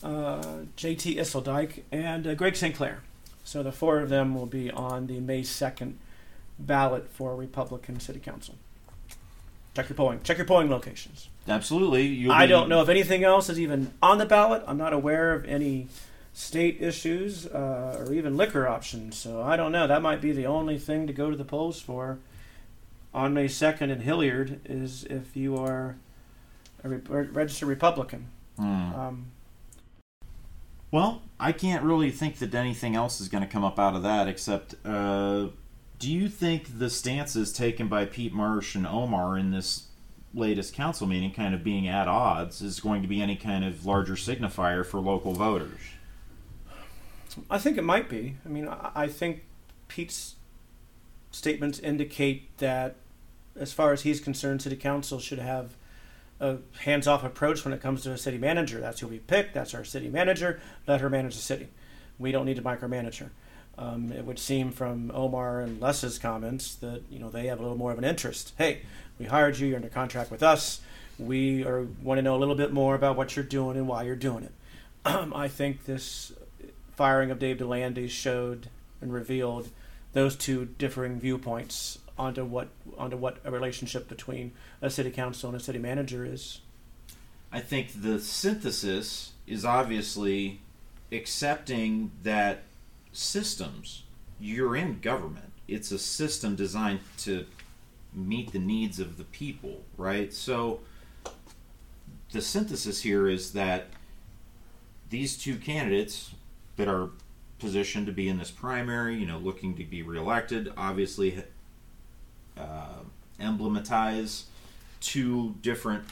uh, 0.03 0.61
J.T. 0.77 1.17
Isseldike, 1.17 1.83
and 1.93 2.27
uh, 2.27 2.35
Greg 2.35 2.57
St. 2.57 2.75
Clair. 2.75 3.03
So 3.45 3.63
the 3.63 3.73
four 3.73 4.01
of 4.01 4.09
them 4.09 4.35
will 4.35 4.47
be 4.47 4.71
on 4.71 5.07
the 5.07 5.21
May 5.21 5.43
2nd 5.43 5.95
ballot 6.59 7.09
for 7.11 7.37
Republican 7.37 8.01
City 8.01 8.19
Council. 8.21 8.55
Check 9.75 9.89
your 9.89 9.97
polling. 9.97 10.21
Check 10.23 10.39
your 10.39 10.47
polling 10.47 10.71
locations. 10.71 11.29
Absolutely. 11.49 12.07
You'll 12.07 12.33
I 12.33 12.47
be- 12.47 12.51
don't 12.51 12.69
know 12.69 12.81
if 12.81 12.89
anything 12.89 13.25
else 13.25 13.51
is 13.51 13.59
even 13.61 13.93
on 14.03 14.19
the 14.19 14.27
ballot. 14.27 14.63
I'm 14.67 14.79
not 14.79 14.93
aware 14.93 15.35
of 15.35 15.45
any 15.47 15.89
state 16.33 16.81
issues 16.81 17.47
uh, 17.47 17.97
or 17.99 18.13
even 18.13 18.37
liquor 18.37 18.67
options. 18.69 19.17
So 19.17 19.43
I 19.43 19.57
don't 19.57 19.73
know. 19.73 19.87
That 19.87 20.01
might 20.03 20.21
be 20.21 20.33
the 20.33 20.47
only 20.47 20.79
thing 20.79 21.07
to 21.07 21.13
go 21.13 21.31
to 21.31 21.37
the 21.37 21.45
polls 21.45 21.81
for 21.81 22.19
on 23.13 23.35
May 23.35 23.47
2nd 23.47 23.91
in 23.91 24.01
Hilliard 24.01 24.61
is 24.65 25.05
if 25.05 25.37
you 25.37 25.57
are 25.57 25.97
a 26.85 26.89
re- 26.89 27.27
registered 27.27 27.69
Republican. 27.69 28.29
Hmm. 28.57 28.95
Um, 28.95 29.27
Well, 30.91 31.23
I 31.41 31.51
can't 31.51 31.83
really 31.83 32.13
think 32.13 32.39
that 32.39 32.55
anything 32.55 32.95
else 32.95 33.21
is 33.21 33.29
going 33.29 33.43
to 33.43 33.51
come 33.51 33.65
up 33.65 33.79
out 33.79 33.97
of 33.97 34.03
that 34.05 34.29
except. 34.29 34.77
Uh, 34.85 35.49
do 35.99 36.13
you 36.13 36.29
think 36.29 36.79
the 36.79 36.91
stances 36.91 37.53
taken 37.53 37.89
by 37.89 38.05
Pete 38.05 38.33
Marsh 38.33 38.75
and 38.75 38.87
Omar 38.87 39.37
in 39.39 39.51
this 39.51 39.89
latest 40.35 40.75
council 40.75 41.07
meeting, 41.07 41.33
kind 41.33 41.55
of 41.55 41.65
being 41.65 41.89
at 41.89 42.07
odds, 42.09 42.61
is 42.61 42.81
going 42.81 43.03
to 43.03 43.09
be 43.09 43.23
any 43.23 43.37
kind 43.37 43.65
of 43.65 43.87
larger 43.87 44.15
signifier 44.15 44.85
for 44.85 45.01
local 45.01 45.33
voters? 45.33 45.81
I 47.51 47.59
think 47.59 47.79
it 47.79 47.85
might 47.85 48.09
be. 48.09 48.37
I 48.45 48.49
mean, 48.49 48.69
I, 48.69 48.91
I 48.95 49.09
think 49.09 49.45
Pete's 49.89 50.37
statements 51.31 51.79
indicate 51.79 52.57
that 52.59 52.97
as 53.57 53.73
far 53.73 53.93
as 53.93 54.03
he's 54.03 54.21
concerned, 54.21 54.63
city 54.63 54.77
council 54.77 55.19
should 55.19 55.39
have 55.39 55.77
a 56.41 56.57
hands-off 56.81 57.25
approach 57.25 57.65
when 57.65 57.73
it 57.73 57.81
comes 57.81 58.03
to 58.03 58.13
a 58.13 58.19
city 58.19 58.39
manager. 58.39 58.81
That's 58.81 59.01
who 59.01 59.09
we 59.09 59.19
pick. 59.19 59.53
That's 59.53 59.75
our 59.75 59.85
city 59.85 60.09
manager. 60.09 60.61
Let 60.87 61.01
her 61.01 61.11
manage 61.11 61.35
the 61.35 61.43
city. 61.43 61.69
We 62.19 62.33
don't 62.33 62.47
need 62.47 62.57
to 62.57 62.63
micromanage 62.63 63.19
her. 63.19 63.31
Um, 63.77 64.13
it 64.13 64.25
would 64.25 64.39
seem 64.39 64.71
from 64.71 65.11
Omar 65.13 65.61
and 65.61 65.81
Les's 65.81 66.19
comments 66.19 66.77
that 66.77 67.03
you 67.11 67.19
know 67.19 67.29
they 67.29 67.47
have 67.47 67.59
a 67.59 67.63
little 67.63 67.77
more 67.77 67.91
of 67.93 67.99
an 67.99 68.05
interest. 68.05 68.53
Hey, 68.57 68.83
we 69.19 69.27
hired 69.27 69.59
you. 69.59 69.67
You're 69.67 69.77
under 69.77 69.89
contract 69.89 70.31
with 70.31 70.43
us. 70.43 70.81
We 71.19 71.65
are 71.65 71.87
want 72.03 72.19
to 72.19 72.23
know 72.23 72.37
a 72.37 72.39
little 72.39 72.55
bit 72.55 72.73
more 72.73 72.95
about 72.95 73.17
what 73.17 73.35
you're 73.35 73.45
doing 73.45 73.77
and 73.77 73.89
why 73.89 74.05
you're 74.05 74.17
doing 74.17 74.45
it. 74.45 74.53
I 75.05 75.49
think 75.49 75.85
this 75.85 76.33
firing 76.97 77.31
of 77.31 77.39
Dave 77.39 77.59
Delande 77.59 78.09
showed 78.09 78.69
and 79.01 79.13
revealed 79.13 79.69
those 80.13 80.37
two 80.37 80.67
differing 80.79 81.19
viewpoints 81.19 81.99
onto 82.19 82.45
what 82.45 82.69
onto 82.97 83.17
what 83.17 83.39
a 83.45 83.51
relationship 83.51 84.09
between 84.09 84.53
a 84.81 84.91
city 84.91 85.11
council 85.11 85.49
and 85.51 85.61
a 85.61 85.63
city 85.63 85.79
manager 85.79 86.25
is. 86.25 86.61
I 87.53 87.61
think 87.61 88.03
the 88.03 88.21
synthesis 88.21 89.33
is 89.47 89.65
obviously 89.65 90.61
accepting 91.13 92.11
that 92.23 92.63
systems 93.13 94.03
you're 94.41 94.77
in 94.77 95.01
government. 95.01 95.53
It's 95.69 95.91
a 95.93 95.99
system 95.99 96.57
designed 96.57 97.01
to 97.19 97.47
meet 98.13 98.53
the 98.53 98.59
needs 98.59 98.99
of 99.01 99.17
the 99.17 99.25
people, 99.25 99.83
right? 99.97 100.33
So 100.33 100.81
the 102.33 102.43
synthesis 102.43 103.03
here 103.03 103.29
is 103.29 103.53
that 103.53 103.87
these 105.11 105.37
two 105.37 105.57
candidates 105.57 106.35
that 106.77 106.89
are 106.89 107.11
positioned 107.59 108.07
to 108.07 108.13
be 108.13 108.29
in 108.29 108.39
this 108.39 108.51
primary, 108.51 109.17
you 109.17 109.27
know, 109.27 109.39
looking 109.39 109.77
to 109.77 109.85
be 109.85 110.03
reelected, 110.03 110.73
obviously 110.77 111.43
uh, 112.57 113.01
emblematize 113.41 114.45
two 115.01 115.55
different 115.61 116.05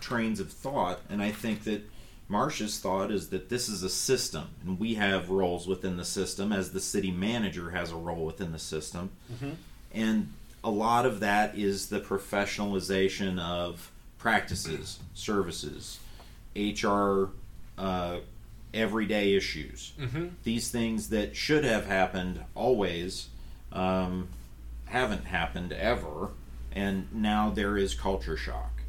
trains 0.00 0.40
of 0.40 0.50
thought. 0.50 1.00
And 1.08 1.22
I 1.22 1.30
think 1.30 1.64
that 1.64 1.82
Marsh's 2.28 2.78
thought 2.78 3.10
is 3.10 3.30
that 3.30 3.48
this 3.48 3.68
is 3.68 3.82
a 3.82 3.88
system, 3.88 4.48
and 4.64 4.78
we 4.78 4.94
have 4.94 5.30
roles 5.30 5.66
within 5.66 5.96
the 5.96 6.04
system, 6.04 6.52
as 6.52 6.72
the 6.72 6.80
city 6.80 7.10
manager 7.10 7.70
has 7.70 7.90
a 7.90 7.96
role 7.96 8.24
within 8.24 8.52
the 8.52 8.58
system. 8.58 9.10
Mm-hmm. 9.32 9.50
And 9.92 10.32
a 10.62 10.70
lot 10.70 11.06
of 11.06 11.20
that 11.20 11.58
is 11.58 11.88
the 11.88 12.00
professionalization 12.00 13.40
of 13.40 13.90
practices, 14.18 15.00
services, 15.14 15.98
HR, 16.54 17.30
uh, 17.78 18.18
everyday 18.72 19.34
issues. 19.34 19.92
Mm-hmm. 19.98 20.26
These 20.44 20.70
things 20.70 21.08
that 21.08 21.34
should 21.34 21.64
have 21.64 21.86
happened 21.86 22.44
always 22.54 23.28
um, 23.72 24.28
haven't 24.90 25.24
happened 25.26 25.72
ever, 25.72 26.30
and 26.72 27.08
now 27.12 27.50
there 27.50 27.76
is 27.76 27.94
culture 27.94 28.36
shock. 28.36 28.82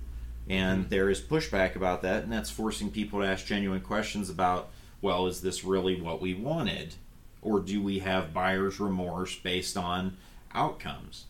And 0.50 0.82
mm-hmm. 0.82 0.90
there 0.90 1.10
is 1.10 1.22
pushback 1.22 1.76
about 1.76 2.02
that, 2.02 2.24
and 2.24 2.32
that's 2.32 2.50
forcing 2.50 2.92
people 2.92 3.22
to 3.22 3.26
ask 3.26 3.46
genuine 3.46 3.82
questions 3.82 4.30
about 4.30 4.70
well, 5.02 5.26
is 5.26 5.42
this 5.42 5.64
really 5.64 6.00
what 6.00 6.22
we 6.22 6.34
wanted? 6.34 6.94
Or 7.42 7.60
do 7.60 7.82
we 7.82 8.00
have 8.00 8.34
buyer's 8.34 8.80
remorse 8.80 9.36
based 9.36 9.76
on 9.76 10.18
outcomes? 10.54 11.26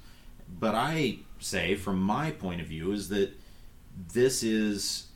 But 0.59 0.75
I 0.75 1.19
say, 1.39 1.75
from 1.75 2.01
my 2.01 2.31
point 2.31 2.59
of 2.59 2.67
view, 2.67 2.91
is 2.91 3.07
that 3.09 3.31
this 4.13 4.43
is 4.43 5.07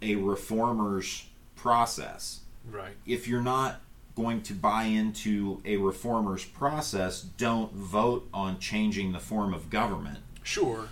a 0.00 0.14
reformer's 0.14 1.26
process. 1.56 2.40
Right. 2.70 2.94
If 3.06 3.28
you're 3.28 3.42
not 3.42 3.80
going 4.14 4.42
to 4.42 4.52
buy 4.54 4.84
into 4.84 5.60
a 5.64 5.76
reformer's 5.76 6.44
process, 6.44 7.20
don't 7.22 7.72
vote 7.72 8.28
on 8.34 8.58
changing 8.58 9.12
the 9.12 9.18
form 9.20 9.54
of 9.54 9.70
government. 9.70 10.18
Sure. 10.42 10.88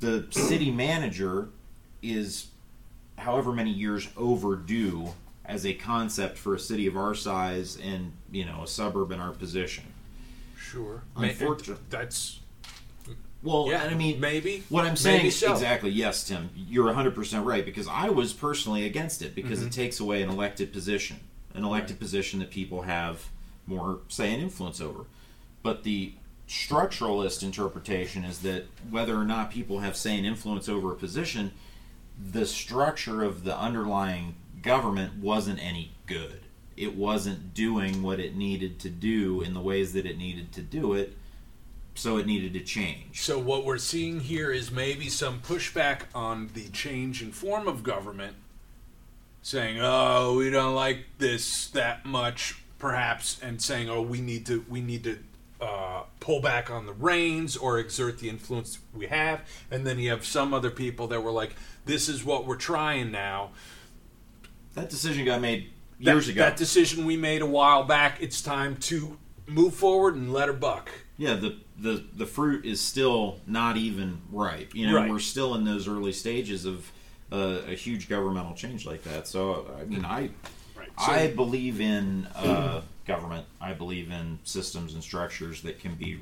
The 0.00 0.26
city 0.30 0.70
manager 0.70 1.48
is 2.02 2.46
however 3.18 3.52
many 3.52 3.70
years 3.70 4.08
overdue 4.16 5.10
as 5.44 5.66
a 5.66 5.74
concept 5.74 6.38
for 6.38 6.54
a 6.54 6.58
city 6.58 6.86
of 6.86 6.96
our 6.96 7.14
size 7.14 7.76
and 7.82 8.12
you 8.30 8.44
know 8.46 8.62
a 8.62 8.66
suburb 8.66 9.10
in 9.12 9.20
our 9.20 9.32
position. 9.32 9.84
Sure. 10.56 11.02
Unfortunate- 11.16 11.90
That's 11.90 12.38
Well, 13.42 13.66
yeah. 13.68 13.82
I 13.84 13.94
mean, 13.94 14.20
maybe 14.20 14.62
What 14.68 14.86
I'm 14.86 14.96
saying 14.96 15.18
Maybe 15.18 15.30
so. 15.30 15.52
exactly, 15.52 15.90
yes, 15.90 16.24
Tim, 16.28 16.50
you're 16.54 16.92
100% 16.92 17.44
right 17.44 17.64
because 17.64 17.88
I 17.88 18.08
was 18.10 18.32
personally 18.32 18.84
against 18.86 19.22
it 19.22 19.34
because 19.34 19.58
Mm-hmm. 19.58 19.68
it 19.68 19.72
takes 19.72 19.98
away 20.00 20.22
an 20.22 20.28
elected 20.30 20.72
position, 20.72 21.18
an 21.54 21.64
elected 21.64 21.98
position 21.98 22.40
that 22.40 22.50
people 22.50 22.82
have 22.82 23.28
more 23.66 24.00
say 24.08 24.32
and 24.32 24.42
influence 24.42 24.80
over. 24.80 25.04
But 25.62 25.84
the 25.84 26.14
structuralist 26.48 27.42
interpretation 27.42 28.24
is 28.24 28.40
that 28.40 28.64
whether 28.88 29.16
or 29.16 29.24
not 29.24 29.50
people 29.50 29.80
have 29.80 29.96
say 29.96 30.16
and 30.16 30.26
influence 30.26 30.68
over 30.68 30.92
a 30.92 30.96
position, 30.96 31.52
the 32.32 32.44
structure 32.44 33.22
of 33.22 33.44
the 33.44 33.56
underlying 33.56 34.34
government 34.62 35.18
wasn't 35.18 35.64
any 35.64 35.92
good. 36.06 36.40
It 36.76 36.96
wasn't 36.96 37.54
doing 37.54 38.02
what 38.02 38.20
it 38.20 38.36
needed 38.36 38.78
to 38.80 38.88
do 38.88 39.42
in 39.42 39.54
the 39.54 39.60
ways 39.60 39.92
that 39.92 40.06
it 40.06 40.18
needed 40.18 40.52
to 40.52 40.62
do 40.62 40.94
it, 40.94 41.16
so 41.94 42.16
it 42.16 42.26
needed 42.26 42.54
to 42.54 42.60
change. 42.60 43.22
So 43.22 43.38
what 43.38 43.64
we're 43.64 43.78
seeing 43.78 44.20
here 44.20 44.50
is 44.50 44.70
maybe 44.70 45.08
some 45.08 45.40
pushback 45.40 46.02
on 46.14 46.50
the 46.54 46.68
change 46.70 47.22
in 47.22 47.32
form 47.32 47.68
of 47.68 47.82
government, 47.82 48.36
saying, 49.42 49.78
"Oh, 49.80 50.36
we 50.38 50.50
don't 50.50 50.74
like 50.74 51.04
this 51.18 51.68
that 51.68 52.04
much," 52.04 52.62
perhaps, 52.78 53.38
and 53.42 53.60
saying, 53.60 53.88
"Oh, 53.88 54.02
we 54.02 54.20
need 54.20 54.46
to 54.46 54.64
we 54.68 54.80
need 54.80 55.04
to 55.04 55.18
uh, 55.60 56.02
pull 56.20 56.40
back 56.40 56.70
on 56.70 56.86
the 56.86 56.92
reins 56.92 57.56
or 57.56 57.78
exert 57.78 58.18
the 58.18 58.28
influence 58.28 58.78
we 58.94 59.06
have." 59.06 59.40
And 59.70 59.86
then 59.86 59.98
you 59.98 60.10
have 60.10 60.24
some 60.24 60.52
other 60.54 60.70
people 60.70 61.06
that 61.08 61.22
were 61.22 61.30
like, 61.32 61.54
"This 61.84 62.08
is 62.08 62.24
what 62.24 62.46
we're 62.46 62.56
trying 62.56 63.10
now." 63.10 63.50
That 64.74 64.88
decision 64.90 65.24
got 65.24 65.40
made 65.40 65.70
That- 66.00 66.12
years 66.12 66.28
ago. 66.28 66.40
that 66.40 66.56
decision 66.56 67.04
we 67.04 67.16
made 67.16 67.42
a 67.42 67.46
while 67.46 67.84
back. 67.84 68.18
It's 68.20 68.40
time 68.40 68.76
to 68.76 69.18
move 69.46 69.74
forward 69.74 70.14
and 70.14 70.32
let 70.32 70.46
her 70.48 70.54
buck. 70.54 70.90
yeah, 71.18 71.34
the, 71.34 71.56
the 71.78 72.04
the 72.14 72.24
fruit 72.26 72.64
is 72.64 72.80
still 72.80 73.40
not 73.46 73.76
even 73.76 74.20
ripe. 74.30 74.74
You 74.74 74.86
know, 74.86 74.96
Right. 74.96 75.10
we're 75.10 75.18
still 75.18 75.54
in 75.54 75.64
those 75.64 75.88
early 75.88 76.12
stages 76.12 76.64
of 76.64 76.90
uh, 77.32 77.60
a 77.66 77.74
huge 77.74 78.08
governmental 78.08 78.54
change 78.54 78.86
like 78.86 79.02
that. 79.04 79.26
So, 79.26 79.66
I 79.80 79.84
mean, 79.84 80.04
I 80.04 80.30
Right. 80.80 80.88
I 80.96 81.26
believe 81.28 81.80
in 81.80 82.26
uh, 82.34 82.80
government. 83.06 83.46
I 83.60 83.72
believe 83.72 84.10
in 84.10 84.38
systems 84.44 84.94
and 84.94 85.02
structures 85.02 85.62
that 85.62 85.78
can 85.78 85.94
be 85.94 86.20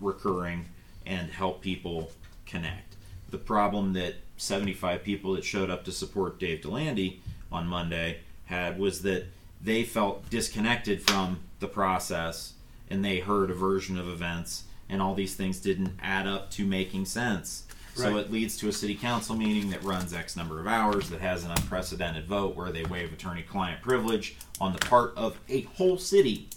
recurring 0.00 0.66
and 1.04 1.30
help 1.30 1.60
people 1.60 2.10
connect. 2.46 2.96
The 3.30 3.38
problem 3.38 3.92
that 3.94 4.14
75 4.36 5.02
people 5.02 5.34
that 5.34 5.44
showed 5.44 5.70
up 5.70 5.84
to 5.84 5.92
support 5.92 6.38
Dave 6.38 6.62
Delande 6.62 7.18
on 7.52 7.66
Monday 7.66 8.20
had 8.46 8.78
was 8.78 9.02
that 9.02 9.26
they 9.62 9.84
felt 9.84 10.28
disconnected 10.30 11.02
from 11.02 11.40
the 11.58 11.68
process 11.68 12.54
and 12.88 13.04
they 13.04 13.18
heard 13.18 13.50
a 13.50 13.54
version 13.54 13.98
of 13.98 14.08
events 14.08 14.64
and 14.88 15.00
all 15.02 15.14
these 15.14 15.34
things 15.34 15.60
didn't 15.60 15.92
add 16.02 16.26
up 16.26 16.50
to 16.52 16.64
making 16.64 17.04
sense. 17.04 17.64
So 17.94 18.14
Right. 18.14 18.24
it 18.24 18.32
leads 18.32 18.56
to 18.58 18.68
a 18.68 18.72
city 18.72 18.94
council 18.94 19.36
meeting 19.36 19.70
that 19.70 19.82
runs 19.82 20.12
X 20.12 20.36
number 20.36 20.60
of 20.60 20.66
hours 20.66 21.08
that 21.10 21.20
has 21.20 21.44
an 21.44 21.50
unprecedented 21.50 22.26
vote 22.26 22.54
where 22.56 22.70
they 22.72 22.84
waive 22.84 23.12
attorney 23.12 23.42
client 23.42 23.82
privilege 23.82 24.36
on 24.60 24.72
the 24.72 24.78
part 24.78 25.12
of 25.16 25.38
a 25.48 25.62
whole 25.62 25.98
city 25.98 26.48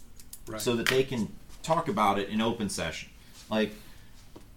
Right. 0.48 0.62
so 0.62 0.76
that 0.76 0.88
they 0.88 1.04
can 1.04 1.34
talk 1.64 1.88
about 1.88 2.20
it 2.20 2.30
in 2.30 2.40
open 2.42 2.70
session. 2.70 3.10
Like 3.50 3.74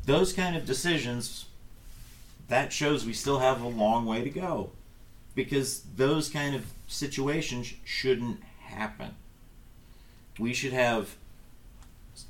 those 0.05 0.33
kind 0.33 0.57
of 0.57 0.67
decisions, 0.67 1.47
that 2.49 2.73
shows 2.73 3.05
we 3.05 3.13
still 3.13 3.39
have 3.41 3.61
a 3.63 3.69
long 3.69 4.05
way 4.07 4.23
to 4.23 4.31
go 4.31 4.71
because 5.35 5.83
those 5.97 6.29
kind 6.29 6.55
of 6.55 6.67
situations 6.87 7.73
shouldn't 7.85 8.41
happen. 8.61 9.15
We 10.39 10.53
should 10.55 10.73
have 10.73 11.17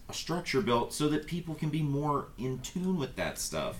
a 0.08 0.14
structure 0.14 0.60
built 0.62 0.92
so 0.94 1.08
that 1.08 1.26
people 1.26 1.54
can 1.54 1.68
be 1.68 1.82
more 1.82 2.28
in 2.38 2.60
tune 2.60 2.96
with 2.96 3.16
that 3.16 3.38
stuff, 3.38 3.76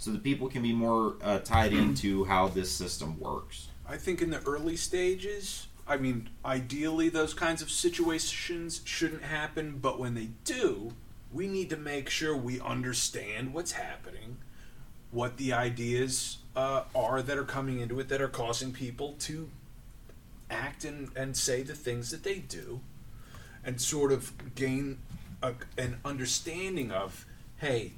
so 0.00 0.10
that 0.12 0.22
people 0.22 0.48
can 0.48 0.62
be 0.62 0.72
more 0.72 1.16
uh, 1.22 1.38
tied 1.40 1.74
into 1.74 2.24
how 2.24 2.48
this 2.48 2.72
system 2.72 3.20
works. 3.20 3.68
I 3.86 3.98
think 3.98 4.22
in 4.22 4.30
the 4.30 4.40
early 4.46 4.74
stages, 4.74 5.66
I 5.86 5.98
mean, 5.98 6.30
ideally 6.42 7.10
those 7.10 7.34
kinds 7.34 7.60
of 7.60 7.70
situations 7.70 8.80
shouldn't 8.86 9.24
happen, 9.24 9.76
but 9.76 10.00
when 10.00 10.14
they 10.14 10.30
do, 10.44 10.92
we 11.30 11.46
need 11.46 11.68
to 11.68 11.76
make 11.76 12.08
sure 12.08 12.34
we 12.34 12.58
understand 12.60 13.52
what's 13.52 13.72
happening, 13.72 14.38
what 15.10 15.36
the 15.36 15.52
ideas 15.52 16.38
uh, 16.56 16.84
are 16.94 17.20
that 17.20 17.36
are 17.36 17.44
coming 17.44 17.80
into 17.80 18.00
it 18.00 18.08
that 18.08 18.22
are 18.22 18.28
causing 18.28 18.72
people 18.72 19.16
to 19.18 19.50
act 20.50 20.82
and, 20.82 21.10
and 21.14 21.36
say 21.36 21.62
the 21.62 21.74
things 21.74 22.10
that 22.10 22.22
they 22.22 22.38
do, 22.38 22.80
and 23.62 23.78
sort 23.78 24.12
of 24.12 24.32
gain 24.54 24.96
a, 25.42 25.52
an 25.76 25.98
understanding 26.06 26.90
of, 26.90 27.26
hey, 27.58 27.92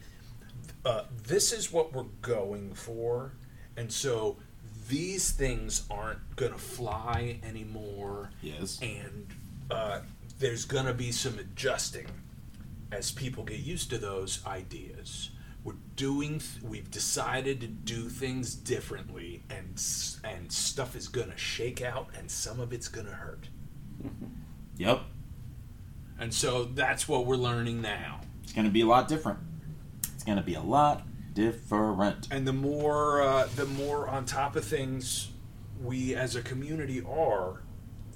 uh, 0.85 1.05
this 1.27 1.53
is 1.53 1.72
what 1.72 1.92
we're 1.92 2.05
going 2.22 2.75
for, 2.75 3.33
and 3.77 3.90
so 3.92 4.37
these 4.88 5.31
things 5.31 5.85
aren't 5.90 6.37
gonna 6.37 6.59
fly 6.59 7.38
anymore, 7.42 8.31
Yes. 8.42 8.79
and 8.83 9.27
uh, 9.70 10.01
there's 10.38 10.64
gonna 10.64 10.92
be 10.94 11.12
some 11.12 11.38
adjusting 11.38 12.07
as 12.90 13.11
people 13.11 13.44
get 13.44 13.61
used 13.61 13.90
to 13.90 13.98
those 13.98 14.44
ideas. 14.46 15.31
we're 15.64 15.75
doing 15.94 16.40
th- 16.40 16.61
we've 16.64 16.90
decided 16.90 17.61
to 17.61 17.68
do 17.68 18.09
things 18.09 18.53
differently 18.53 19.44
and 19.48 19.75
s- 19.75 20.18
and 20.25 20.51
stuff 20.51 20.96
is 20.96 21.07
going 21.07 21.31
to 21.31 21.37
shake 21.37 21.81
out 21.81 22.09
and 22.18 22.29
some 22.29 22.59
of 22.59 22.72
it's 22.72 22.88
going 22.88 23.07
to 23.07 23.12
hurt 23.12 23.48
Yep. 24.77 25.03
and 26.18 26.35
so 26.35 26.64
that's 26.64 27.07
what 27.07 27.27
we're 27.27 27.37
learning 27.37 27.81
now 27.81 28.22
It's 28.42 28.53
going 28.53 28.64
to 28.64 28.72
be 28.72 28.81
a 28.81 28.87
lot 28.87 29.07
different. 29.07 29.38
It's 30.22 30.26
going 30.28 30.38
to 30.38 30.44
be 30.44 30.54
a 30.54 30.62
lot 30.62 31.02
different. 31.35 32.28
and 32.30 32.46
the 32.46 32.52
more 32.52 33.22
uh, 33.22 33.48
the 33.56 33.66
more 33.66 34.06
on 34.06 34.24
top 34.24 34.54
of 34.54 34.64
things 34.64 35.30
we 35.82 36.14
as 36.14 36.37
a 36.37 36.42
community 36.42 37.02
are 37.02 37.64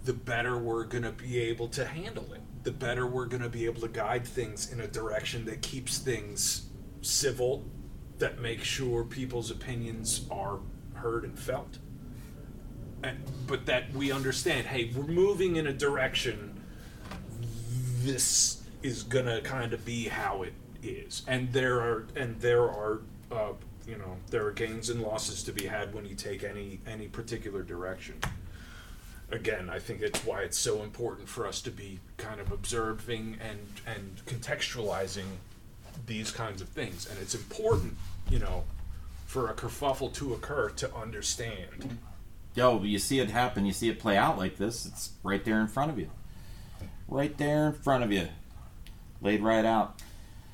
the 0.04 0.12
better 0.12 0.56
we're 0.56 0.84
going 0.84 1.02
to 1.02 1.10
be 1.10 1.40
able 1.40 1.66
to 1.66 1.84
handle 1.84 2.32
it 2.32 2.42
the 2.62 2.70
better 2.70 3.08
we're 3.08 3.26
going 3.26 3.42
to 3.42 3.48
be 3.48 3.64
able 3.64 3.80
to 3.80 3.88
guide 3.88 4.24
things 4.24 4.72
in 4.72 4.82
a 4.82 4.86
direction 4.86 5.44
that 5.46 5.62
keeps 5.62 5.98
things 5.98 6.66
civil 7.00 7.64
that 8.18 8.38
makes 8.38 8.62
sure 8.62 9.02
people's 9.02 9.50
opinions 9.50 10.28
are 10.30 10.60
heard 10.94 11.24
and 11.24 11.36
felt 11.36 11.78
and, 13.02 13.18
but 13.48 13.66
that 13.66 13.92
we 13.94 14.12
understand 14.12 14.64
hey 14.64 14.92
we're 14.94 15.02
moving 15.02 15.56
in 15.56 15.66
a 15.66 15.72
direction 15.72 16.62
this 18.04 18.62
is 18.84 19.02
gonna 19.02 19.40
kind 19.40 19.72
of 19.72 19.84
be 19.84 20.06
how 20.06 20.44
it 20.44 20.52
is 20.82 21.22
and 21.26 21.52
there 21.52 21.80
are 21.80 22.06
and 22.16 22.40
there 22.40 22.62
are 22.62 23.00
uh, 23.32 23.52
you 23.86 23.96
know 23.96 24.16
there 24.30 24.44
are 24.46 24.52
gains 24.52 24.90
and 24.90 25.02
losses 25.02 25.42
to 25.42 25.52
be 25.52 25.66
had 25.66 25.94
when 25.94 26.04
you 26.04 26.14
take 26.14 26.44
any 26.44 26.80
any 26.86 27.08
particular 27.08 27.62
direction 27.62 28.14
again 29.30 29.68
i 29.70 29.78
think 29.78 30.00
it's 30.00 30.24
why 30.24 30.40
it's 30.42 30.58
so 30.58 30.82
important 30.82 31.28
for 31.28 31.46
us 31.46 31.60
to 31.60 31.70
be 31.70 31.98
kind 32.16 32.40
of 32.40 32.52
observing 32.52 33.36
and 33.40 33.58
and 33.86 34.20
contextualizing 34.26 35.26
these 36.06 36.30
kinds 36.30 36.60
of 36.60 36.68
things 36.68 37.08
and 37.08 37.18
it's 37.20 37.34
important 37.34 37.96
you 38.30 38.38
know 38.38 38.64
for 39.26 39.48
a 39.48 39.54
kerfuffle 39.54 40.12
to 40.12 40.34
occur 40.34 40.68
to 40.70 40.92
understand 40.94 41.98
Yo, 42.56 42.82
you 42.82 42.98
see 42.98 43.20
it 43.20 43.30
happen, 43.30 43.66
you 43.66 43.72
see 43.74 43.90
it 43.90 43.98
play 43.98 44.16
out 44.16 44.38
like 44.38 44.56
this, 44.56 44.86
it's 44.86 45.10
right 45.22 45.44
there 45.44 45.60
in 45.60 45.68
front 45.68 45.90
of 45.90 45.98
you. 45.98 46.08
Right 47.06 47.36
there 47.36 47.66
in 47.66 47.74
front 47.74 48.02
of 48.02 48.10
you. 48.10 48.28
Laid 49.20 49.42
right 49.42 49.66
out. 49.66 50.00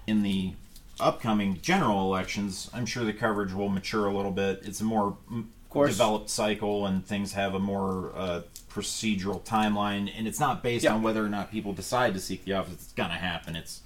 In 0.07 0.23
the 0.23 0.53
upcoming 1.01 1.59
general 1.63 2.01
elections, 2.03 2.71
I'm 2.75 2.87
sure 2.87 3.05
the 3.05 3.13
coverage 3.13 3.53
will 3.53 3.69
mature 3.69 4.07
a 4.07 4.15
little 4.15 4.31
bit. 4.31 4.63
It's 4.65 4.81
a 4.81 4.85
more 4.85 5.17
mm, 5.31 5.47
developed 5.73 6.29
cycle 6.31 6.87
and 6.87 7.07
things 7.07 7.33
have 7.35 7.55
a 7.55 7.59
more 7.59 8.13
uh, 8.15 8.43
procedural 8.71 9.43
timeline 9.45 10.11
and 10.17 10.27
it's 10.27 10.41
not 10.41 10.63
based 10.63 10.85
Yeah. 10.85 10.95
on 10.95 11.03
whether 11.03 11.25
or 11.25 11.29
not 11.29 11.51
people 11.51 11.73
decide 11.73 12.15
to 12.15 12.21
seek 12.21 12.45
the 12.45 12.53
office. 12.55 12.75
It's 12.75 12.93
gonna 12.93 13.15
happen. 13.15 13.55
It's 13.57 13.81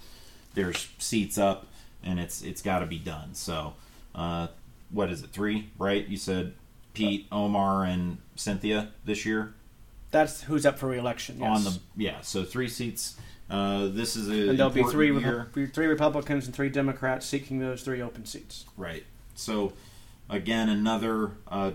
there's 0.55 0.88
seats 0.98 1.37
up 1.38 1.66
and 2.02 2.18
it's 2.18 2.42
it's 2.42 2.62
got 2.62 2.79
to 2.81 2.87
be 2.87 2.98
done. 2.98 3.35
So, 3.35 3.74
uh, 4.14 4.48
what 4.90 5.11
is 5.11 5.22
it? 5.22 5.31
Three, 5.31 5.70
right? 5.79 6.07
You 6.09 6.16
said 6.16 6.55
Pete, 6.94 7.26
Omar, 7.31 7.85
and 7.85 8.18
Cynthia 8.37 8.88
this 9.05 9.26
year 9.26 9.55
That's 10.12 10.42
who's 10.42 10.64
up 10.64 10.79
for 10.79 10.87
reelection. 10.88 11.40
Yes. 11.40 11.57
on 11.59 11.64
the 11.64 11.79
yeah. 11.96 12.20
So 12.22 12.44
three 12.44 12.68
seats. 12.68 13.16
Uh, 13.48 13.87
this 13.88 14.16
is 14.16 14.28
a 14.28 14.50
and 14.50 14.59
there'll 14.59 14.72
be 14.72 14.82
three 14.82 15.16
year. 15.16 15.48
Three 15.52 15.87
Republicans 15.87 16.46
and 16.46 16.54
three 16.54 16.68
Democrats 16.68 17.26
seeking 17.26 17.61
those 17.61 17.82
three 17.82 18.02
open 18.02 18.26
seats. 18.26 18.64
Right. 18.76 19.04
So, 19.35 19.72
again, 20.28 20.68
another 20.68 21.32
uh, 21.46 21.72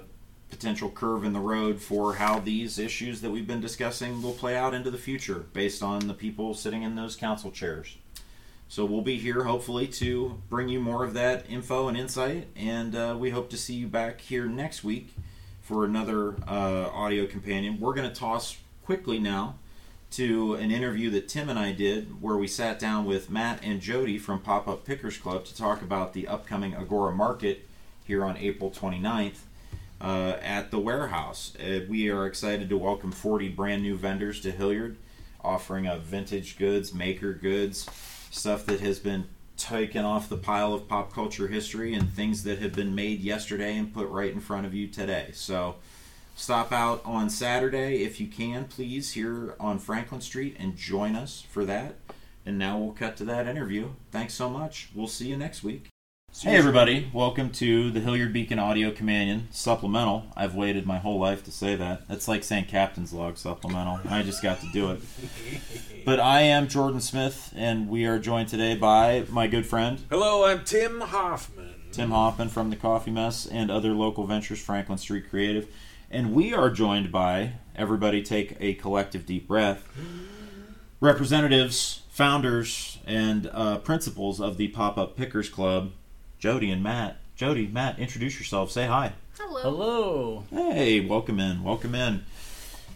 potential 0.49 0.89
curve 0.89 1.23
in 1.23 1.31
the 1.31 1.39
road 1.39 1.81
for 1.81 2.15
how 2.15 2.39
these 2.39 2.77
issues 2.77 3.21
that 3.21 3.29
we've 3.29 3.47
been 3.47 3.61
discussing 3.61 4.21
will 4.21 4.33
play 4.33 4.57
out 4.57 4.73
into 4.73 4.91
the 4.91 4.97
future 4.97 5.45
based 5.53 5.81
on 5.81 6.07
the 6.07 6.13
people 6.13 6.53
sitting 6.53 6.83
in 6.83 6.95
those 6.95 7.15
council 7.15 7.51
chairs. 7.51 7.97
So, 8.67 8.83
we'll 8.83 9.01
be 9.01 9.17
here 9.17 9.45
hopefully 9.45 9.87
to 9.87 10.41
bring 10.49 10.67
you 10.67 10.81
more 10.81 11.05
of 11.05 11.13
that 11.13 11.49
info 11.49 11.87
and 11.87 11.97
insight, 11.97 12.47
and 12.55 12.95
uh, 12.95 13.15
we 13.17 13.29
hope 13.29 13.49
to 13.51 13.57
see 13.57 13.75
you 13.75 13.87
back 13.87 14.19
here 14.19 14.45
next 14.45 14.83
week 14.83 15.13
for 15.61 15.85
another 15.85 16.35
uh, 16.47 16.89
audio 16.89 17.25
companion. 17.25 17.79
We're 17.79 17.93
going 17.93 18.09
to 18.09 18.15
toss 18.15 18.57
quickly 18.83 19.19
now 19.19 19.55
to 20.11 20.55
an 20.55 20.71
interview 20.71 21.09
that 21.09 21.29
Tim 21.29 21.47
and 21.47 21.57
I 21.57 21.71
did 21.71 22.21
where 22.21 22.35
we 22.35 22.47
sat 22.47 22.79
down 22.79 23.05
with 23.05 23.29
Matt 23.29 23.59
and 23.63 23.79
Jody 23.79 24.17
from 24.17 24.39
Pop 24.39 24.67
Up 24.67 24.83
Pickers 24.83 25.17
Club 25.17 25.45
to 25.45 25.55
talk 25.55 25.81
about 25.81 26.11
the 26.11 26.27
upcoming 26.27 26.75
Agora 26.75 27.13
Market 27.13 27.65
here 28.03 28.25
on 28.25 28.35
April 28.35 28.69
29th 28.69 29.37
uh, 30.01 30.35
at 30.41 30.69
the 30.69 30.79
warehouse. 30.79 31.53
Uh, 31.55 31.85
we 31.87 32.09
are 32.09 32.25
excited 32.25 32.67
to 32.67 32.77
welcome 32.77 33.11
40 33.11 33.49
brand 33.49 33.83
new 33.83 33.95
vendors 33.95 34.41
to 34.41 34.51
Hilliard, 34.51 34.97
offering 35.45 35.87
up 35.87 36.01
vintage 36.01 36.57
goods, 36.57 36.93
maker 36.93 37.33
goods, 37.33 37.89
stuff 38.31 38.65
that 38.65 38.81
has 38.81 38.99
been 38.99 39.25
taken 39.55 40.03
off 40.03 40.27
the 40.27 40.37
pile 40.37 40.73
of 40.73 40.89
pop 40.89 41.13
culture 41.13 41.47
history, 41.47 41.93
and 41.93 42.11
things 42.11 42.43
that 42.43 42.59
have 42.59 42.73
been 42.73 42.93
made 42.93 43.21
yesterday 43.21 43.77
and 43.77 43.93
put 43.93 44.09
right 44.09 44.33
in 44.33 44.41
front 44.41 44.65
of 44.65 44.73
you 44.73 44.87
today. 44.87 45.29
So, 45.33 45.75
Stop 46.41 46.71
out 46.71 47.03
on 47.05 47.29
Saturday 47.29 48.03
if 48.03 48.19
you 48.19 48.25
can, 48.25 48.65
please, 48.65 49.11
here 49.11 49.53
on 49.59 49.77
Franklin 49.77 50.21
Street 50.21 50.55
and 50.57 50.75
join 50.75 51.15
us 51.15 51.45
for 51.47 51.65
that. 51.65 51.97
And 52.47 52.57
now 52.57 52.79
we'll 52.79 52.93
cut 52.93 53.15
to 53.17 53.25
that 53.25 53.47
interview. 53.47 53.89
Thanks 54.09 54.33
so 54.33 54.49
much. 54.49 54.89
We'll 54.95 55.05
see 55.05 55.27
you 55.27 55.37
next 55.37 55.63
week. 55.63 55.89
Hey, 56.41 56.55
everybody. 56.57 57.11
Welcome 57.13 57.51
to 57.51 57.91
the 57.91 57.99
Hilliard 57.99 58.33
Beacon 58.33 58.57
Audio 58.57 58.89
Companion 58.89 59.49
Supplemental. 59.51 60.25
I've 60.35 60.55
waited 60.55 60.87
my 60.87 60.97
whole 60.97 61.19
life 61.19 61.43
to 61.43 61.51
say 61.51 61.75
that. 61.75 62.07
That's 62.07 62.27
like 62.27 62.43
saying 62.43 62.65
Captain's 62.65 63.13
Log 63.13 63.37
Supplemental. 63.37 63.99
I 64.09 64.23
just 64.23 64.41
got 64.41 64.61
to 64.61 64.67
do 64.73 64.89
it. 64.91 65.01
But 66.03 66.19
I 66.19 66.41
am 66.41 66.67
Jordan 66.67 66.99
Smith, 66.99 67.53
and 67.55 67.87
we 67.87 68.07
are 68.07 68.17
joined 68.17 68.49
today 68.49 68.73
by 68.73 69.23
my 69.29 69.45
good 69.45 69.67
friend 69.67 69.99
hello 70.09 70.43
i'm 70.43 70.63
tim 70.63 70.99
hoffman 70.99 71.75
Tim 71.91 72.11
Hoffman 72.11 72.47
from 72.47 72.69
the 72.69 72.77
Coffee 72.77 73.11
Mess 73.11 73.45
and 73.45 73.69
other 73.69 73.91
local 73.91 74.25
ventures, 74.25 74.61
Franklin 74.61 74.97
Street 74.97 75.29
Creative. 75.29 75.67
And 76.13 76.33
we 76.33 76.53
are 76.53 76.69
joined 76.69 77.09
by 77.09 77.53
everybody 77.73 78.21
take 78.21 78.57
a 78.59 78.73
collective 78.73 79.25
deep 79.25 79.47
breath. 79.47 79.87
Representatives, 80.99 82.01
founders, 82.09 82.99
and 83.07 83.49
uh, 83.53 83.77
principals 83.77 84.41
of 84.41 84.57
the 84.57 84.67
Pop 84.67 84.97
Up 84.97 85.15
Pickers 85.15 85.47
Club, 85.47 85.93
Jody 86.37 86.69
and 86.69 86.83
Matt. 86.83 87.15
Jody, 87.37 87.65
Matt, 87.65 87.97
introduce 87.97 88.37
yourself. 88.37 88.71
Say 88.71 88.87
hi. 88.87 89.13
Hello. 89.39 89.61
Hello. 89.61 90.43
Hey, 90.49 90.99
welcome 90.99 91.39
in. 91.39 91.63
Welcome 91.63 91.95
in. 91.95 92.25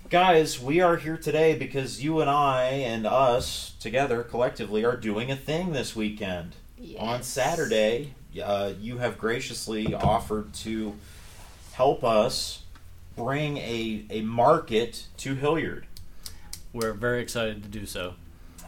Guys, 0.10 0.62
we 0.62 0.82
are 0.82 0.98
here 0.98 1.16
today 1.16 1.58
because 1.58 2.04
you 2.04 2.20
and 2.20 2.30
I 2.30 2.66
and 2.66 3.08
us 3.08 3.76
together 3.80 4.24
collectively 4.24 4.84
are 4.84 4.98
doing 4.98 5.32
a 5.32 5.38
thing 5.38 5.72
this 5.72 5.96
weekend. 5.96 6.58
Yes. 6.78 7.00
On 7.00 7.24
Saturday, 7.24 8.14
uh, 8.44 8.74
you 8.78 8.98
have 8.98 9.18
graciously 9.18 9.94
offered 9.96 10.54
to 10.56 10.96
help 11.72 12.04
us 12.04 12.64
bring 13.16 13.58
a, 13.58 14.06
a 14.10 14.22
market 14.22 15.08
to 15.18 15.36
Hilliard. 15.36 15.88
We're 16.74 16.94
very 16.94 17.22
excited 17.22 17.64
to 17.64 17.70
do 17.70 17.86
so. 17.86 18.16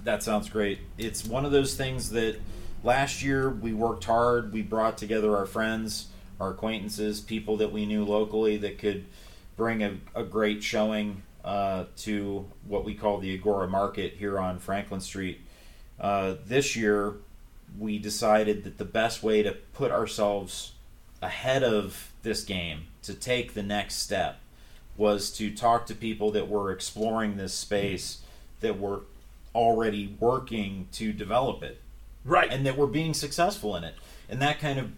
That 0.04 0.24
sounds 0.24 0.50
great. 0.50 0.80
It's 0.98 1.26
one 1.26 1.46
of 1.46 1.52
those 1.52 1.76
things 1.76 2.12
that 2.12 2.40
last 2.84 3.22
year 3.22 3.50
we 3.50 3.74
worked 3.74 4.06
hard. 4.06 4.54
We 4.54 4.62
brought 4.62 4.98
together 4.98 5.36
our 5.36 5.46
friends, 5.46 6.08
our 6.40 6.52
acquaintances, 6.52 7.20
people 7.20 7.58
that 7.58 7.72
we 7.72 7.86
knew 7.86 8.06
locally 8.06 8.58
that 8.58 8.78
could 8.80 9.06
bring 9.58 9.84
a, 9.84 9.98
a 10.16 10.24
great 10.24 10.64
showing 10.64 11.24
uh, 11.44 11.86
to 11.98 12.46
what 12.68 12.86
we 12.86 12.94
call 12.94 13.18
the 13.18 13.34
Agora 13.34 13.68
Market 13.68 14.14
here 14.14 14.40
on 14.40 14.60
Franklin 14.60 15.02
Street. 15.02 15.42
Uh, 16.00 16.36
this 16.46 16.76
year, 16.76 17.16
we 17.78 17.98
decided 17.98 18.64
that 18.64 18.78
the 18.78 18.86
best 18.86 19.24
way 19.24 19.44
to 19.44 19.52
put 19.74 19.92
ourselves 19.92 20.74
ahead 21.22 21.64
of 21.64 22.12
this 22.24 22.44
game, 22.44 22.88
to 23.04 23.14
take 23.14 23.54
the 23.54 23.64
next 23.64 23.96
step, 23.96 24.40
was 24.96 25.32
to 25.32 25.54
talk 25.54 25.86
to 25.88 25.96
people 25.96 26.32
that 26.32 26.48
were 26.48 26.72
exploring 26.72 27.38
this 27.38 27.54
space, 27.54 28.22
that 28.62 28.80
were 28.80 29.02
already 29.54 30.16
working 30.20 30.88
to 30.92 31.12
develop 31.12 31.64
it 31.64 31.82
right 32.28 32.52
and 32.52 32.66
that 32.66 32.78
we're 32.78 32.86
being 32.86 33.14
successful 33.14 33.76
in 33.76 33.84
it. 33.84 33.96
And 34.30 34.42
that 34.42 34.60
kind 34.60 34.78
of 34.78 34.92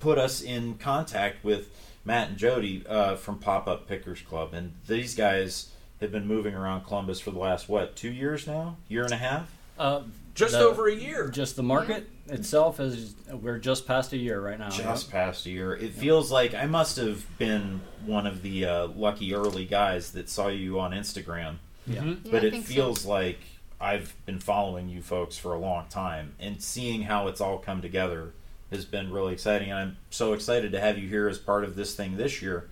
put 0.00 0.18
us 0.18 0.42
in 0.42 0.74
contact 0.74 1.44
with 1.44 1.68
Matt 2.04 2.30
and 2.30 2.36
Jody 2.36 2.84
uh, 2.88 3.14
from 3.16 3.38
Pop 3.38 3.68
Up 3.68 3.86
Pickers 3.86 4.20
Club. 4.20 4.52
And 4.52 4.72
these 4.86 5.14
guys 5.14 5.70
have 6.00 6.10
been 6.10 6.26
moving 6.26 6.54
around 6.54 6.84
Columbus 6.84 7.20
for 7.20 7.30
the 7.30 7.38
last, 7.38 7.68
what, 7.68 7.94
two 7.94 8.10
years 8.10 8.46
now? 8.46 8.76
Year 8.88 9.04
and 9.04 9.12
a 9.12 9.18
half? 9.18 9.50
Uh, 9.78 10.02
just 10.34 10.52
the- 10.52 10.60
over 10.60 10.88
a 10.88 10.94
year 10.94 11.28
Just 11.28 11.56
the 11.56 11.62
market 11.62 12.08
itself 12.28 12.80
is 12.80 13.14
we're 13.30 13.58
just 13.58 13.86
past 13.86 14.12
a 14.12 14.16
year 14.16 14.40
right 14.40 14.58
now. 14.58 14.70
Just 14.70 15.10
past 15.10 15.46
a 15.46 15.50
year. 15.50 15.74
It 15.74 15.92
feels 15.92 16.30
like 16.30 16.54
I 16.54 16.66
must 16.66 16.96
have 16.96 17.24
been 17.38 17.80
one 18.06 18.26
of 18.26 18.42
the 18.42 18.64
uh, 18.64 18.86
lucky 18.88 19.34
early 19.34 19.64
guys 19.64 20.12
that 20.12 20.28
saw 20.28 20.48
you 20.48 20.78
on 20.80 20.92
Instagram. 20.92 21.56
Yeah. 21.86 22.00
Mhm. 22.02 22.24
Yeah, 22.24 22.30
but 22.30 22.42
I 22.44 22.46
it 22.46 22.50
think 22.52 22.66
so. 22.66 22.72
feels 22.74 23.04
like 23.04 23.38
I've 23.80 24.14
been 24.26 24.38
following 24.38 24.88
you 24.88 25.02
folks 25.02 25.36
for 25.36 25.52
a 25.54 25.58
long 25.58 25.86
time, 25.88 26.34
and 26.38 26.62
seeing 26.62 27.02
how 27.02 27.26
it's 27.28 27.40
all 27.40 27.58
come 27.58 27.82
together 27.82 28.32
has 28.70 28.84
been 28.84 29.10
really 29.12 29.32
exciting. 29.32 29.70
And 29.70 29.78
I'm 29.78 29.96
so 30.10 30.32
excited 30.32 30.72
to 30.72 30.80
have 30.80 30.96
you 30.98 31.08
here 31.08 31.28
as 31.28 31.38
part 31.38 31.64
of 31.64 31.74
this 31.74 31.94
thing 31.94 32.16
this 32.16 32.40
year. 32.40 32.68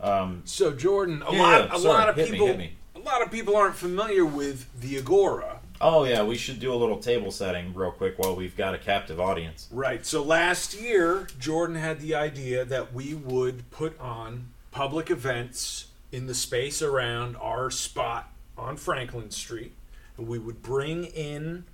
Um, 0.00 0.42
So 0.44 0.72
Jordan, 0.72 1.22
a 1.26 1.32
Yeah, 1.32 1.42
lot, 1.42 1.60
yeah, 1.68 1.76
a 1.76 1.78
sorry. 1.78 1.94
lot 1.94 2.08
of 2.08 2.16
Hit 2.16 2.26
me, 2.26 2.32
people, 2.32 2.46
hit 2.46 2.58
me. 2.58 2.72
a 2.94 2.98
lot 3.00 3.22
of 3.22 3.30
people 3.30 3.56
aren't 3.56 3.74
familiar 3.76 4.24
with 4.24 4.66
the 4.80 4.96
Agora, 4.96 5.60
Oh 5.80 6.04
yeah, 6.04 6.22
we 6.22 6.36
should 6.36 6.60
do 6.60 6.72
a 6.72 6.76
little 6.76 6.98
table 6.98 7.30
setting 7.30 7.74
real 7.74 7.90
quick 7.90 8.18
while 8.18 8.36
we've 8.36 8.56
got 8.56 8.74
a 8.74 8.78
captive 8.78 9.20
audience. 9.20 9.68
Right. 9.70 10.06
So 10.06 10.22
last 10.22 10.80
year, 10.80 11.26
Jordan 11.38 11.76
had 11.76 12.00
the 12.00 12.14
idea 12.14 12.64
that 12.64 12.92
we 12.92 13.14
would 13.14 13.70
put 13.70 13.98
on 14.00 14.48
public 14.70 15.10
events 15.10 15.86
in 16.12 16.26
the 16.26 16.34
space 16.34 16.80
around 16.80 17.36
our 17.36 17.70
spot 17.70 18.32
on 18.56 18.76
Franklin 18.76 19.30
Street. 19.30 19.72
And 20.16 20.28
we 20.28 20.38
would 20.38 20.62
bring 20.62 21.04
in 21.06 21.64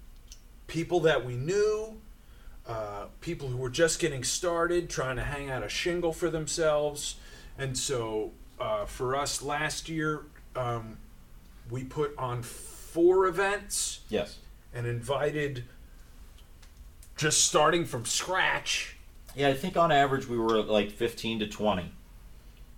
people 0.66 1.00
that 1.00 1.24
we 1.24 1.34
knew, 1.34 2.00
uh, 2.66 3.06
people 3.20 3.48
who 3.48 3.58
were 3.58 3.70
just 3.70 4.00
getting 4.00 4.24
started, 4.24 4.88
trying 4.88 5.16
to 5.16 5.24
hang 5.24 5.50
out 5.50 5.62
a 5.62 5.68
shingle 5.68 6.12
for 6.12 6.30
themselves. 6.30 7.16
And 7.58 7.76
so 7.76 8.32
uh, 8.58 8.86
for 8.86 9.14
us 9.14 9.42
last 9.42 9.88
year, 9.88 10.24
um, 10.56 10.96
we 11.70 11.84
put 11.84 12.16
on 12.16 12.42
four 12.92 13.26
events 13.26 14.00
Yes. 14.08 14.38
and 14.74 14.86
invited 14.86 15.64
just 17.16 17.44
starting 17.44 17.84
from 17.84 18.04
scratch 18.04 18.96
Yeah, 19.36 19.48
I 19.48 19.54
think 19.54 19.76
on 19.76 19.92
average 19.92 20.26
we 20.26 20.38
were 20.38 20.62
like 20.62 20.90
15 20.90 21.40
to 21.40 21.46
20 21.46 21.92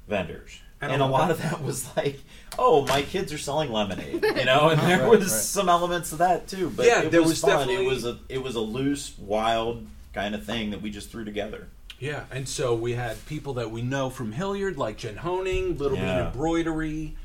vendors. 0.09 0.59
And 0.81 0.93
And, 0.93 1.01
a 1.01 1.07
lot 1.07 1.31
of 1.31 1.41
that 1.41 1.63
was 1.63 1.89
like, 1.97 2.21
oh, 2.59 2.85
my 2.87 3.03
kids 3.03 3.33
are 3.33 3.39
selling 3.39 3.71
lemonade, 3.71 4.23
you 4.23 4.45
know, 4.45 4.69
and 4.71 4.81
there 4.81 5.01
Right, 5.03 5.09
was 5.11 5.21
right. 5.33 5.41
some 5.41 5.69
elements 5.69 6.13
of 6.13 6.19
that 6.19 6.49
too. 6.49 6.71
But 6.71 6.87
Yeah, 6.87 7.03
it 7.03 7.11
there 7.13 7.21
was, 7.23 7.31
was 7.31 7.41
fun. 7.41 7.51
definitely- 7.69 7.87
It 7.87 7.89
was 7.89 8.05
a 8.05 8.19
it 8.29 8.43
was 8.43 8.55
a 8.57 8.61
loose, 8.61 9.17
wild 9.19 9.87
kind 10.13 10.35
of 10.35 10.45
thing 10.45 10.71
that 10.71 10.83
we 10.83 10.91
just 10.91 11.11
threw 11.11 11.25
together. 11.25 11.69
Yeah, 12.01 12.25
and 12.33 12.49
so 12.49 12.75
we 12.75 12.95
had 12.95 13.25
people 13.27 13.55
that 13.55 13.71
we 13.71 13.81
know 13.81 14.11
from 14.11 14.33
Hilliard, 14.33 14.77
like 14.77 14.97
Jen 14.99 15.17
Honing, 15.19 15.79
Little 15.79 15.97
Bean 15.97 16.07
Embroidery. 16.09 17.17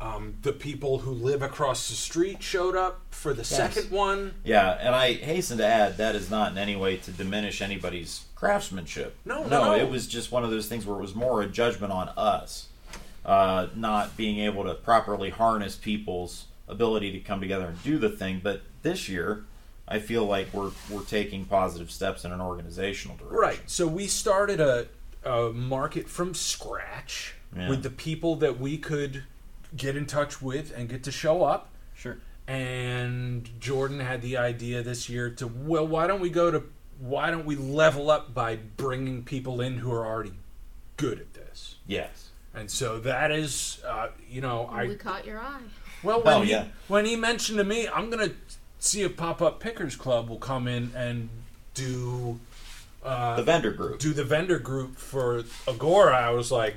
Um, 0.00 0.34
the 0.42 0.52
people 0.52 0.98
who 0.98 1.12
live 1.12 1.40
across 1.40 1.88
the 1.88 1.94
street 1.94 2.42
showed 2.42 2.76
up 2.76 3.00
for 3.10 3.32
the 3.32 3.44
second 3.44 3.90
one. 3.90 4.34
Yeah, 4.44 4.76
and 4.80 4.94
I 4.94 5.14
hasten 5.14 5.58
to 5.58 5.66
add 5.66 5.96
that 5.96 6.14
is 6.14 6.30
not 6.30 6.52
in 6.52 6.58
any 6.58 6.76
way 6.76 6.96
to 6.98 7.10
diminish 7.10 7.62
anybody's 7.62 8.24
craftsmanship. 8.34 9.16
No, 9.24 9.44
no, 9.44 9.48
no, 9.48 9.64
no. 9.66 9.74
it 9.76 9.88
was 9.88 10.06
just 10.06 10.30
one 10.32 10.44
of 10.44 10.50
those 10.50 10.66
things 10.66 10.84
where 10.84 10.98
it 10.98 11.00
was 11.00 11.14
more 11.14 11.40
a 11.42 11.46
judgment 11.46 11.92
on 11.92 12.08
us, 12.18 12.68
uh, 13.24 13.68
not 13.74 14.16
being 14.16 14.40
able 14.40 14.64
to 14.64 14.74
properly 14.74 15.30
harness 15.30 15.76
people's 15.76 16.46
ability 16.68 17.12
to 17.12 17.20
come 17.20 17.40
together 17.40 17.66
and 17.66 17.82
do 17.82 17.96
the 17.96 18.10
thing. 18.10 18.40
But 18.42 18.62
this 18.82 19.08
year, 19.08 19.44
I 19.88 20.00
feel 20.00 20.26
like 20.26 20.52
we're 20.52 20.72
we're 20.90 21.04
taking 21.04 21.44
positive 21.46 21.90
steps 21.90 22.24
in 22.24 22.32
an 22.32 22.40
organizational 22.40 23.16
direction. 23.16 23.38
Right. 23.38 23.60
So 23.66 23.86
we 23.86 24.06
started 24.08 24.60
a, 24.60 24.88
a 25.24 25.50
market 25.52 26.08
from 26.08 26.34
scratch 26.34 27.34
Yeah. 27.56 27.68
with 27.70 27.82
the 27.82 27.90
people 27.90 28.36
that 28.36 28.58
we 28.58 28.76
could 28.76 29.22
get 29.76 29.96
in 29.96 30.06
touch 30.06 30.40
with 30.42 30.72
and 30.76 30.88
get 30.88 31.02
to 31.04 31.10
show 31.12 31.44
up. 31.44 31.70
Sure. 31.94 32.18
and 32.46 33.48
Jordan 33.60 34.00
had 34.00 34.20
the 34.20 34.36
idea 34.36 34.82
this 34.82 35.08
year 35.08 35.30
to 35.30 35.46
well 35.46 35.86
why 35.86 36.06
don't 36.06 36.20
we 36.20 36.28
go 36.30 36.50
to 36.50 36.62
why 37.00 37.30
don't 37.30 37.46
we 37.46 37.56
level 37.56 38.10
up 38.10 38.34
by 38.34 38.56
bringing 38.76 39.22
people 39.24 39.60
in 39.60 39.78
who 39.78 39.90
are 39.92 40.04
already 40.06 40.32
good 40.96 41.18
at 41.20 41.32
this 41.34 41.76
Yes. 41.86 42.30
and 42.54 42.70
so 42.70 42.98
that 43.00 43.30
is 43.30 43.80
uh, 43.88 44.08
you 44.28 44.40
know 44.40 44.68
we 44.72 44.78
I 44.78 44.84
we 44.88 44.96
caught 44.96 45.24
your 45.24 45.38
eye. 45.40 45.60
well 46.02 46.20
when 46.22 46.34
Oh, 46.34 46.42
he 46.42 46.50
yeah. 46.50 46.66
when 46.88 47.04
he 47.06 47.16
mentioned 47.16 47.58
to 47.58 47.64
me 47.64 47.88
I'm 47.88 48.10
gonna 48.10 48.32
see 48.78 49.02
if 49.02 49.16
Pop 49.16 49.40
Up 49.40 49.60
Pickers 49.60 49.96
Club 49.96 50.28
will 50.28 50.38
come 50.38 50.68
in 50.68 50.90
and 50.94 51.28
do 51.74 52.38
uh, 53.04 53.36
The 53.36 53.42
vendor 53.44 53.70
group. 53.72 53.98
do 54.00 54.12
the 54.12 54.24
vendor 54.24 54.58
group 54.58 54.96
for 54.98 55.44
Agora, 55.66 56.16
I 56.16 56.30
was 56.30 56.50
like, 56.52 56.74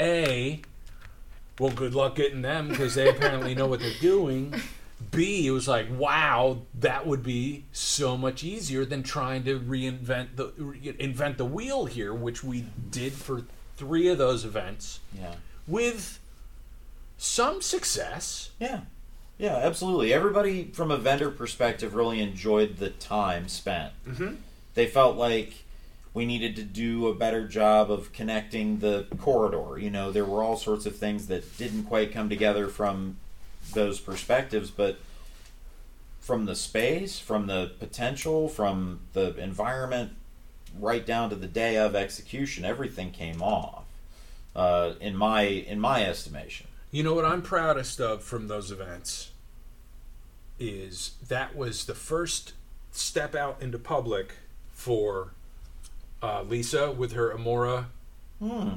A, 0.00 0.60
well, 1.58 1.70
good 1.72 1.94
luck 1.94 2.14
getting 2.16 2.42
them 2.42 2.68
because 2.68 2.94
they 2.94 3.08
apparently 3.08 3.54
know 3.54 3.66
what 3.66 3.80
they're 3.80 3.92
doing. 4.00 4.54
B, 5.10 5.46
it 5.46 5.50
was 5.52 5.68
like, 5.68 5.86
wow, 5.90 6.58
that 6.80 7.06
would 7.06 7.22
be 7.22 7.64
so 7.72 8.16
much 8.16 8.42
easier 8.42 8.84
than 8.84 9.02
trying 9.02 9.44
to 9.44 9.58
reinvent 9.60 10.36
the 10.36 10.52
re- 10.56 10.94
invent 10.98 11.38
the 11.38 11.44
wheel 11.44 11.86
here, 11.86 12.12
which 12.12 12.42
we 12.42 12.64
did 12.90 13.12
for 13.12 13.42
three 13.76 14.08
of 14.08 14.18
those 14.18 14.44
events 14.44 14.98
Yeah. 15.16 15.34
with 15.68 16.18
some 17.16 17.62
success. 17.62 18.50
Yeah. 18.58 18.80
Yeah, 19.38 19.56
absolutely. 19.56 20.12
Everybody 20.12 20.64
from 20.72 20.90
a 20.90 20.96
vendor 20.96 21.30
perspective 21.30 21.94
really 21.94 22.20
enjoyed 22.20 22.78
the 22.78 22.90
time 22.90 23.48
spent. 23.48 23.92
Mhm. 24.08 24.38
They 24.74 24.86
felt 24.88 25.16
like 25.16 25.64
we 26.18 26.26
needed 26.26 26.56
to 26.56 26.64
do 26.64 27.06
a 27.06 27.14
better 27.14 27.46
job 27.46 27.92
of 27.92 28.12
connecting 28.12 28.80
the 28.80 29.06
corridor. 29.20 29.78
You 29.78 29.88
know, 29.88 30.10
there 30.10 30.24
were 30.24 30.42
all 30.42 30.56
sorts 30.56 30.84
of 30.84 30.96
things 30.96 31.28
that 31.28 31.56
didn't 31.56 31.84
quite 31.84 32.12
come 32.12 32.28
together 32.28 32.66
from 32.66 33.18
those 33.72 34.00
perspectives, 34.00 34.68
but 34.72 34.98
from 36.20 36.46
the 36.46 36.56
space, 36.56 37.20
from 37.20 37.46
the 37.46 37.70
potential, 37.78 38.48
from 38.48 38.98
the 39.12 39.36
environment, 39.36 40.10
right 40.76 41.06
down 41.06 41.30
to 41.30 41.36
the 41.36 41.46
day 41.46 41.76
of 41.76 41.94
execution, 41.94 42.64
everything 42.64 43.12
came 43.12 43.40
off. 43.40 43.84
Uh, 44.56 44.94
in 45.00 45.14
my 45.14 45.42
in 45.42 45.78
my 45.78 46.04
estimation. 46.04 46.66
You 46.90 47.04
know 47.04 47.14
what 47.14 47.24
I'm 47.24 47.42
proudest 47.42 48.00
of 48.00 48.24
from 48.24 48.48
those 48.48 48.72
events 48.72 49.30
is 50.58 51.12
that 51.28 51.54
was 51.54 51.84
the 51.84 51.94
first 51.94 52.54
step 52.90 53.36
out 53.36 53.62
into 53.62 53.78
public 53.78 54.32
for 54.72 55.30
uh, 56.22 56.42
Lisa 56.42 56.90
with 56.90 57.12
her 57.12 57.30
Amora 57.34 57.86
Hmm. 58.40 58.68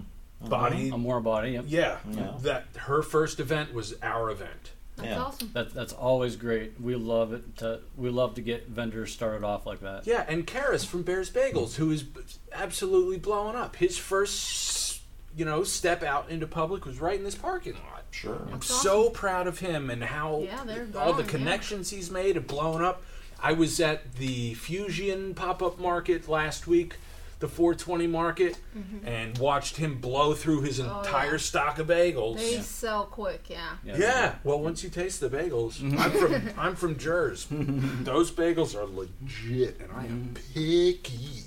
body. 0.41 0.89
A 0.89 0.97
more 0.97 1.21
body. 1.21 1.51
Yep. 1.51 1.65
Yeah, 1.67 1.97
Yeah. 2.09 2.33
that 2.41 2.65
her 2.77 3.01
first 3.03 3.39
event 3.39 3.73
was 3.73 3.93
our 4.01 4.29
event. 4.31 4.71
That's 4.97 5.09
Yeah. 5.09 5.23
awesome. 5.23 5.49
That, 5.53 5.73
that's 5.73 5.93
always 5.93 6.35
great. 6.35 6.73
We 6.81 6.95
love 6.95 7.31
it. 7.33 7.57
To, 7.57 7.79
we 7.95 8.09
love 8.09 8.35
to 8.35 8.41
get 8.41 8.67
vendors 8.67 9.11
started 9.13 9.43
off 9.43 9.65
like 9.65 9.79
that. 9.81 10.05
Yeah, 10.05 10.25
and 10.27 10.45
Karis 10.45 10.85
from 10.85 11.03
Bears 11.03 11.29
Bagels, 11.31 11.75
who 11.75 11.91
is 11.91 12.03
absolutely 12.51 13.17
blowing 13.17 13.55
up. 13.55 13.75
His 13.77 13.97
first, 13.97 15.01
you 15.35 15.45
know, 15.45 15.63
step 15.63 16.03
out 16.03 16.29
into 16.29 16.45
public 16.47 16.85
was 16.85 16.99
right 16.99 17.17
in 17.17 17.23
this 17.23 17.35
parking 17.35 17.73
lot. 17.73 18.03
Sure. 18.11 18.41
I'm 18.47 18.51
That's 18.53 18.67
so 18.81 19.09
proud 19.09 19.47
of 19.47 19.59
him 19.59 19.89
and 19.89 20.03
how 20.03 20.41
Yeah, 20.41 20.63
they're 20.65 20.87
all 20.95 21.13
the 21.13 21.23
growing, 21.23 21.25
yeah. 21.25 21.31
connections 21.31 21.89
he's 21.91 22.11
made 22.11 22.35
have 22.35 22.47
blown 22.47 22.83
up. 22.83 23.01
I 23.41 23.53
was 23.53 23.79
at 23.79 24.15
the 24.15 24.53
Fusion 24.55 25.33
pop 25.33 25.63
up 25.63 25.79
market 25.79 26.27
last 26.27 26.67
week, 26.67 26.97
the 27.41 27.47
420 27.47 28.07
market, 28.07 28.57
mm-hmm. 28.77 29.05
and 29.07 29.37
watched 29.37 29.77
him 29.77 29.99
blow 29.99 30.33
through 30.33 30.61
his 30.61 30.79
Mm-hmm. 30.79 30.89
Oh, 30.89 30.99
entire 31.01 31.31
yeah. 31.31 31.37
stock 31.37 31.79
of 31.79 31.87
bagels. 31.87 32.37
They 32.37 32.59
sell 32.61 33.05
quick, 33.05 33.49
yeah. 33.49 33.75
Yeah. 33.83 34.35
Well, 34.43 34.59
once 34.59 34.83
you 34.83 34.89
taste 34.89 35.19
the 35.19 35.29
bagels, 35.29 35.79
mm-hmm. 35.79 35.99
I'm 35.99 36.11
from 36.11 36.49
I'm 36.57 36.75
from 36.75 36.97
Jersey. 36.97 37.55
Mm-hmm. 37.55 38.03
Those 38.03 38.31
bagels 38.31 38.75
are 38.75 38.85
legit, 38.85 39.79
and 39.81 39.91
I 39.91 40.05
am 40.05 40.33
picky. 40.53 41.43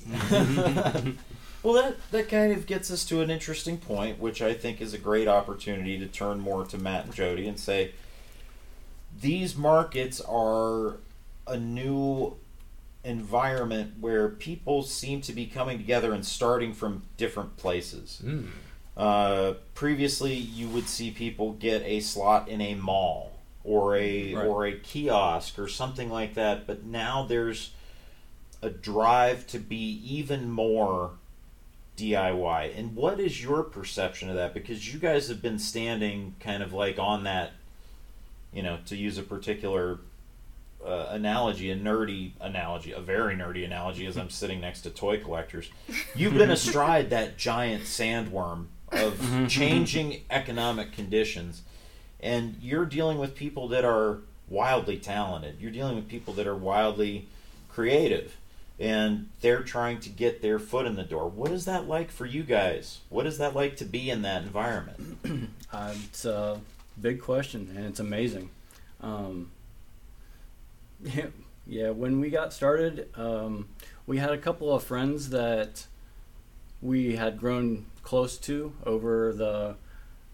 Well, 1.64 1.72
that 1.82 1.97
that 2.11 2.28
kind 2.28 2.53
of 2.53 2.66
gets 2.66 2.90
us 2.90 3.07
to 3.07 3.22
an 3.22 3.30
interesting 3.30 3.78
point, 3.78 4.20
which 4.20 4.42
I 4.42 4.53
think 4.53 4.82
is 4.82 4.92
a 4.92 4.99
great 4.99 5.26
opportunity 5.26 5.99
to 5.99 6.07
turn 6.07 6.38
more 6.38 6.66
to 6.66 6.76
Matt 6.76 7.07
and 7.07 7.14
Jody 7.14 7.49
and 7.49 7.59
say 7.59 7.92
these 9.18 9.57
markets 9.57 10.20
are 10.20 10.99
a 11.47 11.57
new 11.57 12.36
environment 13.05 13.95
where 14.01 14.29
people 14.29 14.83
seem 14.83 15.21
to 15.23 15.33
be 15.33 15.47
coming 15.47 15.79
together 15.79 16.13
and 16.13 16.25
starting 16.25 16.73
from 16.73 17.03
different 17.17 17.57
places. 17.57 18.21
Mm. 18.25 18.49
Uh, 18.97 19.55
previously, 19.75 20.35
you 20.35 20.69
would 20.69 20.89
see 20.89 21.11
people 21.11 21.53
get 21.53 21.83
a 21.83 22.01
slot 22.01 22.49
in 22.49 22.61
a 22.61 22.75
mall 22.75 23.33
or 23.65 23.97
a 23.97 24.35
Right. 24.35 24.47
or 24.47 24.67
a 24.67 24.79
kiosk 24.79 25.59
or 25.59 25.69
something 25.69 26.11
like 26.11 26.35
that, 26.35 26.67
but 26.67 26.85
now 26.85 27.25
there's 27.25 27.71
a 28.63 28.71
drive 28.71 29.47
to 29.49 29.59
be 29.59 30.01
even 30.05 30.51
more 30.51 31.13
DIY. 31.97 32.73
And 32.77 32.97
what 32.97 33.21
is 33.21 33.43
your 33.43 33.63
perception 33.63 34.29
of 34.29 34.37
that? 34.37 34.55
Because 34.55 34.93
you 34.93 34.99
guys 34.99 35.29
have 35.29 35.41
been 35.43 35.59
standing 35.59 36.35
kind 36.41 36.63
of 36.63 36.73
like 36.73 36.99
on 36.99 37.25
that, 37.25 37.53
you 38.53 38.63
know, 38.63 38.79
to 38.87 38.97
use 38.97 39.19
a 39.19 39.23
particular 39.23 39.99
uh, 40.85 41.07
analogy, 41.11 41.70
a 41.70 41.76
nerdy 41.76 42.32
analogy, 42.41 42.93
a 42.93 43.01
very 43.01 43.35
nerdy 43.35 43.64
analogy, 43.64 44.07
as 44.07 44.16
I'm 44.16 44.30
sitting 44.30 44.61
next 44.61 44.82
to 44.82 44.91
toy 44.91 45.18
collectors. 45.18 45.70
You've 46.14 46.35
been 46.35 46.51
astride 46.51 47.11
that 47.11 47.37
giant 47.37 47.85
sandworm 47.85 48.66
of 48.93 49.47
changing 49.49 50.22
economic 50.30 50.93
conditions, 50.93 51.62
and 52.20 52.57
you're 52.61 52.87
dealing 52.87 53.18
with 53.18 53.35
people 53.35 53.68
that 53.68 53.85
are 53.85 54.18
wildly 54.49 54.99
talented. 54.99 55.57
You're 55.61 55.70
dealing 55.70 55.97
with 55.97 56.09
people 56.09 56.35
that 56.35 56.47
are 56.47 56.57
wildly 56.57 57.28
creative, 57.68 58.37
and 58.78 59.30
they're 59.41 59.62
trying 59.62 60.01
to 60.01 60.11
get 60.11 60.43
their 60.43 60.59
foot 60.59 60.87
in 60.87 60.97
the 60.97 61.03
door. 61.03 61.28
What 61.28 61.51
is 61.51 61.64
that 61.64 61.89
like 61.89 62.11
for 62.11 62.26
you 62.26 62.43
guys? 62.43 63.01
What 63.09 63.26
is 63.26 63.39
that 63.39 63.55
like 63.55 63.76
to 63.76 63.85
be 63.85 64.11
in 64.11 64.22
that 64.22 64.43
environment? 64.43 65.51
Uh, 65.74 65.93
it's 66.05 66.24
a 66.24 66.61
big 67.01 67.20
question, 67.20 67.68
and 67.74 67.85
it's 67.87 67.99
amazing. 67.99 68.49
Um, 69.01 69.51
yeah, 71.03 71.26
yeah, 71.66 71.90
when 71.90 72.20
we 72.20 72.30
got 72.30 72.53
started, 72.53 73.09
um, 73.16 73.68
we 74.07 74.18
had 74.18 74.30
a 74.30 74.38
couple 74.38 74.74
of 74.74 74.82
friends 74.82 75.30
that 75.30 75.86
we 76.82 77.16
had 77.16 77.38
grown 77.38 77.86
close 78.03 78.36
to 78.38 78.72
over 78.84 79.32
the 79.32 79.76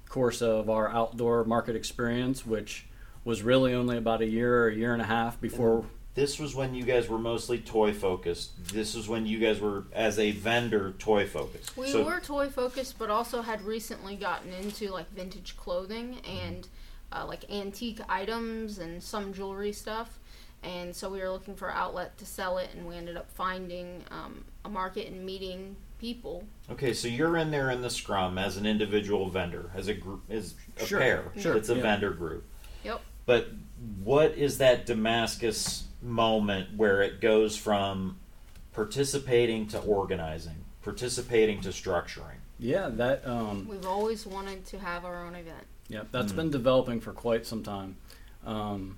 course 0.09 0.43
of 0.43 0.69
our 0.69 0.89
outdoor 0.89 1.45
market 1.45 1.77
experience, 1.77 2.45
which 2.45 2.87
was 3.25 3.43
really 3.43 3.73
only 3.75 3.97
about 3.97 4.21
a 4.23 4.27
year 4.27 4.65
or 4.65 4.69
a 4.69 4.75
year 4.75 4.93
and 4.93 5.03
a 5.03 5.07
half 5.07 5.41
before. 5.41 5.85
This 6.15 6.41
was 6.41 6.57
when 6.57 6.75
you 6.75 6.83
guys 6.83 7.09
were 7.09 7.19
mostly 7.19 7.59
toy 7.59 7.93
focused. 7.93 8.73
This 8.73 8.97
was 8.97 9.09
when 9.09 9.27
you 9.27 9.39
guys 9.39 9.61
were, 9.61 9.85
as 9.93 10.19
a 10.19 10.33
vendor, 10.33 10.93
toy 10.99 11.27
focused. 11.27 11.77
We 11.77 11.93
So- 11.93 12.05
were 12.05 12.19
toy 12.19 12.49
focused, 12.49 12.99
but 12.99 13.11
also 13.11 13.43
had 13.43 13.63
recently 13.63 14.17
gotten 14.17 14.53
into 14.53 14.89
like 14.91 15.09
vintage 15.13 15.57
clothing 15.57 16.19
and 16.29 16.67
uh, 17.13 17.25
like 17.27 17.49
antique 17.51 18.01
items 18.09 18.79
and 18.79 19.01
some 19.01 19.33
jewelry 19.33 19.73
stuff. 19.73 20.19
And 20.63 20.95
so 20.95 21.09
we 21.09 21.21
were 21.21 21.31
looking 21.31 21.55
for 21.57 21.69
an 21.69 21.77
outlet 21.77 22.19
to 22.19 22.27
sell 22.27 22.59
it, 22.59 22.69
and 22.75 22.87
we 22.87 22.95
ended 22.97 23.17
up 23.17 23.31
finding 23.31 24.05
um, 24.11 24.45
a 24.65 24.69
market 24.69 25.07
and 25.11 25.25
meeting 25.25 25.77
people. 25.99 26.45
Okay, 26.71 26.93
so 26.93 27.09
you're 27.09 27.37
in 27.39 27.51
there 27.51 27.71
in 27.71 27.81
the 27.83 27.91
scrum 27.91 28.37
as 28.39 28.57
an 28.57 28.67
individual 28.67 29.29
vendor, 29.31 29.71
as 29.75 29.89
a 29.89 29.95
group, 29.95 30.23
as 30.31 30.55
a 30.79 30.85
Sure, 30.87 30.99
pair. 31.01 31.33
sure, 31.39 31.57
It's 31.57 31.69
a 31.71 31.77
yeah. 31.77 31.83
vendor 31.83 32.11
group. 32.11 32.45
Yep. 32.85 33.01
But 33.27 33.49
what 34.03 34.33
is 34.37 34.59
that 34.59 34.87
Damascus 34.87 35.85
moment 36.03 36.77
where 36.77 37.03
it 37.03 37.21
goes 37.21 37.57
from 37.57 38.19
participating 38.73 39.67
to 39.69 39.79
organizing, 39.81 40.65
participating 40.83 41.61
to 41.63 41.69
structuring? 41.71 42.37
Yeah, 42.59 42.89
that 42.93 43.27
um, 43.27 43.67
We've 43.69 43.87
always 43.87 44.27
wanted 44.27 44.65
to 44.67 44.79
have 44.79 45.05
our 45.05 45.25
own 45.27 45.35
event. 45.35 45.65
Yep, 45.89 46.09
that's 46.13 46.33
Mm. 46.33 46.37
been 46.37 46.51
developing 46.51 47.01
for 47.01 47.13
quite 47.13 47.47
some 47.47 47.63
time. 47.63 47.97
Um, 48.45 48.97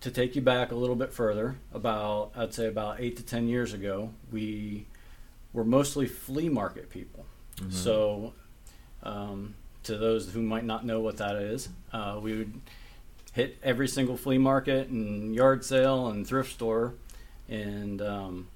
to 0.00 0.10
take 0.10 0.36
you 0.36 0.42
back 0.42 0.72
a 0.72 0.74
little 0.74 0.96
bit 0.96 1.12
further, 1.12 1.56
about 1.72 2.32
I'd 2.36 2.52
say 2.54 2.66
about 2.66 3.00
eight 3.00 3.16
to 3.16 3.22
ten 3.22 3.48
years 3.48 3.72
ago, 3.72 4.10
we 4.30 4.86
were 5.52 5.64
mostly 5.64 6.06
flea 6.06 6.48
market 6.48 6.90
people. 6.90 7.24
So, 7.70 8.34
um, 9.02 9.54
to 9.84 9.96
those 9.96 10.30
who 10.30 10.42
might 10.42 10.64
not 10.64 10.84
know 10.84 11.00
what 11.00 11.16
that 11.16 11.36
is, 11.36 11.70
uh, 11.92 12.18
we 12.22 12.36
would 12.36 12.60
hit 13.32 13.56
every 13.62 13.88
single 13.88 14.16
flea 14.18 14.36
market 14.38 14.88
and 14.88 15.34
yard 15.34 15.64
sale 15.64 16.08
and 16.08 16.26
thrift 16.26 16.52
store, 16.52 16.94
and 17.48 18.02
um, 18.02 18.48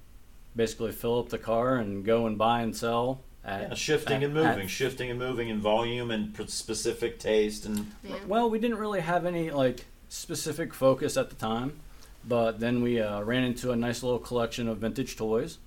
basically 0.55 0.91
fill 0.91 1.17
up 1.19 1.29
the 1.29 1.37
car 1.39 1.77
and 1.77 2.05
go 2.05 2.27
and 2.27 2.37
buy 2.37 2.61
and 2.61 2.75
sell. 2.75 3.21
At, 3.43 3.69
Yeah, 3.69 3.73
shifting 3.73 4.17
at- 4.17 4.23
and 4.23 4.37
at 4.37 4.53
moving, 4.53 4.67
shifting 4.67 5.09
and 5.09 5.17
moving 5.17 5.49
in 5.49 5.59
volume 5.59 6.11
and 6.11 6.35
specific 6.47 7.17
taste 7.17 7.65
and 7.65 7.91
Yeah. 8.03 8.17
Well, 8.27 8.51
we 8.51 8.59
didn't 8.59 8.77
really 8.77 9.01
have 9.01 9.25
any 9.25 9.49
like 9.49 9.85
specific 10.11 10.73
focus 10.73 11.15
at 11.15 11.29
the 11.29 11.35
time, 11.35 11.79
but 12.27 12.59
then 12.59 12.81
we 12.81 12.99
uh, 12.99 13.21
ran 13.21 13.45
into 13.45 13.71
a 13.71 13.75
nice 13.77 14.03
little 14.03 14.19
collection 14.19 14.67
of 14.67 14.79
vintage 14.79 15.15
toys, 15.15 15.57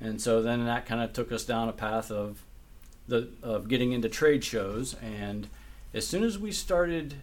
and 0.00 0.20
so 0.22 0.40
then 0.40 0.64
that 0.66 0.86
kind 0.86 1.00
of 1.02 1.12
took 1.12 1.32
us 1.32 1.44
down 1.44 1.68
a 1.68 1.72
path 1.72 2.10
of 2.12 2.44
the 3.08 3.28
of 3.42 3.66
getting 3.66 3.90
into 3.92 4.08
trade 4.08 4.44
shows. 4.44 4.94
And 5.02 5.48
as 5.92 6.06
soon 6.06 6.22
as 6.22 6.38
we 6.38 6.52
started 6.52 7.14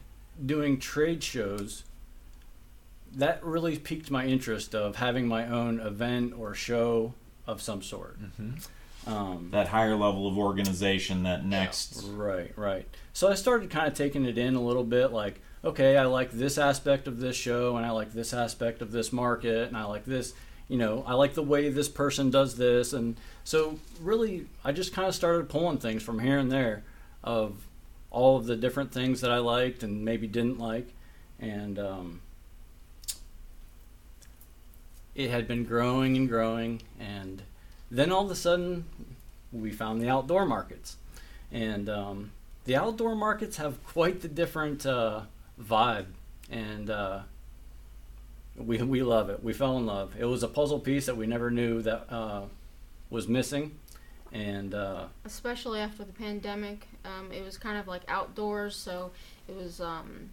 doing 0.46 0.78
trade 0.78 1.24
shows, 1.24 1.86
that 3.14 3.42
really 3.42 3.78
piqued 3.78 4.12
my 4.12 4.26
interest 4.26 4.76
of 4.76 4.98
having 4.98 5.28
my 5.28 5.48
own 5.48 5.80
event 5.80 6.34
or 6.38 6.54
show 6.54 7.14
of 7.48 7.62
some 7.62 7.82
sort. 7.82 8.18
Um, 9.08 9.50
that 9.52 9.68
higher 9.68 9.96
level 9.96 10.28
of 10.28 10.38
organization, 10.38 11.24
that 11.24 11.46
next. 11.46 12.04
Right, 12.04 12.52
right. 12.58 12.86
So 13.14 13.30
I 13.30 13.36
started 13.36 13.70
kind 13.70 13.88
of 13.88 13.94
taking 13.94 14.26
it 14.26 14.38
in 14.38 14.56
a 14.56 14.62
little 14.62 14.84
bit 14.84 15.14
like, 15.14 15.40
okay, 15.66 15.98
I 15.98 16.06
like 16.06 16.32
this 16.32 16.60
aspect 16.60 17.08
of 17.08 17.20
this 17.20 17.36
show 17.36 17.76
and 17.76 17.86
I 17.86 17.90
like 17.90 18.14
this 18.14 18.34
aspect 18.34 18.84
of 18.84 18.92
this 18.92 19.12
market 19.12 19.68
and 19.68 19.76
I 19.76 19.86
like 19.86 20.06
this, 20.06 20.34
you 20.68 20.78
know, 20.78 21.04
I 21.08 21.16
like 21.16 21.34
the 21.34 21.42
way 21.42 21.70
this 21.70 21.90
person 21.90 22.30
does 22.30 22.56
this. 22.56 22.94
And 22.94 23.18
so 23.44 23.80
really 24.00 24.46
I 24.64 24.72
just 24.72 24.94
kind 24.94 25.08
of 25.08 25.16
started 25.16 25.50
pulling 25.50 25.80
things 25.80 26.04
from 26.04 26.20
here 26.20 26.38
and 26.38 26.52
there 26.52 26.84
of 27.24 27.66
all 28.12 28.38
of 28.38 28.46
the 28.46 28.56
different 28.56 28.94
things 28.94 29.22
that 29.22 29.32
I 29.32 29.40
liked 29.40 29.82
and 29.82 30.06
maybe 30.06 30.28
didn't 30.28 30.60
like. 30.60 30.94
And 31.40 31.80
um, 31.80 32.22
it 35.16 35.32
had 35.32 35.48
been 35.48 35.66
growing 35.66 36.16
and 36.16 36.30
growing 36.30 36.84
and 37.00 37.42
then 37.90 38.12
all 38.12 38.26
of 38.26 38.32
a 38.32 38.36
sudden 38.36 38.86
we 39.52 39.72
found 39.72 40.00
the 40.00 40.10
outdoor 40.10 40.46
markets. 40.46 40.98
And 41.52 41.90
um, 41.90 42.32
the 42.66 42.76
outdoor 42.76 43.16
markets 43.16 43.58
have 43.58 43.84
quite 43.84 44.22
the 44.22 44.28
different 44.28 44.86
uh, 44.86 45.22
vibe. 45.62 46.08
And 46.50 46.90
uh, 46.90 47.22
we, 48.58 48.78
we 48.78 49.04
love 49.04 49.30
it. 49.30 49.44
We 49.44 49.54
fell 49.54 49.78
in 49.78 49.86
love. 49.86 50.14
It 50.18 50.26
was 50.26 50.44
a 50.44 50.48
puzzle 50.48 50.80
piece 50.80 51.06
that 51.06 51.18
we 51.18 51.28
never 51.28 51.52
knew 51.52 51.82
that 51.82 52.12
uh, 52.12 52.44
was 53.10 53.28
missing. 53.28 53.78
And 54.32 54.74
uh, 54.74 55.06
especially 55.24 55.80
after 55.80 56.04
the 56.04 56.12
pandemic. 56.12 56.88
Um, 57.06 57.32
it 57.32 57.44
was 57.44 57.58
kind 57.58 57.78
of 57.78 57.88
like 57.88 58.02
outdoors, 58.08 58.76
so 58.76 59.12
it 59.48 59.56
was 59.56 59.80
um, 59.80 60.30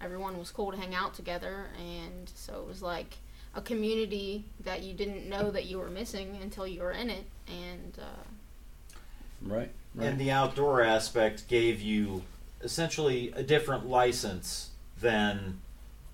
everyone 0.00 0.38
was 0.38 0.50
cool 0.50 0.70
to 0.70 0.76
hang 0.76 0.94
out 0.94 1.14
together, 1.14 1.66
and 1.78 2.30
so 2.34 2.60
it 2.60 2.66
was 2.66 2.82
like 2.82 3.16
a 3.54 3.62
community 3.62 4.44
that 4.64 4.82
you 4.82 4.92
didn't 4.92 5.28
know 5.28 5.50
that 5.50 5.66
you 5.66 5.78
were 5.78 5.88
missing 5.88 6.38
until 6.42 6.66
you 6.66 6.82
were 6.82 6.92
in 6.92 7.08
it, 7.08 7.24
and 7.46 7.98
uh, 7.98 8.98
right 9.42 9.70
right. 9.94 10.06
And 10.08 10.20
the 10.20 10.30
outdoor 10.30 10.82
aspect 10.82 11.48
gave 11.48 11.80
you 11.80 12.22
essentially 12.62 13.32
a 13.34 13.42
different 13.42 13.86
license 13.86 14.70
than 15.00 15.60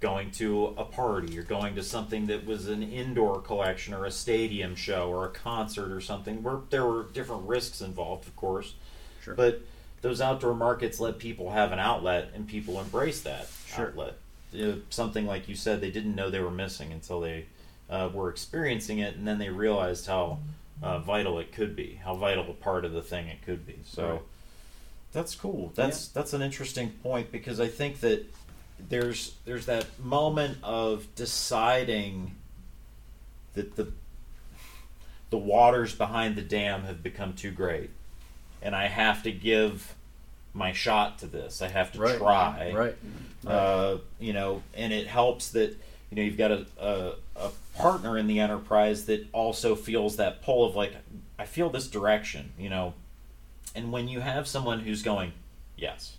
going 0.00 0.30
to 0.30 0.66
a 0.76 0.84
party 0.84 1.38
or 1.38 1.42
going 1.42 1.74
to 1.74 1.82
something 1.82 2.26
that 2.26 2.44
was 2.44 2.68
an 2.68 2.82
indoor 2.82 3.40
collection 3.40 3.94
or 3.94 4.04
a 4.04 4.10
stadium 4.10 4.76
show 4.76 5.08
or 5.08 5.24
a 5.24 5.30
concert 5.30 5.90
or 5.90 6.00
something 6.00 6.42
where 6.42 6.58
there 6.68 6.84
were 6.84 7.04
different 7.04 7.42
risks 7.46 7.80
involved, 7.80 8.28
of 8.28 8.36
course. 8.36 8.74
Sure. 9.22 9.34
But 9.34 9.62
those 10.02 10.20
outdoor 10.20 10.54
markets 10.54 11.00
let 11.00 11.18
people 11.18 11.52
have 11.52 11.72
an 11.72 11.78
outlet 11.78 12.30
and 12.34 12.46
people 12.46 12.78
embrace 12.78 13.22
that 13.22 13.48
Sure. 13.66 13.88
outlet. 13.88 14.16
Know, 14.52 14.80
something 14.90 15.26
like 15.26 15.48
you 15.48 15.54
said, 15.56 15.80
they 15.80 15.90
didn't 15.90 16.14
know 16.14 16.28
they 16.30 16.40
were 16.40 16.50
missing 16.50 16.92
until 16.92 17.20
they 17.20 17.46
uh, 17.88 18.10
were 18.12 18.28
experiencing 18.28 18.98
it, 18.98 19.16
and 19.16 19.26
then 19.26 19.38
they 19.38 19.48
realized 19.48 20.06
how 20.06 20.38
uh, 20.82 20.98
vital 20.98 21.38
it 21.38 21.52
could 21.52 21.74
be, 21.74 21.98
how 22.04 22.14
vital 22.14 22.48
a 22.50 22.52
part 22.52 22.84
of 22.84 22.92
the 22.92 23.02
thing 23.02 23.28
it 23.28 23.42
could 23.42 23.66
be. 23.66 23.78
So 23.84 24.10
Right. 24.10 24.20
That's 25.14 25.34
cool. 25.36 25.72
That's 25.74 26.08
that's 26.08 26.32
an 26.32 26.42
interesting 26.42 26.90
point 27.02 27.30
because 27.32 27.60
I 27.60 27.68
think 27.68 28.00
that 28.00 28.26
there's 28.88 29.36
there's 29.44 29.66
that 29.66 29.86
moment 29.98 30.58
of 30.62 31.06
deciding 31.14 32.34
that 33.54 33.76
the 33.76 33.92
the 35.30 35.38
waters 35.38 35.94
behind 35.94 36.36
the 36.36 36.42
dam 36.42 36.82
have 36.82 37.02
become 37.02 37.32
too 37.32 37.52
great, 37.52 37.90
and 38.60 38.74
I 38.74 38.88
have 38.88 39.22
to 39.22 39.32
give 39.32 39.94
my 40.52 40.72
shot 40.72 41.20
to 41.20 41.26
this. 41.26 41.62
I 41.62 41.68
have 41.68 41.92
to 41.92 42.00
right. 42.00 42.18
try. 42.18 42.72
Right. 42.74 42.96
Uh, 43.46 43.98
you 44.18 44.32
know, 44.32 44.62
and 44.74 44.92
it 44.92 45.06
helps 45.06 45.50
that 45.50 45.70
you 46.10 46.16
know 46.16 46.22
you've 46.22 46.36
got 46.36 46.50
a, 46.50 46.66
a 46.80 47.12
a 47.36 47.50
partner 47.76 48.18
in 48.18 48.26
the 48.26 48.40
enterprise 48.40 49.06
that 49.06 49.28
also 49.32 49.76
feels 49.76 50.16
that 50.16 50.42
pull 50.42 50.64
of 50.64 50.74
like 50.74 50.92
I 51.38 51.44
feel 51.44 51.70
this 51.70 51.86
direction, 51.86 52.52
you 52.58 52.68
know, 52.68 52.94
and 53.74 53.92
when 53.92 54.08
you 54.08 54.20
have 54.20 54.46
someone 54.46 54.80
who's 54.80 55.02
going, 55.02 55.32
yes, 55.76 56.16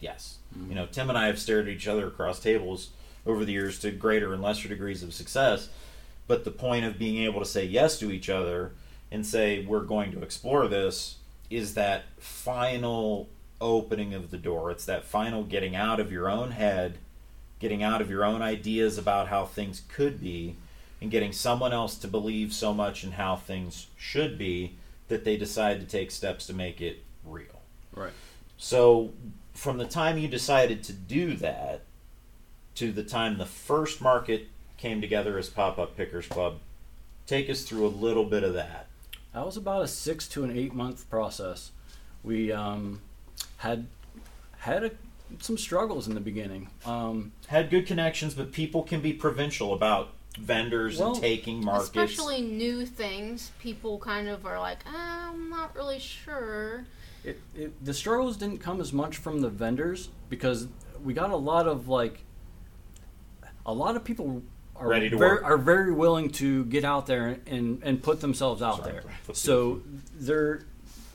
yes, 0.00 0.38
you 0.68 0.74
know, 0.74 0.82
mm-hmm. 0.82 0.92
Tim 0.92 1.08
and 1.08 1.18
I 1.18 1.26
have 1.26 1.38
stared 1.38 1.68
at 1.68 1.74
each 1.74 1.88
other 1.88 2.06
across 2.06 2.40
tables 2.40 2.90
over 3.26 3.44
the 3.44 3.52
years 3.52 3.78
to 3.80 3.90
greater 3.90 4.32
and 4.32 4.42
lesser 4.42 4.68
degrees 4.68 5.02
of 5.02 5.14
success, 5.14 5.68
but 6.26 6.44
the 6.44 6.50
point 6.50 6.84
of 6.84 6.98
being 6.98 7.22
able 7.24 7.40
to 7.40 7.46
say 7.46 7.64
yes 7.64 7.98
to 7.98 8.10
each 8.10 8.28
other 8.28 8.72
and 9.10 9.24
say 9.24 9.64
we're 9.64 9.80
going 9.80 10.12
to 10.12 10.22
explore 10.22 10.68
this 10.68 11.16
is 11.50 11.74
that 11.74 12.04
final 12.18 13.28
opening 13.60 14.14
of 14.14 14.30
the 14.30 14.38
door. 14.38 14.70
It's 14.70 14.84
that 14.84 15.04
final 15.04 15.42
getting 15.44 15.74
out 15.74 16.00
of 16.00 16.12
your 16.12 16.28
own 16.28 16.52
head, 16.52 16.98
getting 17.58 17.82
out 17.82 18.00
of 18.00 18.10
your 18.10 18.24
own 18.24 18.42
ideas 18.42 18.98
about 18.98 19.28
how 19.28 19.46
things 19.46 19.82
could 19.88 20.20
be, 20.20 20.56
and 21.00 21.10
getting 21.10 21.32
someone 21.32 21.72
else 21.72 21.96
to 21.96 22.08
believe 22.08 22.52
so 22.52 22.74
much 22.74 23.04
in 23.04 23.12
how 23.12 23.36
things 23.36 23.86
should 23.96 24.36
be 24.36 24.74
that 25.08 25.24
they 25.24 25.36
decide 25.36 25.80
to 25.80 25.86
take 25.86 26.10
steps 26.10 26.46
to 26.46 26.54
make 26.54 26.80
it 26.80 27.02
real. 27.24 27.62
right 27.94 28.12
So, 28.56 29.12
from 29.54 29.78
the 29.78 29.86
time 29.86 30.18
you 30.18 30.28
decided 30.28 30.84
to 30.84 30.92
do 30.92 31.34
that 31.36 31.82
to 32.76 32.92
the 32.92 33.02
time 33.02 33.38
the 33.38 33.46
first 33.46 34.00
market 34.00 34.46
came 34.76 35.00
together 35.00 35.36
as 35.36 35.48
Pop 35.48 35.78
Up 35.78 35.96
Pickers 35.96 36.28
Club, 36.28 36.58
take 37.26 37.50
us 37.50 37.64
through 37.64 37.86
a 37.86 37.88
little 37.88 38.24
bit 38.24 38.44
of 38.44 38.54
that. 38.54 38.86
That 39.34 39.44
was 39.44 39.56
about 39.56 39.82
a 39.82 39.88
six 39.88 40.28
to 40.28 40.44
an 40.44 40.56
eight 40.56 40.72
month 40.72 41.10
process. 41.10 41.72
We 42.22 42.52
um, 42.52 43.00
had 43.58 43.86
had 44.58 44.84
a, 44.84 44.90
some 45.40 45.58
struggles 45.58 46.08
in 46.08 46.14
the 46.14 46.20
beginning. 46.20 46.68
Um, 46.84 47.32
Had 47.48 47.70
good 47.70 47.86
connections, 47.86 48.34
but 48.34 48.52
people 48.52 48.82
can 48.82 49.00
be 49.00 49.12
provincial 49.12 49.72
about 49.72 50.10
vendors 50.38 50.98
Well, 50.98 51.12
and 51.12 51.20
taking 51.20 51.64
markets. 51.64 51.86
especially 51.88 52.42
new 52.42 52.86
things, 52.86 53.50
people 53.60 53.98
kind 53.98 54.28
of 54.28 54.46
are 54.46 54.58
like, 54.58 54.78
"Ah, 54.86 55.30
I'm 55.30 55.50
not 55.50 55.74
really 55.76 55.98
sure. 55.98 56.86
it, 57.24 57.40
it, 57.54 57.84
the 57.84 57.92
struggles 57.94 58.36
didn't 58.36 58.58
come 58.58 58.80
as 58.80 58.92
much 58.92 59.16
from 59.18 59.40
the 59.40 59.48
vendors 59.50 60.08
because 60.28 60.68
we 61.04 61.12
got 61.14 61.30
a 61.30 61.36
lot 61.36 61.66
of 61.66 61.88
like 61.88 62.24
a 63.66 63.72
lot 63.72 63.96
of 63.96 64.04
people 64.04 64.42
are 64.76 64.88
Ready 64.88 65.10
to 65.10 65.18
very, 65.18 65.32
work. 65.34 65.44
are 65.44 65.58
very 65.58 65.92
willing 65.92 66.30
to 66.30 66.64
get 66.66 66.84
out 66.84 67.06
there 67.06 67.38
and, 67.46 67.80
and 67.82 68.00
put 68.02 68.20
themselves 68.20 68.62
out 68.62 68.78
Sorry. 68.78 68.92
there. 68.92 69.02
So 69.34 69.82
there 70.14 70.62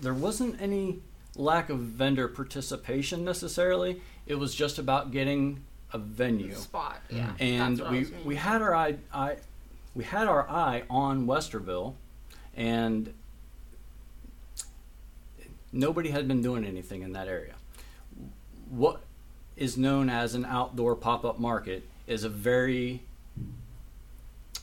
there 0.01 0.13
wasn't 0.13 0.61
any 0.61 0.99
lack 1.38 1.69
of 1.69 1.80
vendor 1.80 2.28
participation 2.28 3.24
necessarily. 3.24 4.01
It 4.28 4.36
was 4.36 4.53
just 4.53 4.78
about 4.78 5.11
getting 5.11 5.61
a 5.94 5.98
venue. 5.98 6.56
spot. 6.56 7.00
Yeah, 7.10 7.32
and 7.39 7.78
that's 7.78 7.82
what 7.82 7.89
I 7.89 7.91
we 7.91 8.00
was 8.00 8.12
we 8.26 8.36
had 8.36 8.62
our 8.62 8.76
eye, 8.76 8.96
eye 9.14 9.38
we 9.96 10.04
had 10.04 10.28
our 10.28 10.50
eye 10.50 10.84
on 10.89 11.28
Westerville, 11.28 11.94
and 12.56 13.14
nobody 15.72 16.10
had 16.10 16.28
been 16.28 16.41
doing 16.41 16.66
anything 16.66 17.04
in 17.04 17.14
that 17.14 17.28
area. 17.28 17.56
What 18.70 19.02
is 19.56 19.78
known 19.78 20.10
as 20.10 20.34
an 20.34 20.46
outdoor 20.46 20.96
pop-up 20.96 21.39
market 21.39 21.84
is 22.08 22.24
a 22.24 22.30
very 22.30 23.04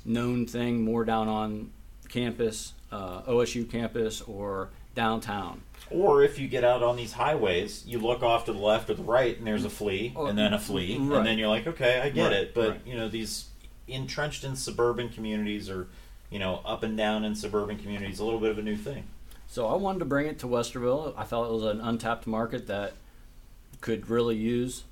known 0.04 0.46
thing 0.46 0.82
more 0.82 1.04
down 1.04 1.28
on 1.28 1.70
campus, 2.08 2.72
uh, 2.90 3.22
OSU 3.22 3.70
campus, 3.70 4.20
or 4.22 4.70
downtown. 4.94 5.62
Or 5.90 6.22
if 6.22 6.38
you 6.38 6.46
get 6.46 6.62
out 6.62 6.82
on 6.82 6.96
these 6.96 7.12
highways, 7.12 7.84
you 7.86 7.98
look 7.98 8.22
off 8.22 8.44
to 8.44 8.52
the 8.52 8.58
left 8.58 8.90
or 8.90 8.94
the 8.94 9.02
right, 9.02 9.36
and 9.36 9.46
there's 9.46 9.64
a 9.64 9.70
flea, 9.70 10.14
and 10.16 10.38
then 10.38 10.52
a 10.52 10.58
flea, 10.58 10.98
right. 10.98 11.18
and 11.18 11.26
then 11.26 11.38
you're 11.38 11.48
like, 11.48 11.66
okay, 11.66 12.00
I 12.00 12.10
get 12.10 12.24
Right, 12.24 12.32
it. 12.32 12.54
But 12.54 12.68
right. 12.70 12.80
you 12.86 12.96
know, 12.96 13.08
these 13.08 13.46
entrenched 13.88 14.44
in 14.44 14.54
suburban 14.54 15.08
communities, 15.08 15.68
or 15.68 15.88
you 16.30 16.38
know, 16.38 16.60
up 16.64 16.82
and 16.84 16.96
down 16.96 17.24
in 17.24 17.34
suburban 17.34 17.76
communities, 17.78 18.20
a 18.20 18.24
little 18.24 18.38
bit 18.40 18.50
of 18.50 18.58
a 18.58 18.62
new 18.62 18.76
thing. 18.76 19.04
So 19.48 19.66
I 19.66 19.74
wanted 19.74 19.98
to 19.98 20.04
bring 20.04 20.26
it 20.26 20.38
to 20.40 20.46
Westerville. 20.46 21.12
I 21.16 21.24
felt 21.24 21.50
it 21.50 21.52
was 21.52 21.64
an 21.64 21.80
untapped 21.80 22.26
market 22.26 22.68
that 22.68 22.92
could 23.80 24.08
really 24.08 24.36
use 24.36 24.84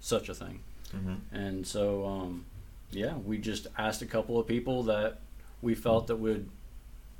such 0.00 0.28
a 0.28 0.34
thing. 0.34 0.60
Mm-hmm. 0.92 1.36
And 1.36 1.64
so, 1.64 2.04
um, 2.04 2.44
yeah, 2.90 3.14
we 3.14 3.38
just 3.38 3.68
asked 3.78 4.02
a 4.02 4.06
couple 4.06 4.40
of 4.40 4.46
people 4.48 4.82
that 4.84 5.20
we 5.60 5.76
felt 5.76 6.08
that 6.08 6.16
would 6.16 6.48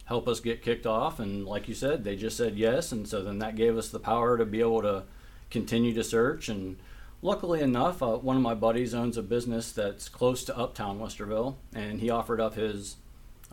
help 0.07 0.29
us 0.29 0.41
get 0.41 0.63
kicked 0.63 0.87
off. 0.87 1.19
And 1.21 1.47
like 1.47 1.69
you 1.69 1.75
said, 1.75 2.05
they 2.05 2.17
just 2.17 2.37
said 2.37 2.57
yes. 2.57 2.93
And 2.93 3.07
so 3.09 3.23
then 3.23 3.39
that 3.39 3.57
gave 3.57 3.77
us 3.77 3.89
the 3.89 4.01
power 4.01 4.37
to 4.39 4.45
be 4.45 4.61
able 4.61 4.83
to 4.83 5.05
continue 5.51 5.95
to 5.95 6.05
search. 6.05 6.49
And 6.49 6.77
luckily 7.21 7.61
enough, 7.61 8.03
uh, 8.03 8.17
one 8.19 8.37
of 8.37 8.43
my 8.43 8.55
buddies 8.55 8.95
owns 8.95 9.17
a 9.17 9.23
business 9.23 9.73
that's 9.73 10.09
close 10.09 10.45
to 10.45 10.57
Uptown 10.59 10.99
Westerville, 10.99 11.57
and 11.75 12.01
he 12.01 12.11
offered 12.11 12.41
up 12.41 12.55
his 12.55 12.97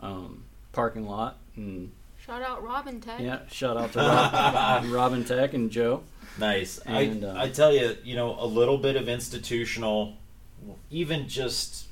um, 0.00 0.44
parking 0.72 1.06
lot. 1.06 1.38
And 1.56 1.92
Shout 2.18 2.42
out 2.42 2.62
Robin 2.62 3.00
Tech. 3.00 3.18
yeah, 3.20 3.40
shout 3.50 3.76
out 3.76 3.92
to 3.94 3.98
Rob, 3.98 4.84
Robin 4.92 5.24
Tech 5.24 5.54
and 5.54 5.70
Joe. 5.70 6.02
Nice. 6.38 6.78
And, 6.78 7.24
I 7.24 7.28
uh, 7.28 7.42
I 7.44 7.48
tell 7.48 7.72
you, 7.72 7.96
you 8.04 8.14
know, 8.14 8.36
a 8.38 8.46
little 8.46 8.76
bit 8.78 8.96
of 8.96 9.08
institutional, 9.08 10.16
even 10.90 11.28
just 11.28 11.86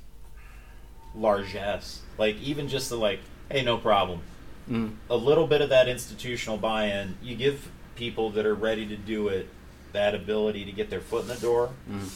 largesse, 1.14 2.02
like 2.18 2.36
even 2.40 2.68
just 2.68 2.90
the 2.90 2.96
like, 2.96 3.20
hey, 3.50 3.62
no 3.62 3.78
problem. 3.78 4.20
Mm. 4.68 4.94
A 5.10 5.16
little 5.16 5.46
bit 5.46 5.60
of 5.62 5.70
that 5.70 5.88
institutional 5.88 6.58
buy-in, 6.58 7.16
you 7.22 7.36
give 7.36 7.70
people 7.96 8.30
that 8.30 8.44
are 8.46 8.54
ready 8.54 8.86
to 8.86 8.96
do 8.96 9.28
it 9.28 9.48
that 9.92 10.14
ability 10.14 10.64
to 10.66 10.72
get 10.72 10.90
their 10.90 11.00
foot 11.00 11.22
in 11.22 11.28
the 11.28 11.36
door. 11.36 11.70
Mm. 11.90 12.08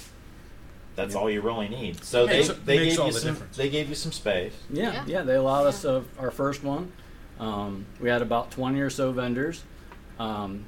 That's 0.94 1.14
Yeah. 1.14 1.20
all 1.20 1.30
you 1.30 1.40
really 1.40 1.68
need. 1.68 2.04
So 2.04 2.26
Makes- 2.26 2.48
they 2.48 2.54
they 2.54 2.78
makes 2.78 2.90
gave 2.92 3.00
all 3.00 3.06
you 3.06 3.12
the 3.14 3.20
some 3.20 3.30
difference. 3.34 3.56
they 3.56 3.68
gave 3.70 3.88
you 3.88 3.94
some 3.94 4.12
space. 4.12 4.52
Yeah, 4.70 4.92
Yeah. 4.92 5.04
yeah, 5.06 5.22
they 5.22 5.36
allowed 5.36 5.66
us 5.66 5.84
uh, 5.84 6.02
our 6.18 6.30
first 6.30 6.62
one. 6.62 6.92
Um, 7.40 7.86
we 8.00 8.10
had 8.10 8.20
about 8.22 8.50
20 8.50 8.78
or 8.80 8.90
so 8.90 9.10
vendors. 9.10 9.62
Um, 10.18 10.64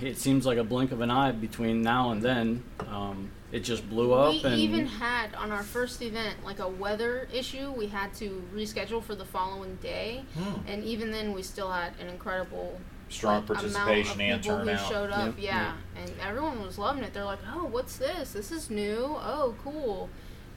it 0.00 0.16
seems 0.18 0.46
like 0.46 0.56
a 0.56 0.64
blink 0.64 0.92
of 0.92 1.00
an 1.00 1.10
eye 1.10 1.32
between 1.32 1.82
now 1.82 2.12
and 2.12 2.22
then. 2.22 2.62
Um, 2.88 3.30
it 3.52 3.60
just 3.60 3.88
blew 3.90 4.12
up. 4.12 4.32
We 4.32 4.42
and 4.44 4.54
even 4.60 4.86
had 4.86 5.34
on 5.34 5.50
our 5.50 5.62
first 5.62 6.00
event 6.02 6.44
like 6.44 6.58
a 6.60 6.68
weather 6.68 7.28
issue. 7.32 7.72
We 7.72 7.88
had 7.88 8.14
to 8.14 8.42
reschedule 8.54 9.02
for 9.02 9.14
the 9.14 9.24
following 9.24 9.76
day, 9.82 10.24
Hmm. 10.36 10.60
and 10.68 10.84
even 10.84 11.10
then 11.10 11.32
we 11.32 11.42
still 11.42 11.70
had 11.70 11.92
an 12.00 12.08
incredible 12.08 12.80
Strong 13.08 13.34
like, 13.38 13.46
participation 13.46 14.20
amount 14.20 14.20
and 14.20 14.32
of 14.34 14.42
people 14.42 14.58
turnout. 14.58 14.80
who 14.80 14.88
showed 14.94 15.10
up. 15.10 15.24
Yep, 15.26 15.38
Yeah. 15.38 15.72
and 15.96 16.12
everyone 16.22 16.62
was 16.64 16.78
loving 16.78 17.02
it. 17.02 17.12
They're 17.12 17.24
like, 17.24 17.40
"Oh, 17.52 17.64
what's 17.64 17.96
this? 17.96 18.32
This 18.32 18.52
is 18.52 18.70
new. 18.70 19.16
Oh, 19.20 19.54
cool." 19.64 20.08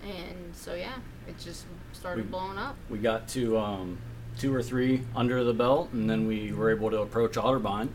And 0.04 0.54
so 0.54 0.76
yeah, 0.76 0.94
it 1.28 1.40
just 1.40 1.66
started 1.94 2.26
We- 2.26 2.32
blowing 2.32 2.58
up. 2.58 2.76
we 2.90 3.00
got 3.00 3.28
to 3.30 3.58
um, 3.58 3.98
two 4.38 4.54
or 4.54 4.62
three 4.62 5.02
under 5.16 5.44
the 5.44 5.54
belt, 5.54 5.90
and 5.94 6.08
then 6.10 6.28
we 6.28 6.52
were 6.52 6.70
able 6.70 6.92
to 6.92 7.00
approach 7.02 7.34
Otterbein. 7.34 7.90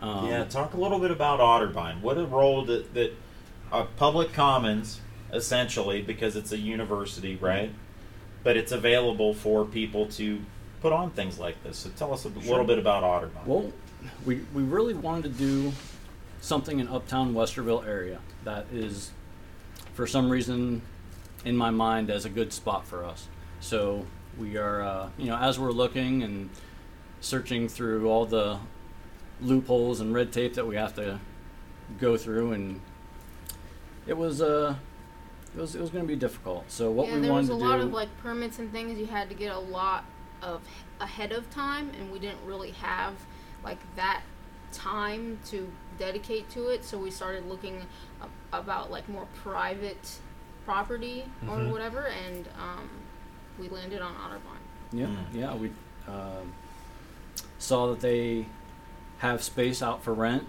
Um, 0.00 0.26
Yeah, 0.26 0.44
talk 0.44 0.74
a 0.74 0.76
little 0.76 0.98
bit 0.98 1.10
about 1.10 1.38
Otterbein. 1.40 2.00
What 2.00 2.18
a 2.18 2.24
role 2.26 2.64
that 2.64 2.94
that 2.94 3.12
uh, 3.74 3.84
public 3.96 4.32
commons 4.32 5.00
essentially 5.32 6.00
because 6.00 6.36
it's 6.36 6.52
a 6.52 6.58
university, 6.58 7.36
right? 7.36 7.72
But 8.44 8.56
it's 8.56 8.72
available 8.72 9.34
for 9.34 9.64
people 9.64 10.06
to 10.10 10.40
put 10.80 10.92
on 10.92 11.10
things 11.10 11.38
like 11.38 11.60
this. 11.64 11.78
So 11.78 11.90
tell 11.96 12.12
us 12.12 12.24
a 12.24 12.30
Sure. 12.30 12.42
little 12.42 12.64
bit 12.66 12.78
about 12.78 13.02
Otterbein. 13.02 13.46
Well, 13.46 13.72
we, 14.24 14.36
we 14.54 14.62
really 14.62 14.94
wanted 14.94 15.24
to 15.24 15.28
do 15.30 15.72
something 16.40 16.78
in 16.78 16.86
uptown 16.88 17.34
Westerville 17.34 17.86
area 17.86 18.20
that 18.44 18.66
is, 18.72 19.10
for 19.94 20.06
some 20.06 20.30
reason, 20.30 20.82
in 21.44 21.56
my 21.56 21.70
mind 21.70 22.10
as 22.10 22.24
a 22.24 22.28
good 22.28 22.52
spot 22.52 22.86
for 22.86 23.04
us. 23.04 23.28
So 23.60 24.06
we 24.38 24.56
are, 24.56 24.82
uh, 24.82 25.08
you 25.18 25.26
know, 25.26 25.36
as 25.36 25.58
we're 25.58 25.72
looking 25.72 26.22
and 26.22 26.50
searching 27.20 27.68
through 27.68 28.08
all 28.08 28.26
the 28.26 28.58
loopholes 29.40 30.00
and 30.00 30.14
red 30.14 30.32
tape 30.32 30.54
that 30.54 30.66
we 30.66 30.76
have 30.76 30.94
to 30.96 31.18
go 31.98 32.16
through, 32.16 32.52
and 32.52 32.80
it 34.06 34.16
was, 34.16 34.40
uh, 34.42 34.74
it 35.56 35.60
was, 35.60 35.74
it 35.74 35.80
was 35.80 35.90
going 35.90 36.04
to 36.04 36.08
be 36.08 36.16
difficult. 36.16 36.64
So 36.70 36.90
what 36.90 37.08
yeah, 37.08 37.20
we 37.20 37.28
wanted 37.30 37.42
to 37.46 37.52
do. 37.52 37.58
there 37.58 37.58
was 37.58 37.62
a 37.62 37.66
lot 37.68 37.76
do, 37.78 37.86
of 37.86 37.92
like 37.92 38.16
permits 38.18 38.58
and 38.58 38.70
things 38.72 38.98
you 38.98 39.06
had 39.06 39.28
to 39.28 39.34
get 39.34 39.52
a 39.54 39.58
lot 39.58 40.04
of 40.42 40.60
ahead 41.00 41.32
of 41.32 41.48
time, 41.50 41.90
and 41.98 42.10
we 42.12 42.18
didn't 42.18 42.44
really 42.44 42.72
have 42.72 43.14
like 43.64 43.78
that 43.96 44.22
time 44.72 45.38
to 45.46 45.70
dedicate 45.98 46.50
to 46.50 46.68
it. 46.68 46.84
So 46.84 46.98
we 46.98 47.10
started 47.10 47.46
looking 47.48 47.86
ab- 48.20 48.28
about 48.52 48.90
like 48.90 49.08
more 49.08 49.26
private 49.42 50.18
property 50.64 51.24
or 51.48 51.56
Mhm. 51.58 51.70
whatever, 51.70 52.06
and 52.26 52.48
um, 52.58 52.88
we 53.58 53.68
landed 53.68 54.02
on 54.02 54.12
Otterbein. 54.14 54.58
Yeah, 54.92 55.06
Mm. 55.06 55.16
yeah. 55.34 55.54
We 55.54 55.70
um 56.08 56.52
saw 57.58 57.86
that 57.88 58.00
they 58.00 58.46
have 59.18 59.42
space 59.42 59.80
out 59.82 60.02
for 60.02 60.12
rent, 60.12 60.46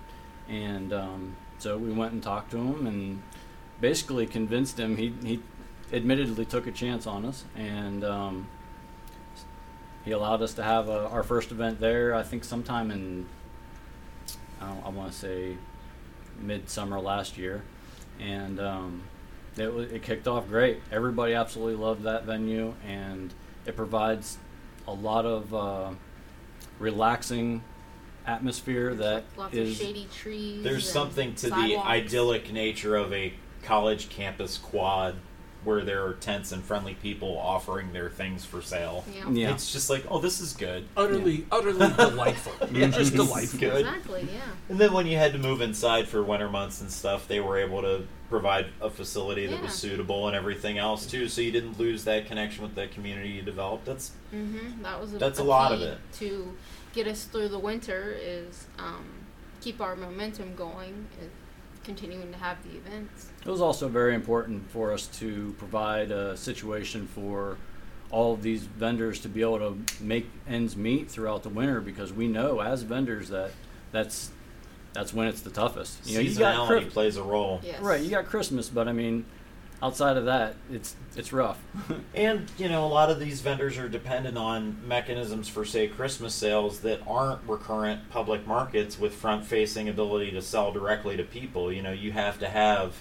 and 0.49 0.91
um, 0.91 1.35
so 1.59 1.77
we 1.77 1.91
went 1.91 2.11
and 2.13 2.21
talked 2.23 2.51
to 2.51 2.57
them 2.57 2.87
and 2.87 3.21
basically 3.81 4.25
convinced 4.25 4.79
him. 4.79 4.97
He 4.97 5.13
he 5.23 5.41
admittedly 5.93 6.45
took 6.45 6.67
a 6.67 6.71
chance 6.71 7.05
on 7.07 7.25
us, 7.25 7.43
and 7.55 8.03
um, 8.03 8.47
he 10.03 10.11
allowed 10.11 10.41
us 10.41 10.53
to 10.55 10.63
have 10.63 10.89
a, 10.89 11.07
our 11.09 11.23
first 11.23 11.51
event 11.51 11.79
there. 11.79 12.13
I 12.13 12.23
think 12.23 12.43
sometime 12.43 12.91
in 12.91 13.25
I, 14.61 14.73
I 14.85 14.89
want 14.89 15.11
to 15.11 15.17
say 15.17 15.57
midsummer 16.39 16.99
last 16.99 17.37
year, 17.37 17.63
and 18.19 18.59
um, 18.59 19.03
it 19.57 19.73
wa- 19.73 19.81
it 19.81 20.03
kicked 20.03 20.27
off 20.27 20.47
great. 20.47 20.81
Everybody 20.91 21.33
absolutely 21.33 21.75
loved 21.75 22.03
that 22.03 22.25
venue, 22.25 22.73
and 22.85 23.33
it 23.65 23.75
provides 23.75 24.37
a 24.87 24.93
lot 24.93 25.25
of 25.25 25.53
uh, 25.53 25.91
relaxing 26.79 27.63
atmosphere 28.27 28.93
that 28.95 29.23
Lots 29.37 29.53
is 29.53 29.79
of 29.79 29.87
shady 29.87 30.07
trees. 30.13 30.63
There's 30.63 30.89
something 30.89 31.35
to 31.35 31.49
the 31.49 31.77
idyllic 31.77 32.51
nature 32.51 32.95
of 32.95 33.13
a 33.13 33.33
college 33.65 34.09
campus 34.09 34.57
quad 34.57 35.15
where 35.63 35.83
there 35.83 36.05
are 36.05 36.13
tents 36.13 36.51
and 36.51 36.63
friendly 36.63 36.93
people 36.93 37.35
offering 37.39 37.91
their 37.91 38.07
things 38.07 38.45
for 38.45 38.61
sale. 38.61 39.03
Yeah. 39.11 39.29
Yeah. 39.31 39.51
It's 39.51 39.73
just 39.73 39.89
like, 39.89 40.05
oh, 40.09 40.19
this 40.19 40.39
is 40.39 40.53
good. 40.53 40.87
Utterly, 40.95 41.47
utterly 41.51 41.91
delightful. 41.97 42.53
Yeah, 42.71 42.87
Just 42.89 43.15
delightful. 43.15 43.59
good. 43.59 43.79
Exactly. 43.79 44.27
Yeah. 44.31 44.41
And 44.69 44.77
then 44.77 44.93
when 44.93 45.07
you 45.07 45.17
had 45.17 45.33
to 45.33 45.39
move 45.39 45.61
inside 45.61 46.07
for 46.07 46.21
winter 46.21 46.49
months 46.49 46.81
and 46.81 46.91
stuff, 46.91 47.27
they 47.27 47.39
were 47.39 47.57
able 47.57 47.81
to 47.81 48.03
provide 48.29 48.67
a 48.79 48.91
facility 48.91 49.47
that 49.47 49.59
was 49.59 49.73
suitable 49.73 50.27
and 50.27 50.35
everything 50.35 50.77
else 50.77 51.07
too, 51.07 51.27
so 51.27 51.41
you 51.41 51.51
didn't 51.51 51.79
lose 51.79 52.03
that 52.05 52.27
connection 52.27 52.61
with 52.63 52.75
that 52.75 52.91
community 52.91 53.29
you 53.29 53.41
developed. 53.41 53.85
That's 53.85 54.11
hmm 54.29 54.83
That 54.83 55.01
was 55.01 55.13
a, 55.15 55.17
That's 55.17 55.39
a 55.39 55.43
lot 55.43 55.71
of 55.71 55.81
it. 55.81 55.97
to 56.19 56.55
get 56.93 57.07
us 57.07 57.23
through 57.25 57.49
the 57.49 57.59
winter. 57.59 58.15
Is 58.19 58.67
um, 58.77 59.05
keep 59.61 59.81
our 59.81 59.95
momentum 59.95 60.55
going. 60.55 61.07
Is 61.21 61.29
continuing 61.85 62.31
to 62.31 62.37
have 62.37 62.57
the 62.63 62.77
events. 62.77 63.29
It 63.45 63.49
was 63.49 63.61
also 63.61 63.87
very 63.87 64.15
important 64.15 64.69
for 64.71 64.91
us 64.91 65.07
to 65.19 65.55
provide 65.57 66.11
a 66.11 66.35
situation 66.35 67.07
for 67.07 67.57
all 68.11 68.33
of 68.33 68.41
these 68.41 68.63
vendors 68.63 69.19
to 69.21 69.29
be 69.29 69.41
able 69.41 69.59
to 69.59 69.77
make 70.01 70.29
ends 70.47 70.75
meet 70.75 71.09
throughout 71.09 71.43
the 71.43 71.49
winter 71.49 71.79
because 71.79 72.11
we 72.11 72.27
know 72.27 72.59
as 72.59 72.83
vendors 72.83 73.29
that 73.29 73.51
that's 73.91 74.31
that's 74.93 75.13
when 75.13 75.27
it's 75.27 75.41
the 75.41 75.49
toughest. 75.49 76.07
You 76.07 76.15
know, 76.15 76.21
you 76.21 76.35
got 76.35 76.69
seasonality 76.69 76.89
plays 76.89 77.17
a 77.17 77.23
role. 77.23 77.59
Yes. 77.63 77.81
right, 77.81 78.01
you 78.01 78.09
got 78.09 78.25
Christmas, 78.25 78.69
but 78.69 78.87
I 78.87 78.93
mean, 78.93 79.25
outside 79.81 80.17
of 80.17 80.25
that, 80.25 80.55
it's 80.71 80.95
it's 81.15 81.31
rough. 81.33 81.59
And 82.15 82.49
you 82.57 82.69
know, 82.69 82.85
a 82.85 82.87
lot 82.87 83.09
of 83.09 83.19
these 83.19 83.41
vendors 83.41 83.77
are 83.77 83.89
dependent 83.89 84.37
on 84.37 84.77
mechanisms 84.87 85.47
for, 85.49 85.65
say, 85.65 85.87
Christmas 85.87 86.33
sales 86.33 86.79
that 86.81 87.01
aren't 87.07 87.41
recurrent 87.47 88.09
public 88.09 88.47
markets 88.47 88.97
with 88.97 89.13
front-facing 89.13 89.89
ability 89.89 90.31
to 90.31 90.41
sell 90.41 90.71
directly 90.71 91.17
to 91.17 91.23
people. 91.23 91.71
You 91.71 91.81
know, 91.81 91.91
you 91.91 92.11
have 92.13 92.39
to 92.39 92.47
have 92.47 92.95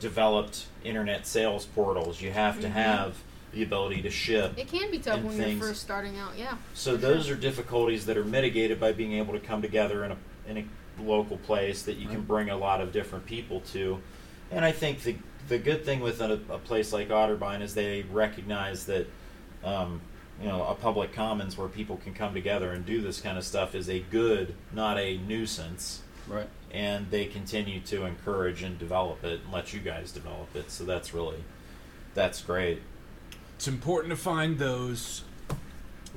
developed 0.00 0.66
internet 0.82 1.26
sales 1.26 1.64
portals. 1.66 2.20
You 2.20 2.32
have 2.32 2.60
to 2.60 2.66
Mhm. 2.68 2.72
have 2.72 3.16
the 3.52 3.62
ability 3.62 4.02
to 4.02 4.10
ship. 4.10 4.54
It 4.58 4.68
can 4.68 4.90
be 4.90 4.98
tough 4.98 5.20
when 5.22 5.36
things- 5.36 5.58
you're 5.60 5.68
first 5.68 5.82
starting 5.82 6.18
out. 6.18 6.32
Yeah. 6.36 6.56
So 6.74 6.96
those 6.96 7.30
are 7.30 7.36
difficulties 7.36 8.04
that 8.06 8.16
are 8.16 8.24
mitigated 8.24 8.80
by 8.80 8.92
being 8.92 9.12
able 9.12 9.32
to 9.32 9.40
come 9.40 9.62
together 9.62 10.04
in 10.04 10.12
a 10.12 10.16
in 10.46 10.58
a 10.58 10.64
local 11.02 11.38
place 11.38 11.82
that 11.84 11.96
you 11.96 12.06
can 12.06 12.20
bring 12.20 12.50
a 12.50 12.56
lot 12.56 12.82
of 12.82 12.92
different 12.92 13.24
people 13.24 13.60
to. 13.72 13.98
And 14.50 14.62
I 14.62 14.72
think 14.72 15.02
the 15.02 15.16
the 15.48 15.58
good 15.58 15.84
thing 15.84 16.00
with 16.00 16.20
a, 16.20 16.40
a 16.50 16.58
place 16.58 16.92
like 16.92 17.08
Otterbein 17.08 17.60
is 17.60 17.74
they 17.74 18.02
recognize 18.02 18.86
that 18.86 19.06
um, 19.62 20.00
you 20.40 20.48
know 20.48 20.64
a 20.64 20.74
public 20.74 21.12
commons 21.12 21.56
where 21.56 21.68
people 21.68 21.96
can 21.98 22.14
come 22.14 22.34
together 22.34 22.72
and 22.72 22.84
do 22.84 23.00
this 23.00 23.20
kind 23.20 23.38
of 23.38 23.44
stuff 23.44 23.74
is 23.74 23.88
a 23.88 24.00
good, 24.00 24.54
not 24.72 24.98
a 24.98 25.18
nuisance. 25.18 26.02
Right. 26.26 26.48
And 26.72 27.10
they 27.10 27.26
continue 27.26 27.80
to 27.80 28.04
encourage 28.04 28.62
and 28.62 28.78
develop 28.78 29.22
it 29.24 29.40
and 29.44 29.52
let 29.52 29.72
you 29.72 29.80
guys 29.80 30.10
develop 30.10 30.56
it. 30.56 30.70
So 30.70 30.84
that's 30.84 31.12
really 31.12 31.44
that's 32.14 32.40
great. 32.42 32.80
It's 33.56 33.68
important 33.68 34.10
to 34.10 34.16
find 34.16 34.58
those. 34.58 35.22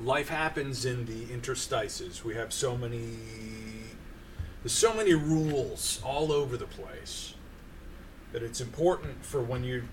Life 0.00 0.28
happens 0.28 0.84
in 0.84 1.06
the 1.06 1.32
interstices. 1.32 2.24
We 2.24 2.34
have 2.34 2.52
so 2.52 2.76
many. 2.76 3.10
There's 4.62 4.72
so 4.72 4.94
many 4.94 5.14
rules 5.14 6.00
all 6.04 6.32
over 6.32 6.56
the 6.56 6.66
place 6.66 7.34
that 8.32 8.42
it's 8.42 8.60
important 8.60 9.24
for 9.24 9.42
when 9.42 9.64
you're 9.64 9.84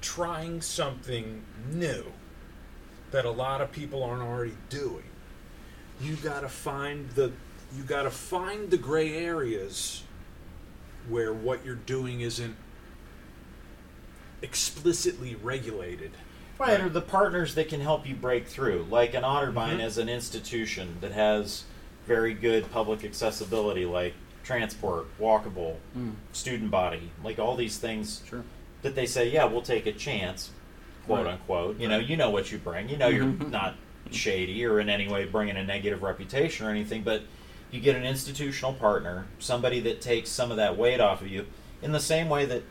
trying 0.00 0.60
something 0.60 1.42
new 1.72 2.04
that 3.10 3.24
a 3.24 3.30
lot 3.30 3.60
of 3.60 3.70
people 3.72 4.02
aren't 4.02 4.22
already 4.22 4.56
doing. 4.68 5.04
You 6.00 6.16
gotta 6.16 6.48
find 6.48 7.08
the 7.10 7.32
you 7.76 7.82
gotta 7.84 8.10
find 8.10 8.70
the 8.70 8.76
gray 8.76 9.14
areas 9.16 10.02
where 11.08 11.32
what 11.32 11.64
you're 11.64 11.74
doing 11.74 12.20
isn't 12.20 12.56
explicitly 14.42 15.34
regulated. 15.36 16.12
Right, 16.58 16.80
or 16.80 16.88
the 16.88 17.00
partners 17.00 17.54
that 17.56 17.68
can 17.68 17.80
help 17.80 18.06
you 18.08 18.14
break 18.14 18.46
through, 18.46 18.86
like 18.88 19.14
an 19.14 19.22
Otterbein 19.24 19.78
Mhm. 19.78 19.84
as 19.84 19.98
an 19.98 20.08
institution 20.08 20.98
that 21.00 21.10
has 21.12 21.64
very 22.06 22.32
good 22.32 22.70
public 22.70 23.04
accessibility, 23.04 23.84
like 23.84 24.14
transport, 24.44 25.06
walkable, 25.18 25.76
Mm, 25.96 26.12
student 26.32 26.70
body, 26.70 27.10
like 27.24 27.38
all 27.38 27.56
these 27.56 27.78
things 27.78 28.22
sure. 28.28 28.44
that 28.82 28.94
they 28.94 29.06
say, 29.06 29.28
yeah, 29.30 29.44
we'll 29.44 29.62
take 29.62 29.86
a 29.86 29.92
chance, 29.92 30.50
quote 31.06 31.24
Right. 31.24 31.32
unquote. 31.32 31.80
You 31.80 31.88
know, 31.88 31.98
you 31.98 32.16
know 32.16 32.30
what 32.30 32.52
you 32.52 32.58
bring. 32.58 32.88
You 32.88 32.96
know, 32.98 33.08
you're 33.08 33.24
Mhm. 33.26 33.50
not 33.50 33.74
shady 34.10 34.64
or 34.64 34.78
in 34.80 34.88
any 34.88 35.08
way 35.08 35.24
bringing 35.24 35.56
a 35.56 35.64
negative 35.64 36.02
reputation 36.02 36.66
or 36.66 36.70
anything, 36.70 37.02
but 37.02 37.22
you 37.70 37.80
get 37.80 37.96
an 37.96 38.04
institutional 38.04 38.74
partner, 38.74 39.26
somebody 39.38 39.80
that 39.80 40.00
takes 40.00 40.30
some 40.30 40.50
of 40.50 40.58
that 40.58 40.76
weight 40.76 41.00
off 41.00 41.22
of 41.22 41.28
you, 41.28 41.46
in 41.82 41.90
the 41.92 41.98
same 42.00 42.28
way 42.28 42.44
that, 42.44 42.62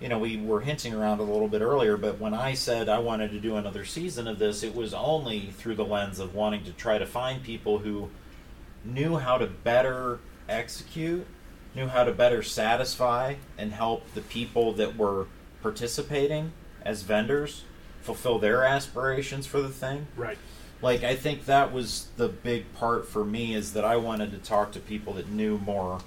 you 0.00 0.08
know, 0.08 0.18
we 0.18 0.36
were 0.36 0.60
hinting 0.60 0.94
around 0.94 1.18
a 1.18 1.22
little 1.22 1.48
bit 1.48 1.62
earlier, 1.62 1.96
but 1.96 2.20
when 2.20 2.34
I 2.34 2.54
said 2.54 2.88
I 2.88 2.98
wanted 2.98 3.30
to 3.32 3.40
do 3.40 3.56
another 3.56 3.84
season 3.84 4.28
of 4.28 4.38
this, 4.38 4.62
it 4.62 4.74
was 4.74 4.92
only 4.94 5.46
through 5.58 5.76
the 5.76 5.84
lens 5.84 6.20
of 6.20 6.34
wanting 6.34 6.64
to 6.64 6.72
try 6.72 6.98
to 6.98 7.06
find 7.06 7.42
people 7.42 7.78
who 7.78 8.10
knew 8.84 9.16
how 9.16 9.38
to 9.38 9.46
better 9.46 10.18
execute, 10.52 11.26
knew 11.74 11.86
how 11.86 12.04
to 12.04 12.12
better 12.12 12.42
satisfy 12.42 13.34
and 13.56 13.72
help 13.72 14.12
the 14.14 14.20
people 14.20 14.72
that 14.74 14.96
were 14.96 15.26
participating 15.62 16.52
as 16.84 17.02
vendors 17.02 17.64
fulfill 18.02 18.38
their 18.38 18.64
aspirations 18.64 19.46
for 19.46 19.62
the 19.62 19.68
thing. 19.68 20.06
Right. 20.16 20.38
Like 20.82 21.04
I 21.04 21.14
think 21.14 21.46
that 21.46 21.72
was 21.72 22.08
the 22.16 22.28
big 22.28 22.72
part 22.74 23.06
for 23.06 23.24
me 23.24 23.54
is 23.54 23.72
that 23.74 23.84
I 23.84 23.96
wanted 23.96 24.32
to 24.32 24.38
talk 24.38 24.72
to 24.72 24.80
people 24.80 25.14
that 25.14 25.28
knew 25.28 25.58
more 25.58 26.00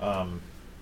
um, 0.00 0.40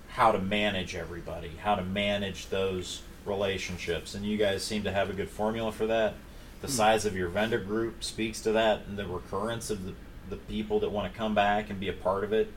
how 0.09 0.33
to 0.33 0.39
manage 0.39 0.95
everybody, 0.95 1.53
how 1.63 1.75
to 1.75 1.83
manage 1.83 2.49
those 2.49 3.03
relationships, 3.27 4.15
and 4.15 4.25
you 4.25 4.37
guys 4.37 4.63
seem 4.63 4.83
to 4.85 4.93
have 4.93 5.11
a 5.11 5.13
good 5.13 5.29
formula 5.29 5.73
for 5.73 5.87
that. 5.87 6.15
The 6.63 6.69
size 6.69 7.05
of 7.05 7.15
your 7.15 7.29
vendor 7.29 7.59
group 7.59 8.03
speaks 8.03 8.41
to 8.41 8.53
that, 8.53 8.83
and 8.89 8.97
the 8.97 9.07
recurrence 9.07 9.69
of 9.69 9.85
the, 9.85 9.93
the 10.31 10.37
people 10.37 10.81
that 10.81 10.91
want 10.91 11.13
to 11.13 11.19
come 11.19 11.35
back 11.35 11.69
and 11.69 11.79
be 11.79 11.89
a 11.89 11.93
part 11.93 12.25
of 12.25 12.33
it. 12.33 12.51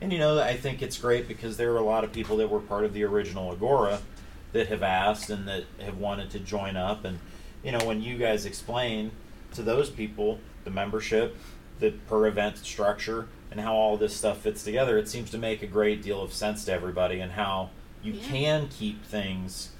And 0.00 0.12
you 0.12 0.18
know, 0.18 0.38
I 0.38 0.56
think 0.56 0.82
it's 0.82 0.98
great 0.98 1.28
because 1.28 1.56
there 1.56 1.72
are 1.72 1.78
a 1.78 1.82
lot 1.84 2.04
of 2.04 2.12
people 2.12 2.36
that 2.38 2.50
were 2.50 2.60
part 2.60 2.84
of 2.84 2.92
the 2.92 3.04
original 3.04 3.50
Agora 3.52 4.00
that 4.52 4.68
have 4.68 4.82
asked 4.82 5.30
and 5.30 5.48
that 5.48 5.64
have 5.80 5.98
wanted 5.98 6.30
to 6.30 6.38
join 6.38 6.76
up. 6.76 7.04
And 7.04 7.18
you 7.62 7.72
know, 7.72 7.84
when 7.84 8.02
you 8.02 8.18
guys 8.18 8.44
explain 8.44 9.12
to 9.54 9.62
those 9.62 9.90
people 9.90 10.38
the 10.64 10.70
membership, 10.70 11.36
the 11.80 11.92
per 12.08 12.26
event 12.26 12.58
structure, 12.58 13.28
and 13.50 13.60
how 13.60 13.74
all 13.74 13.96
this 13.96 14.14
stuff 14.16 14.38
fits 14.38 14.62
together, 14.64 14.98
it 14.98 15.08
seems 15.08 15.30
to 15.30 15.38
make 15.38 15.62
a 15.62 15.66
great 15.66 16.02
deal 16.02 16.20
of 16.22 16.32
sense 16.32 16.64
to 16.64 16.72
everybody 16.72 17.20
and 17.20 17.32
how 17.32 17.70
you 18.02 18.12
Yeah. 18.12 18.26
can 18.28 18.68
keep 18.68 19.04
things 19.04 19.70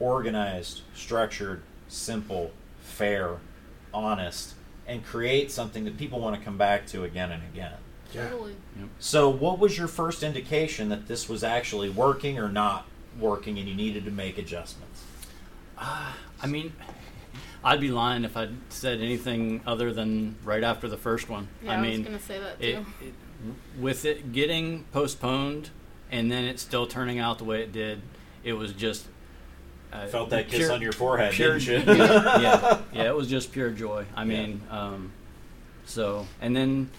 organized, 0.00 0.82
structured, 0.94 1.62
simple, 1.88 2.52
fair, 2.80 3.36
honest, 3.92 4.54
and 4.86 5.04
create 5.04 5.50
something 5.50 5.84
that 5.84 5.96
people 5.98 6.20
want 6.20 6.36
to 6.38 6.44
come 6.44 6.56
back 6.58 6.86
to 6.88 7.04
again 7.04 7.30
and 7.30 7.42
again. 7.52 7.72
Totally. 8.14 8.54
So, 8.98 9.28
what 9.28 9.58
was 9.58 9.76
your 9.76 9.88
first 9.88 10.22
indication 10.22 10.88
that 10.88 11.06
this 11.08 11.28
was 11.28 11.42
actually 11.44 11.90
working 11.90 12.38
or 12.38 12.48
not 12.48 12.86
working 13.18 13.58
and 13.58 13.68
you 13.68 13.74
needed 13.74 14.04
to 14.04 14.10
make 14.10 14.38
adjustments? 14.38 15.04
I 15.78 16.46
mean, 16.46 16.72
I'd 17.62 17.80
be 17.80 17.90
lying 17.90 18.24
if 18.24 18.36
I 18.36 18.48
said 18.68 19.00
anything 19.00 19.60
other 19.66 19.92
than 19.92 20.36
right 20.44 20.62
after 20.62 20.88
the 20.88 20.96
first 20.96 21.28
one. 21.28 21.48
Yeah, 21.62 21.72
I 21.72 21.74
I, 21.76 21.80
mean, 21.80 21.98
was 22.00 22.06
gonna 22.06 22.20
say 22.20 22.38
that 22.38 22.60
too. 22.60 22.84
it, 23.00 23.06
it, 23.06 23.14
with 23.80 24.04
it 24.04 24.32
getting 24.32 24.84
postponed 24.92 25.70
and 26.10 26.30
then 26.30 26.44
it 26.44 26.60
still 26.60 26.86
turning 26.86 27.18
out 27.18 27.38
the 27.38 27.44
way 27.44 27.62
it 27.62 27.72
did, 27.72 28.02
it 28.44 28.52
was 28.52 28.72
just 28.72 29.06
uh, 29.92 30.06
Felt 30.06 30.30
that 30.30 30.48
kiss 30.48 30.70
on 30.70 30.80
your 30.82 30.92
forehead, 30.92 31.32
pure, 31.32 31.58
didn't 31.58 31.86
you? 31.86 31.94
yeah, 31.96 32.78
yeah, 32.92 33.02
it 33.08 33.14
was 33.14 33.28
just 33.28 33.52
pure 33.52 33.70
joy. 33.70 34.04
I 34.14 34.22
Yeah. 34.22 34.24
mean, 34.24 34.60
um, 34.70 35.12
so 35.86 36.26
and 36.40 36.54
then 36.56 36.90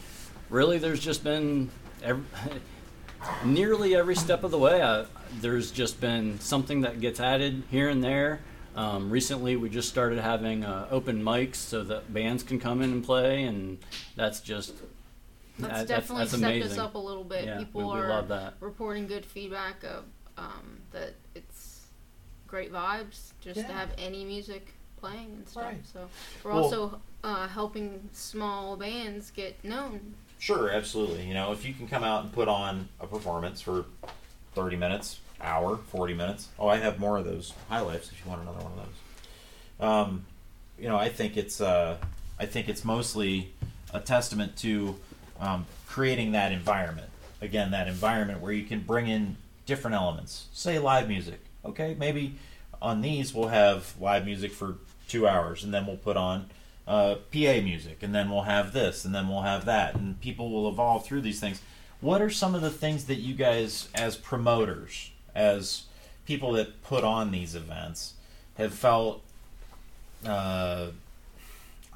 really, 0.50 0.78
there's 0.78 1.00
just 1.00 1.24
been 1.24 1.70
every, 2.04 2.24
nearly 3.46 3.96
every 3.96 4.16
step 4.16 4.44
of 4.44 4.52
the 4.52 4.58
way. 4.58 4.82
I, 4.82 5.06
there's 5.42 5.72
just 5.72 6.00
been 6.00 6.40
something 6.40 6.82
that 6.82 7.02
gets 7.02 7.20
added 7.20 7.64
here 7.70 7.90
and 7.90 8.04
there. 8.04 8.40
Um, 8.76 9.10
recently, 9.10 9.56
we 9.56 9.70
just 9.70 9.88
started 9.90 10.20
having 10.20 10.66
uh, 10.66 10.88
open 10.92 11.24
mics 11.24 11.56
so 11.56 11.84
that 11.86 12.14
bands 12.14 12.44
can 12.44 12.60
come 12.60 12.82
in 12.82 12.92
and 12.92 13.04
play, 13.04 13.44
and 13.44 13.78
that's 14.16 14.42
just 14.42 14.74
that's 15.58 15.80
that- 15.80 15.88
definitely 15.88 16.24
that's 16.26 16.32
stepped 16.32 16.44
amazing. 16.44 16.72
us 16.74 16.78
up 16.78 16.96
a 16.96 17.00
little 17.00 17.24
bit. 17.24 17.46
Yeah, 17.46 17.58
People 17.60 17.82
we, 17.82 17.88
we 17.88 18.00
are 18.02 18.10
love 18.10 18.28
that. 18.28 18.56
reporting 18.60 19.08
good 19.08 19.26
feedback 19.26 19.84
of 19.86 20.04
um, 20.38 20.80
that 20.92 21.14
it's 21.36 21.86
great 22.48 22.72
vibes 22.74 23.32
just 23.40 23.62
to 23.62 23.66
have 23.66 23.90
any 23.98 24.26
music 24.26 24.74
playing 24.98 25.32
and 25.38 25.48
stuff. 25.48 25.64
Right. 25.64 25.86
So 25.94 26.10
we're 26.44 26.52
Well- 26.54 26.64
also 26.66 27.02
uh, 27.24 27.48
helping 27.48 28.10
small 28.12 28.76
bands 28.76 29.32
get 29.32 29.64
known. 29.64 30.16
Sure, 30.46 30.70
absolutely. 30.70 31.26
You 31.26 31.34
know, 31.34 31.54
if 31.54 31.66
you 31.66 31.74
can 31.74 31.88
come 31.88 32.04
out 32.04 32.24
and 32.24 32.32
put 32.32 32.48
on 32.48 32.88
a 33.00 33.08
performance 33.08 33.62
for 33.62 33.86
30 34.54 34.76
minutes, 34.76 35.20
hour, 35.42 35.78
40 35.88 36.14
minutes. 36.14 36.50
Oh, 36.60 36.68
I 36.68 36.76
have 36.76 37.00
more 37.00 37.18
of 37.18 37.26
those 37.26 37.52
highlights 37.68 38.12
if 38.12 38.24
you 38.24 38.30
want 38.30 38.44
another 38.44 38.60
one 38.60 38.74
of 38.74 38.78
those. 38.78 39.88
Um, 39.90 40.26
you 40.78 40.88
know, 40.88 40.98
I 40.98 41.10
think 41.10 41.36
it's 41.36 41.62
uh, 41.62 41.98
I 42.40 42.46
think 42.46 42.70
it's 42.70 42.86
mostly 42.86 43.54
a 43.92 44.00
testament 44.00 44.56
to 44.58 44.96
um, 45.40 45.66
creating 45.88 46.34
that 46.34 46.52
environment. 46.52 47.10
Again, 47.42 47.72
that 47.72 47.88
environment 47.88 48.40
where 48.40 48.54
you 48.54 48.66
can 48.66 48.82
bring 48.82 49.08
in 49.08 49.38
different 49.66 49.96
elements. 49.96 50.46
Say 50.54 50.78
live 50.78 51.08
music. 51.08 51.40
Okay, 51.66 51.96
maybe 51.98 52.36
on 52.84 53.02
these 53.02 53.34
we'll 53.34 53.48
have 53.48 53.96
live 54.00 54.26
music 54.26 54.52
for 54.52 54.76
two 55.08 55.28
hours, 55.28 55.64
and 55.64 55.74
then 55.74 55.88
we'll 55.88 55.98
put 55.98 56.18
on 56.18 56.52
uh, 56.88 57.16
PA 57.32 57.62
music, 57.64 58.02
and 58.02 58.14
then 58.14 58.30
we'll 58.30 58.44
have 58.44 58.74
this, 58.74 59.06
and 59.06 59.14
then 59.14 59.28
we'll 59.28 59.42
have 59.42 59.66
that, 59.66 59.96
and 59.96 60.20
people 60.22 60.52
will 60.52 60.70
evolve 60.70 61.06
through 61.06 61.22
these 61.22 61.40
things. 61.40 61.62
What 62.02 62.22
are 62.22 62.30
some 62.30 62.54
of 62.54 62.62
the 62.62 62.70
things 62.70 63.06
that 63.06 63.16
you 63.16 63.34
guys, 63.34 63.90
as 63.96 64.16
promoters, 64.16 65.12
as 65.34 65.84
people 66.26 66.52
that 66.54 66.84
put 66.84 67.04
on 67.04 67.32
these 67.32 67.56
events, 67.56 68.14
have 68.58 68.74
felt? 68.74 69.24
Uh, 70.26 70.88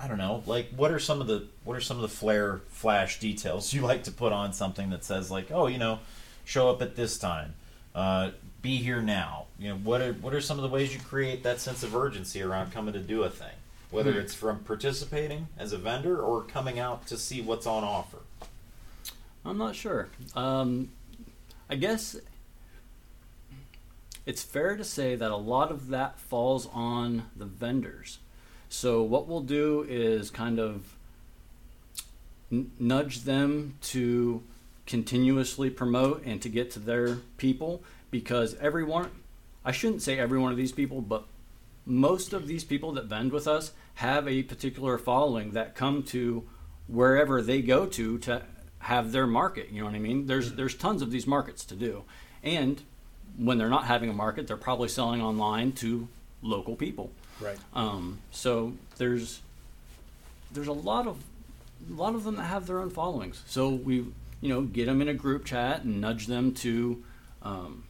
I 0.02 0.08
don't 0.08 0.18
know. 0.18 0.44
Like, 0.46 0.70
what 0.76 0.92
are 0.92 1.00
some 1.00 1.20
of 1.20 1.28
the 1.28 1.48
what 1.66 1.76
are 1.76 1.82
some 1.82 1.98
of 1.98 2.02
the 2.02 2.08
flare 2.08 2.62
flash 2.70 3.20
details 3.20 3.74
you 3.74 3.82
like 3.82 4.04
to 4.06 4.12
put 4.12 4.32
on 4.32 4.54
something 4.54 4.90
that 4.92 5.04
says 5.04 5.30
like, 5.30 5.52
oh, 5.52 5.68
you 5.68 5.78
know, 5.78 6.00
show 6.46 6.70
up 6.70 6.82
at 6.82 6.96
this 6.96 7.18
time, 7.18 7.54
uh, 7.94 8.32
be 8.62 8.78
here 8.78 9.02
now. 9.02 9.46
You 9.60 9.70
know, 9.70 9.76
what 9.76 10.02
are 10.02 10.14
what 10.14 10.34
are 10.34 10.42
some 10.42 10.58
of 10.58 10.64
the 10.64 10.70
ways 10.70 10.94
you 10.94 11.02
create 11.02 11.44
that 11.44 11.60
sense 11.60 11.84
of 11.84 11.96
urgency 11.96 12.42
around 12.42 12.72
coming 12.72 12.94
to 12.94 13.00
do 13.00 13.24
a 13.24 13.30
thing, 13.30 13.56
whether 13.92 14.14
Hmm. 14.14 14.20
it's 14.20 14.34
from 14.34 14.60
participating 14.60 15.48
as 15.58 15.74
a 15.74 15.78
vendor 15.78 16.20
or 16.22 16.44
coming 16.44 16.78
out 16.80 17.08
to 17.08 17.18
see 17.18 17.42
what's 17.42 17.66
on 17.66 17.84
offer. 17.84 18.20
I'm 19.46 19.58
not 19.58 19.76
sure. 19.76 20.10
Um, 20.36 20.92
I 21.70 21.76
guess 21.76 22.16
it's 24.26 24.44
fair 24.44 24.76
to 24.78 24.84
say 24.84 25.16
that 25.16 25.32
a 25.32 25.36
lot 25.36 25.72
of 25.72 25.88
that 25.90 26.20
falls 26.20 26.68
on 26.68 27.24
the 27.36 27.46
vendors. 27.46 28.20
So 28.70 29.02
what 29.02 29.28
we'll 29.28 29.42
do 29.42 29.86
is 29.90 30.30
kind 30.30 30.60
of 30.60 30.94
n- 32.52 32.72
nudge 32.80 33.22
them 33.24 33.76
to 33.84 34.44
continuously 34.86 35.70
promote 35.70 36.24
and 36.26 36.42
to 36.42 36.50
get 36.50 36.70
to 36.72 36.80
their 36.80 37.16
people 37.38 37.84
because 38.12 38.56
everyone 38.56 39.10
I 39.66 39.72
shouldn't 39.72 40.02
say 40.02 40.18
every 40.18 40.40
one 40.40 40.52
of 40.52 40.58
these 40.58 40.72
people, 40.72 41.02
but 41.02 41.26
most 41.86 42.34
of 42.34 42.48
these 42.48 42.64
people 42.64 42.92
that 42.94 43.06
vend 43.06 43.32
with 43.32 43.48
us 43.48 43.72
have 43.96 44.28
a 44.28 44.44
particular 44.44 44.98
following 44.98 45.52
that 45.52 45.76
come 45.76 46.04
to 46.04 46.48
wherever 46.88 47.42
they 47.42 47.62
go 47.62 47.86
to 47.86 48.18
to 48.20 48.42
have 48.80 49.12
their 49.12 49.28
market. 49.28 49.70
You 49.70 49.80
know 49.80 49.86
what 49.86 49.96
I 49.96 50.00
mean? 50.00 50.28
There's 50.28 50.54
there's 50.54 50.76
tons 50.76 51.02
of 51.02 51.12
these 51.12 51.28
markets 51.28 51.66
to 51.66 51.76
do, 51.76 52.04
and 52.44 52.82
when 53.38 53.58
they're 53.58 53.70
not 53.70 53.86
having 53.86 54.10
a 54.10 54.14
market, 54.14 54.48
they're 54.48 54.58
probably 54.58 54.90
selling 54.90 55.22
online 55.22 55.72
to 55.74 56.08
local 56.42 56.76
people. 56.76 57.12
Right. 57.40 57.58
Um, 57.74 58.20
so 58.32 58.74
there's 58.98 59.42
there's 60.52 60.68
a 60.68 60.74
lot 60.74 61.08
of 61.08 61.24
a 61.90 61.94
lot 61.94 62.16
of 62.16 62.24
them 62.24 62.36
that 62.36 62.44
have 62.44 62.68
their 62.68 62.80
own 62.80 62.90
followings. 62.90 63.44
So 63.48 63.70
we 63.70 64.06
you 64.42 64.50
know 64.50 64.62
get 64.62 64.86
them 64.86 65.02
in 65.02 65.08
a 65.08 65.14
group 65.14 65.46
chat 65.46 65.84
and 65.84 66.02
nudge 66.02 66.28
them 66.28 66.54
to 66.56 67.04
um, 67.42 67.84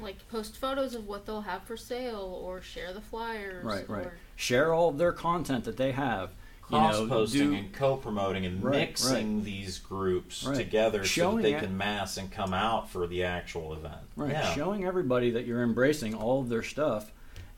Like 0.00 0.16
post 0.28 0.56
photos 0.56 0.94
of 0.94 1.06
what 1.06 1.24
they'll 1.26 1.42
have 1.42 1.62
for 1.62 1.76
sale, 1.76 2.40
or 2.42 2.60
share 2.60 2.92
the 2.92 3.00
flyers. 3.00 3.64
right 3.64 3.88
right 3.88 4.06
Or, 4.06 4.14
share 4.36 4.72
all 4.74 4.88
of 4.88 4.98
their 4.98 5.12
content 5.12 5.64
that 5.64 5.76
they 5.76 5.92
have. 5.92 6.30
You 6.70 6.78
cross 6.78 6.98
know, 6.98 7.06
posting 7.08 7.50
do- 7.50 7.56
and 7.56 7.72
co-promoting 7.74 8.46
and 8.46 8.64
Right, 8.64 8.88
mixing 8.88 9.44
these 9.44 9.78
groups 9.78 10.44
Right. 10.44 10.56
together 10.56 11.04
so 11.04 11.36
that 11.36 11.42
they 11.42 11.52
can 11.54 11.76
mass 11.76 12.16
and 12.16 12.30
come 12.32 12.54
out 12.54 12.88
for 12.90 13.06
the 13.06 13.22
actual 13.24 13.74
event. 13.74 14.00
Right, 14.16 14.32
Yeah. 14.32 14.54
showing 14.54 14.84
everybody 14.84 15.30
that 15.32 15.44
you're 15.46 15.62
embracing 15.62 16.14
all 16.14 16.40
of 16.40 16.48
their 16.48 16.62
stuff 16.62 17.12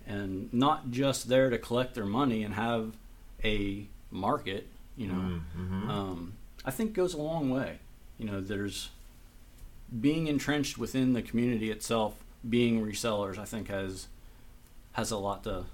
and 0.06 0.52
not 0.52 0.90
just 0.90 1.28
there 1.28 1.50
to 1.50 1.56
collect 1.58 1.94
their 1.94 2.04
money 2.04 2.42
and 2.42 2.54
have 2.54 2.96
a 3.44 3.86
market, 4.10 4.66
you 4.96 5.06
know, 5.06 5.40
Mm-hmm. 5.56 5.88
um, 5.90 6.32
I 6.64 6.72
think 6.72 6.92
goes 6.92 7.14
a 7.14 7.18
long 7.18 7.48
way. 7.48 7.78
You 8.18 8.26
know, 8.26 8.40
there's 8.40 8.90
being 10.00 10.26
entrenched 10.26 10.78
within 10.78 11.12
the 11.12 11.22
community 11.22 11.70
itself, 11.70 12.14
being 12.48 12.84
resellers, 12.84 13.38
I 13.38 13.44
think 13.44 13.68
has 13.68 14.06
has 14.92 15.10
a 15.10 15.16
lot 15.18 15.44
to 15.44 15.64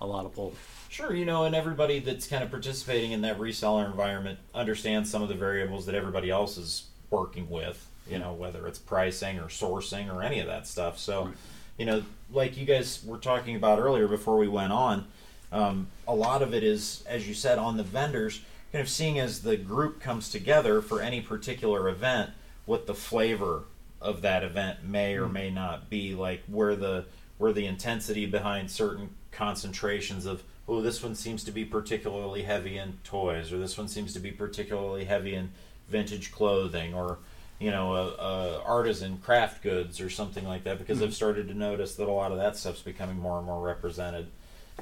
a 0.00 0.06
lot 0.06 0.24
of 0.26 0.34
pull. 0.34 0.54
Sure, 0.88 1.14
you 1.14 1.24
know, 1.24 1.44
and 1.44 1.54
everybody 1.54 1.98
that's 1.98 2.26
kind 2.26 2.44
of 2.44 2.50
participating 2.50 3.12
in 3.12 3.22
that 3.22 3.38
reseller 3.38 3.86
environment 3.86 4.38
understands 4.54 5.10
some 5.10 5.22
of 5.22 5.28
the 5.28 5.34
variables 5.34 5.86
that 5.86 5.94
everybody 5.94 6.30
else 6.30 6.56
is 6.58 6.84
working 7.10 7.48
with, 7.50 7.86
you 8.08 8.18
know, 8.18 8.32
whether 8.32 8.66
it's 8.66 8.78
pricing 8.78 9.38
or 9.38 9.44
sourcing 9.46 10.12
or 10.12 10.22
any 10.22 10.38
of 10.38 10.46
that 10.46 10.66
stuff. 10.66 10.98
So, 10.98 11.24
Right. 11.24 11.34
you 11.78 11.86
know, 11.86 12.02
like 12.32 12.56
you 12.56 12.66
guys 12.66 13.02
were 13.04 13.18
talking 13.18 13.56
about 13.56 13.78
earlier 13.78 14.06
before 14.06 14.36
we 14.36 14.48
went 14.48 14.72
on, 14.72 15.06
um, 15.50 15.88
a 16.06 16.14
lot 16.14 16.42
of 16.42 16.54
it 16.54 16.62
is, 16.62 17.02
as 17.08 17.26
you 17.26 17.34
said, 17.34 17.58
on 17.58 17.76
the 17.76 17.82
vendors, 17.82 18.42
kind 18.72 18.82
of 18.82 18.88
seeing 18.88 19.18
as 19.18 19.42
the 19.42 19.56
group 19.56 20.00
comes 20.00 20.28
together 20.28 20.82
for 20.82 21.00
any 21.00 21.20
particular 21.20 21.88
event, 21.88 22.30
what 22.66 22.86
the 22.86 22.94
flavor 22.94 23.62
of 24.00 24.22
that 24.22 24.44
event 24.44 24.84
may 24.84 25.16
or 25.16 25.28
may 25.28 25.50
not 25.50 25.88
be, 25.88 26.14
like 26.14 26.42
where 26.46 26.76
the 26.76 27.06
where 27.38 27.52
the 27.52 27.66
intensity 27.66 28.26
behind 28.26 28.70
certain 28.70 29.10
concentrations 29.30 30.24
of 30.24 30.42
oh 30.66 30.80
this 30.80 31.02
one 31.02 31.14
seems 31.14 31.44
to 31.44 31.50
be 31.50 31.64
particularly 31.64 32.42
heavy 32.42 32.78
in 32.78 32.98
toys 33.04 33.52
or 33.52 33.58
this 33.58 33.76
one 33.76 33.88
seems 33.88 34.14
to 34.14 34.18
be 34.18 34.30
particularly 34.30 35.04
heavy 35.04 35.34
in 35.34 35.50
vintage 35.88 36.32
clothing 36.32 36.94
or 36.94 37.18
you 37.58 37.70
know 37.70 37.94
a, 37.94 38.06
a 38.14 38.62
artisan 38.62 39.18
craft 39.18 39.62
goods 39.62 40.00
or 40.00 40.08
something 40.08 40.46
like 40.46 40.64
that 40.64 40.78
because 40.78 41.02
I've 41.02 41.14
started 41.14 41.48
to 41.48 41.54
notice 41.54 41.94
that 41.96 42.08
a 42.08 42.12
lot 42.12 42.32
of 42.32 42.38
that 42.38 42.56
stuff's 42.56 42.82
becoming 42.82 43.18
more 43.18 43.38
and 43.38 43.46
more 43.46 43.60
represented 43.60 44.28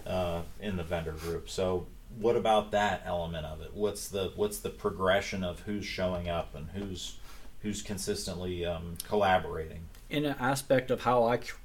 uh, 0.06 0.42
in 0.60 0.76
the 0.76 0.82
vendor 0.82 1.12
group. 1.12 1.48
So 1.48 1.86
what 2.18 2.36
about 2.36 2.70
that 2.72 3.02
element 3.04 3.46
of 3.46 3.60
it? 3.60 3.70
What's 3.74 4.08
the 4.08 4.32
what's 4.36 4.58
the 4.58 4.70
progression 4.70 5.44
of 5.44 5.60
who's 5.60 5.84
showing 5.84 6.28
up 6.28 6.54
and 6.54 6.68
who's 6.70 7.16
who's 7.64 7.82
consistently 7.82 8.64
um, 8.64 8.96
collaborating? 9.08 9.80
In 10.10 10.26
an 10.26 10.36
aspect 10.38 10.92
of 10.92 11.00
how 11.00 11.26
I 11.26 11.38
cu- 11.38 11.56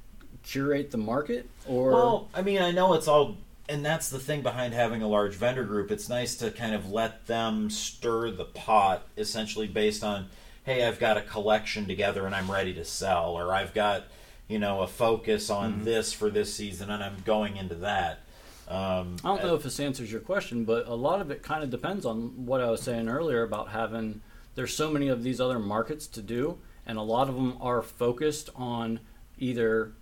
curate 0.44 0.90
the 0.90 0.98
market, 0.98 1.48
or 1.68 1.92
Well, 1.92 2.30
I 2.34 2.42
mean, 2.42 2.62
I 2.62 2.72
know 2.72 2.94
it's 2.94 3.08
all, 3.08 3.38
and 3.68 3.86
that's 3.86 4.10
the 4.10 4.18
thing 4.18 4.42
behind 4.42 4.74
having 4.74 5.04
a 5.04 5.08
large 5.08 5.36
vendor 5.36 5.66
group. 5.66 5.92
It's 5.92 6.10
nice 6.10 6.36
to 6.38 6.50
kind 6.50 6.74
of 6.74 6.90
let 6.90 7.28
them 7.28 7.70
stir 7.70 8.32
the 8.32 8.46
pot, 8.46 9.06
essentially 9.18 9.68
based 9.68 10.04
on, 10.04 10.30
hey, 10.64 10.88
I've 10.88 11.00
got 11.00 11.18
a 11.18 11.22
collection 11.22 11.86
together 11.86 12.26
and 12.26 12.34
I'm 12.34 12.50
ready 12.50 12.74
to 12.76 12.86
sell, 12.86 13.38
or 13.38 13.54
I've 13.54 13.74
got, 13.74 14.06
you 14.48 14.58
know, 14.58 14.82
a 14.82 14.88
focus 14.88 15.50
on 15.50 15.84
this 15.84 16.14
for 16.14 16.30
this 16.30 16.54
season 16.54 16.90
and 16.90 17.04
I'm 17.04 17.18
going 17.26 17.58
into 17.58 17.76
that. 17.76 18.20
Um, 18.70 19.18
I 19.24 19.30
don't 19.30 19.44
know 19.44 19.56
if 19.56 19.64
this 19.64 19.80
answers 19.80 20.12
your 20.12 20.22
question, 20.22 20.64
but 20.64 20.88
a 20.88 20.94
lot 20.94 21.22
of 21.22 21.30
it 21.32 21.44
kind 21.44 21.64
of 21.64 21.72
depends 21.72 22.06
on 22.06 22.46
what 22.46 22.62
I 22.62 22.70
was 22.70 22.82
saying 22.82 23.10
earlier 23.10 23.44
about 23.44 23.70
having. 23.70 24.22
There's 24.56 24.74
so 24.76 24.92
many 24.92 25.08
of 25.08 25.24
these 25.24 25.40
other 25.40 25.60
markets 25.60 26.08
to 26.08 26.22
do, 26.22 26.58
and 26.86 26.98
a 26.98 27.02
lot 27.02 27.30
of 27.30 27.36
them 27.36 27.58
are 27.62 27.82
focused 27.82 28.50
on 28.56 29.00
either 29.38 29.94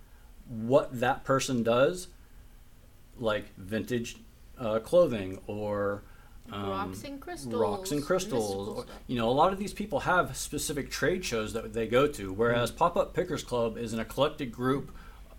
what 0.48 0.98
that 1.00 1.24
person 1.24 1.62
does, 1.62 2.08
like 3.18 3.54
vintage 3.56 4.16
uh, 4.58 4.78
clothing 4.80 5.38
or 5.46 6.02
um, 6.50 6.70
rocks 6.70 7.04
and 7.04 7.20
crystals. 7.20 7.54
rocks 7.54 7.90
and 7.90 8.02
crystals. 8.04 8.78
Or- 8.78 8.86
You 9.06 9.16
know, 9.18 9.28
a 9.28 9.32
lot 9.32 9.52
of 9.52 9.58
these 9.58 9.72
people 9.72 10.00
have 10.00 10.36
specific 10.36 10.90
trade 10.90 11.24
shows 11.24 11.52
that 11.52 11.72
they 11.74 11.86
go 11.86 12.06
to, 12.08 12.32
whereas 12.32 12.70
Pop 12.70 12.96
Up 12.96 13.14
Pickers 13.14 13.42
Club 13.42 13.76
is 13.76 13.92
an 13.92 14.00
eclectic 14.00 14.50
group 14.50 14.90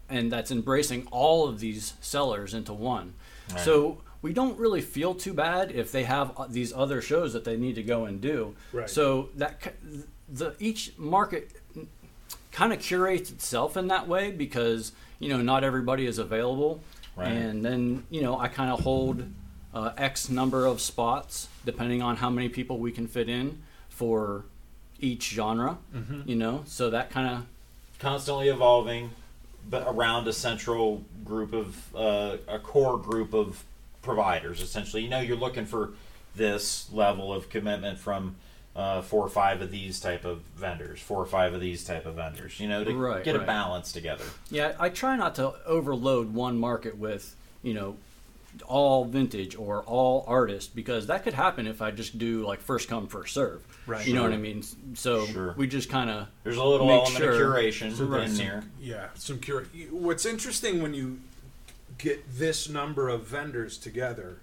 and 0.07 0.32
that's 0.32 0.49
embracing 0.51 1.07
all 1.12 1.47
of 1.47 1.60
these 1.60 1.93
sellers 2.01 2.53
into 2.53 2.74
one. 2.74 3.14
Right. 3.51 3.60
So 3.60 4.01
we 4.22 4.34
don't 4.34 4.57
really 4.59 4.82
feel 4.82 5.13
too 5.15 5.34
bad 5.34 5.72
if 5.72 5.91
they 5.91 6.03
have 6.03 6.32
uh, 6.38 6.45
these 6.49 6.74
other 6.74 7.01
shows 7.01 7.34
that 7.34 7.43
they 7.45 7.55
need 7.57 7.76
to 7.76 7.84
go 7.84 8.05
and 8.05 8.20
do. 8.22 8.55
Right. 8.74 8.89
So 8.89 9.30
that 9.36 9.74
the 10.28 10.55
each 10.59 10.93
market 10.97 11.51
kind 12.51 12.74
of 12.74 12.80
curates 12.80 13.32
itself 13.32 13.78
in 13.78 13.88
that 13.88 14.07
way 14.07 14.32
because 14.32 14.91
you 15.20 15.30
know 15.30 15.41
not 15.41 15.63
everybody 15.63 16.05
is 16.05 16.17
available, 16.17 16.82
Right. 17.15 17.28
and 17.30 17.63
then 17.63 18.03
you 18.09 18.22
know 18.22 18.38
I 18.39 18.47
kind 18.47 18.72
of 18.72 18.82
hold 18.82 19.24
uh, 19.74 19.91
X 19.97 20.30
number 20.30 20.65
of 20.65 20.82
spots 20.82 21.47
depending 21.65 22.01
on 22.01 22.17
how 22.17 22.30
many 22.30 22.49
people 22.49 22.78
we 22.80 22.91
can 22.91 23.07
fit 23.07 23.30
in 23.30 23.61
for 23.89 24.45
each 24.99 25.30
genre. 25.30 25.78
You 26.26 26.36
know, 26.36 26.63
so 26.65 26.89
that 26.89 27.09
kind 27.09 27.28
of 27.38 27.45
constantly 27.99 28.49
evolving, 28.49 29.11
but 29.70 29.84
around 29.88 30.28
a 30.28 30.34
central 30.34 31.03
group 31.24 31.53
of 31.53 31.95
uh, 31.95 32.38
a 32.47 32.59
core 32.59 32.97
group 32.97 33.34
of 33.34 33.63
providers. 34.02 34.62
Essentially, 34.62 35.04
you 35.04 35.10
know, 35.10 35.20
you're 35.20 35.38
looking 35.38 35.66
for 35.66 35.91
this 36.36 36.89
level 36.91 37.34
of 37.34 37.50
commitment 37.50 37.97
from 38.00 38.36
uh, 38.76 39.02
four 39.02 39.26
or 39.26 39.30
five 39.30 39.62
of 39.62 39.72
these 39.72 40.00
type 40.00 40.24
of 40.26 40.39
vendors, 40.56 41.00
four 41.02 41.22
or 41.22 41.26
five 41.26 41.54
of 41.54 41.60
these 41.62 41.84
type 41.84 42.06
of 42.06 42.16
vendors. 42.16 42.60
You 42.60 42.68
know, 42.70 42.84
to 42.84 42.93
Right, 42.95 43.24
get 43.24 43.36
a 43.36 43.39
balance 43.39 43.91
together. 43.91 44.24
Yeah, 44.50 44.74
I 44.80 44.89
try 44.89 45.16
not 45.16 45.36
to 45.36 45.54
overload 45.66 46.34
one 46.34 46.58
market 46.58 46.97
with, 46.97 47.36
you 47.64 47.74
know, 47.74 47.97
all 48.66 49.06
vintage 49.06 49.56
or 49.56 49.84
all 49.84 50.26
artist 50.28 50.76
because 50.76 51.08
that 51.08 51.24
could 51.24 51.34
happen 51.36 51.68
if 51.68 51.82
I 51.84 51.91
just 51.91 52.18
do 52.18 52.45
like 52.45 52.60
first 52.62 52.88
come 52.89 53.08
first 53.08 53.34
serve. 53.34 53.64
Right. 53.86 54.06
You 54.06 54.14
know 54.16 54.24
what 54.24 54.34
I 54.34 54.38
mean? 54.38 54.64
So 54.95 55.26
Sure. 55.28 55.54
we 55.56 55.68
just 55.68 55.89
kind 55.89 56.10
of 56.10 56.28
There's 56.43 56.58
a 56.58 56.64
little 56.64 56.88
Make 56.88 57.02
element 57.02 57.18
sure- 57.18 57.32
of 57.32 57.56
curation 57.56 57.95
So 57.95 58.06
right, 58.06 58.24
in 58.24 58.30
some- 58.30 58.38
there. 58.45 58.64
Yeah, 58.82 59.08
some 59.16 59.39
cure. 59.39 59.66
What's 59.91 60.26
interesting 60.26 60.82
when 60.82 60.93
you 60.95 61.20
get 62.00 62.24
this 62.39 62.68
number 62.68 63.08
of 63.10 63.28
vendors 63.28 63.78
together 63.78 64.39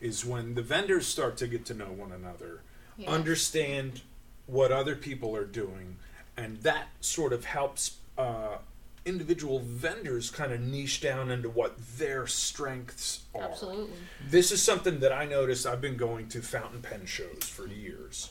is 0.00 0.24
when 0.24 0.54
the 0.54 0.62
vendors 0.62 1.06
start 1.06 1.36
to 1.38 1.48
get 1.48 1.64
to 1.66 1.74
know 1.74 1.86
one 1.86 2.12
another, 2.12 2.60
Yeah. 2.98 3.10
understand 3.10 4.02
what 4.46 4.70
other 4.72 4.94
people 4.94 5.34
are 5.34 5.44
doing, 5.46 5.96
and 6.36 6.58
that 6.58 6.88
sort 7.00 7.32
of 7.32 7.44
helps 7.46 7.96
uh, 8.18 8.58
individual 9.04 9.60
vendors 9.60 10.30
kind 10.30 10.52
of 10.52 10.60
niche 10.60 11.00
down 11.00 11.30
into 11.30 11.48
what 11.48 11.76
their 11.98 12.26
strengths 12.26 13.20
are. 13.34 13.42
Absolutely. 13.44 13.94
This 14.28 14.50
is 14.52 14.60
something 14.62 14.98
that 15.00 15.12
I 15.12 15.24
noticed. 15.24 15.66
I've 15.66 15.80
been 15.80 15.96
going 15.96 16.28
to 16.30 16.42
fountain 16.42 16.82
pen 16.82 17.06
shows 17.06 17.44
for 17.44 17.66
years. 17.66 18.30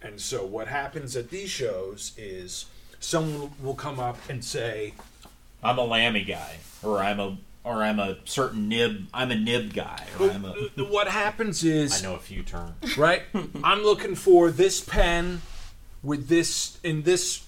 And 0.00 0.20
so 0.20 0.44
what 0.46 0.68
happens 0.68 1.14
at 1.16 1.30
these 1.30 1.50
shows 1.50 2.12
is 2.16 2.66
someone 3.00 3.52
will 3.62 3.74
come 3.74 4.00
up 4.00 4.18
and 4.28 4.44
say, 4.44 4.94
I'm 5.62 5.78
a 5.78 5.84
Lamy 5.84 6.24
guy, 6.24 6.58
or 6.82 6.98
I'm 7.00 7.20
a 7.20 7.36
or 7.68 7.82
I'm 7.82 7.98
a 8.00 8.16
certain 8.24 8.68
nib. 8.68 9.08
I'm 9.12 9.30
a 9.30 9.36
nib 9.36 9.74
guy, 9.74 10.06
or 10.18 10.30
I'm 10.30 10.44
a. 10.44 10.52
what 10.84 11.06
happens 11.08 11.62
is 11.62 12.02
I 12.02 12.08
know 12.08 12.14
a 12.14 12.18
few 12.18 12.42
terms. 12.42 12.96
right? 12.98 13.22
I'm 13.62 13.82
looking 13.82 14.14
for 14.14 14.50
this 14.50 14.80
pen 14.80 15.42
with 16.02 16.28
this 16.28 16.78
in 16.82 17.02
this 17.02 17.44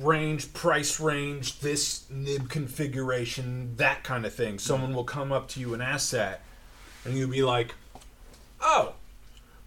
range, 0.00 0.52
price 0.52 0.98
range, 0.98 1.60
this 1.60 2.04
nib 2.10 2.48
configuration, 2.50 3.76
that 3.76 4.02
kind 4.02 4.26
of 4.26 4.34
thing. 4.34 4.58
Someone 4.58 4.94
will 4.94 5.04
come 5.04 5.30
up 5.30 5.48
to 5.50 5.60
you 5.60 5.74
and 5.74 5.82
ask 5.82 6.10
that, 6.10 6.40
and 7.04 7.16
you'll 7.16 7.30
be 7.30 7.44
like, 7.44 7.74
"Oh, 8.60 8.94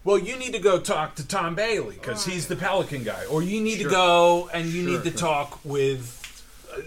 well, 0.04 0.18
you 0.18 0.36
need 0.36 0.52
to 0.52 0.58
go 0.60 0.78
talk 0.78 1.14
to 1.14 1.26
Tom 1.26 1.54
Bailey 1.54 1.94
because 1.94 2.26
he's 2.26 2.48
the 2.48 2.56
Pelikan 2.56 3.02
guy, 3.02 3.24
or 3.24 3.42
you 3.42 3.62
need 3.62 3.78
Sure. 3.78 3.88
to 3.88 3.94
go 3.94 4.50
and 4.52 4.66
you 4.66 4.82
Sure, 4.84 4.92
need 4.92 5.04
to 5.04 5.10
sure. 5.10 5.18
talk 5.18 5.64
with." 5.64 6.20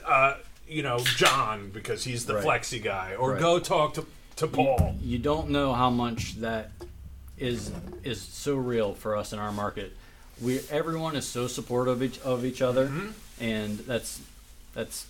Uh, 0.06 0.36
you 0.68 0.84
know 0.84 1.00
John 1.00 1.70
because 1.74 2.04
he's 2.04 2.26
the 2.26 2.36
Right. 2.36 2.44
flexi 2.46 2.82
guy, 2.82 3.16
or 3.16 3.32
Right. 3.32 3.40
go 3.40 3.60
talk 3.60 3.94
to 3.96 4.06
to 4.38 4.48
Paul. 4.48 4.96
you 5.02 5.18
don't 5.18 5.50
know 5.50 5.74
how 5.74 5.90
much 5.90 6.36
that 6.42 6.72
is 7.38 7.72
is 8.04 8.22
so 8.22 8.56
real 8.56 8.94
for 8.94 9.16
us 9.16 9.34
in 9.34 9.40
our 9.40 9.52
market. 9.52 9.96
We 10.42 10.60
everyone 10.70 11.16
is 11.16 11.26
so 11.26 11.48
supportive 11.48 11.96
of 11.96 12.04
each, 12.04 12.20
of 12.22 12.46
each 12.46 12.62
other, 12.62 12.88
Mhm. 12.88 13.14
and 13.40 13.80
that's 13.80 14.20
that's 14.74 15.08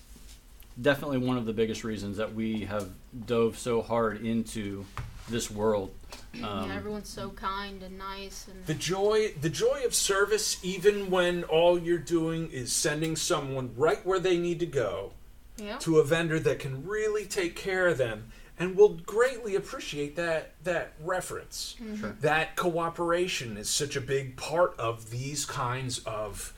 definitely 0.81 1.17
one 1.17 1.37
of 1.37 1.45
the 1.45 1.53
biggest 1.53 1.83
reasons 1.83 2.17
that 2.17 2.33
we 2.33 2.61
have 2.65 2.89
dove 3.25 3.57
so 3.57 3.81
hard 3.81 4.23
into 4.25 4.85
this 5.27 5.49
world. 5.51 5.91
Um, 6.35 6.69
yeah, 6.69 6.75
everyone's 6.77 7.09
so 7.09 7.31
kind 7.31 7.81
and 7.83 7.97
nice, 7.97 8.45
and 8.47 8.65
The 8.65 8.73
joy, 8.75 9.33
the 9.41 9.49
joy 9.49 9.81
of 9.85 9.93
service, 9.93 10.57
even 10.63 11.09
when 11.09 11.43
all 11.45 11.77
you're 11.77 11.97
doing 11.97 12.49
is 12.51 12.71
sending 12.71 13.15
someone 13.17 13.73
right 13.75 14.05
where 14.05 14.19
they 14.19 14.37
need 14.37 14.59
to 14.59 14.65
go 14.65 15.11
yeah, 15.57 15.77
to 15.79 15.99
a 15.99 16.03
vendor 16.03 16.39
that 16.39 16.59
can 16.59 16.85
really 16.87 17.25
take 17.25 17.55
care 17.55 17.87
of 17.87 17.97
them 17.97 18.31
and 18.59 18.75
will 18.75 18.89
greatly 19.05 19.55
appreciate 19.55 20.15
that 20.15 20.53
that 20.63 20.93
reference. 21.03 21.75
Mm-hmm. 21.81 22.01
Sure. 22.01 22.15
That 22.21 22.55
cooperation 22.55 23.57
is 23.57 23.69
such 23.69 23.95
a 23.95 24.01
big 24.01 24.35
part 24.35 24.75
of 24.79 25.11
these 25.11 25.45
kinds 25.45 25.99
of 25.99 26.53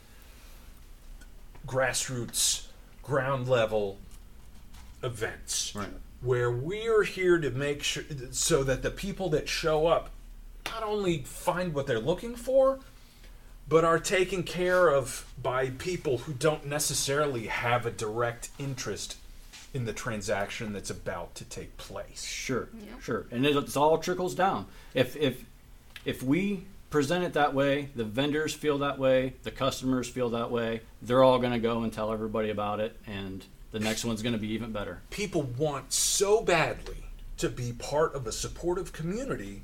grassroots, 1.67 2.67
ground 3.03 3.47
level 3.47 3.97
events 5.03 5.73
Right. 5.75 5.87
where 6.21 6.51
we're 6.51 7.03
here 7.03 7.37
to 7.39 7.49
make 7.51 7.83
sure 7.83 8.03
so 8.31 8.63
that 8.63 8.81
the 8.81 8.91
people 8.91 9.29
that 9.29 9.47
show 9.47 9.87
up 9.87 10.09
not 10.65 10.83
only 10.83 11.19
find 11.23 11.73
what 11.73 11.87
they're 11.87 11.99
looking 11.99 12.35
for 12.35 12.79
but 13.69 13.85
are 13.85 13.99
taken 13.99 14.41
care 14.43 14.89
of 14.89 15.31
by 15.41 15.69
people 15.69 16.19
who 16.19 16.33
don't 16.33 16.65
necessarily 16.65 17.47
have 17.47 17.85
a 17.85 17.91
direct 17.91 18.49
interest 18.57 19.15
in 19.73 19.85
the 19.85 19.93
transaction 19.93 20.73
that's 20.73 20.89
about 20.89 21.35
to 21.35 21.45
take 21.45 21.77
place. 21.77 22.25
Sure, 22.25 22.67
Yeah. 22.73 22.99
sure, 22.99 23.27
and 23.31 23.45
it, 23.45 23.55
it's 23.55 23.77
all 23.77 23.99
trickles 23.99 24.33
down. 24.35 24.65
If 24.95 25.15
if 25.15 25.45
if 26.05 26.23
we 26.23 26.63
present 26.89 27.23
it 27.23 27.33
that 27.33 27.53
way, 27.53 27.89
the 27.95 28.03
vendors 28.03 28.53
feel 28.55 28.79
that 28.79 28.97
way, 28.97 29.35
the 29.43 29.51
customers 29.51 30.09
feel 30.09 30.31
that 30.31 30.49
way. 30.49 30.81
They're 31.03 31.23
all 31.23 31.37
going 31.37 31.51
to 31.53 31.59
go 31.59 31.83
and 31.83 31.93
tell 31.93 32.11
everybody 32.11 32.49
about 32.49 32.79
it, 32.79 32.97
and 33.05 33.45
the 33.71 33.79
next 33.79 34.03
one's 34.03 34.23
going 34.23 34.33
to 34.33 34.39
be 34.39 34.51
even 34.53 34.71
better. 34.71 35.01
People 35.11 35.43
want 35.43 35.93
so 35.93 36.41
badly 36.41 37.03
to 37.37 37.47
be 37.47 37.71
part 37.73 38.15
of 38.15 38.25
a 38.25 38.31
supportive 38.31 38.91
community 38.91 39.61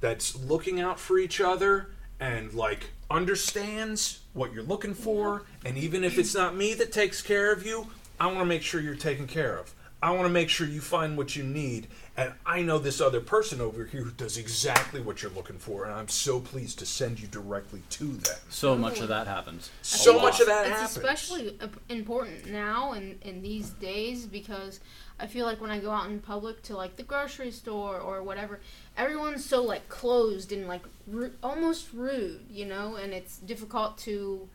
that's 0.00 0.36
looking 0.36 0.80
out 0.80 1.00
for 1.00 1.18
each 1.18 1.40
other 1.40 1.88
and 2.20 2.52
like 2.54 2.90
understands 3.10 4.20
what 4.34 4.52
you're 4.52 4.62
looking 4.62 4.94
for 4.94 5.44
and 5.64 5.76
even 5.78 6.04
if 6.04 6.18
it's 6.18 6.34
not 6.34 6.54
me 6.54 6.74
that 6.74 6.92
takes 6.92 7.22
care 7.22 7.52
of 7.52 7.64
you 7.64 7.86
i 8.20 8.26
want 8.26 8.38
to 8.40 8.44
make 8.44 8.62
sure 8.62 8.80
you're 8.80 8.94
taken 8.94 9.26
care 9.26 9.56
of. 9.58 9.74
I 10.00 10.12
want 10.12 10.26
to 10.26 10.28
make 10.28 10.48
sure 10.48 10.64
you 10.64 10.80
find 10.80 11.16
what 11.16 11.34
you 11.34 11.42
need 11.42 11.88
and 12.16 12.32
i 12.46 12.62
know 12.62 12.78
this 12.78 13.00
other 13.00 13.20
person 13.20 13.60
over 13.60 13.84
here 13.84 14.02
who 14.02 14.10
does 14.12 14.36
exactly 14.38 15.00
what 15.00 15.22
you're 15.22 15.32
looking 15.32 15.58
for 15.58 15.84
and 15.84 15.92
i'm 15.92 16.06
so 16.08 16.38
pleased 16.38 16.78
to 16.80 16.86
send 16.86 17.18
you 17.18 17.26
directly 17.28 17.82
to 17.90 18.04
them. 18.04 18.36
So 18.48 18.76
much 18.76 19.00
of 19.00 19.08
that 19.08 19.26
happens. 19.26 19.70
so 19.82 20.20
much 20.20 20.38
of 20.40 20.46
that 20.46 20.66
it's 20.66 20.80
happens. 20.80 20.96
especially 20.96 21.58
important 21.88 22.46
now 22.46 22.92
in 22.92 23.18
in 23.22 23.42
these 23.42 23.70
days 23.70 24.26
because 24.26 24.80
I 25.20 25.26
feel 25.26 25.46
like 25.46 25.60
when 25.60 25.70
I 25.70 25.80
go 25.80 25.90
out 25.90 26.08
in 26.08 26.20
public 26.20 26.62
to 26.64 26.76
like 26.76 26.96
the 26.96 27.02
grocery 27.02 27.50
store 27.50 27.98
or 27.98 28.22
whatever, 28.22 28.60
everyone's 28.98 29.44
so 29.44 29.62
like 29.62 29.88
closed 29.88 30.52
and 30.52 30.68
like 30.68 30.82
ru- 31.06 31.32
almost 31.42 31.88
rude, 31.94 32.40
you 32.50 32.66
know, 32.66 32.96
and 32.96 33.12
it's 33.14 33.38
difficult 33.38 33.96
to 33.98 34.48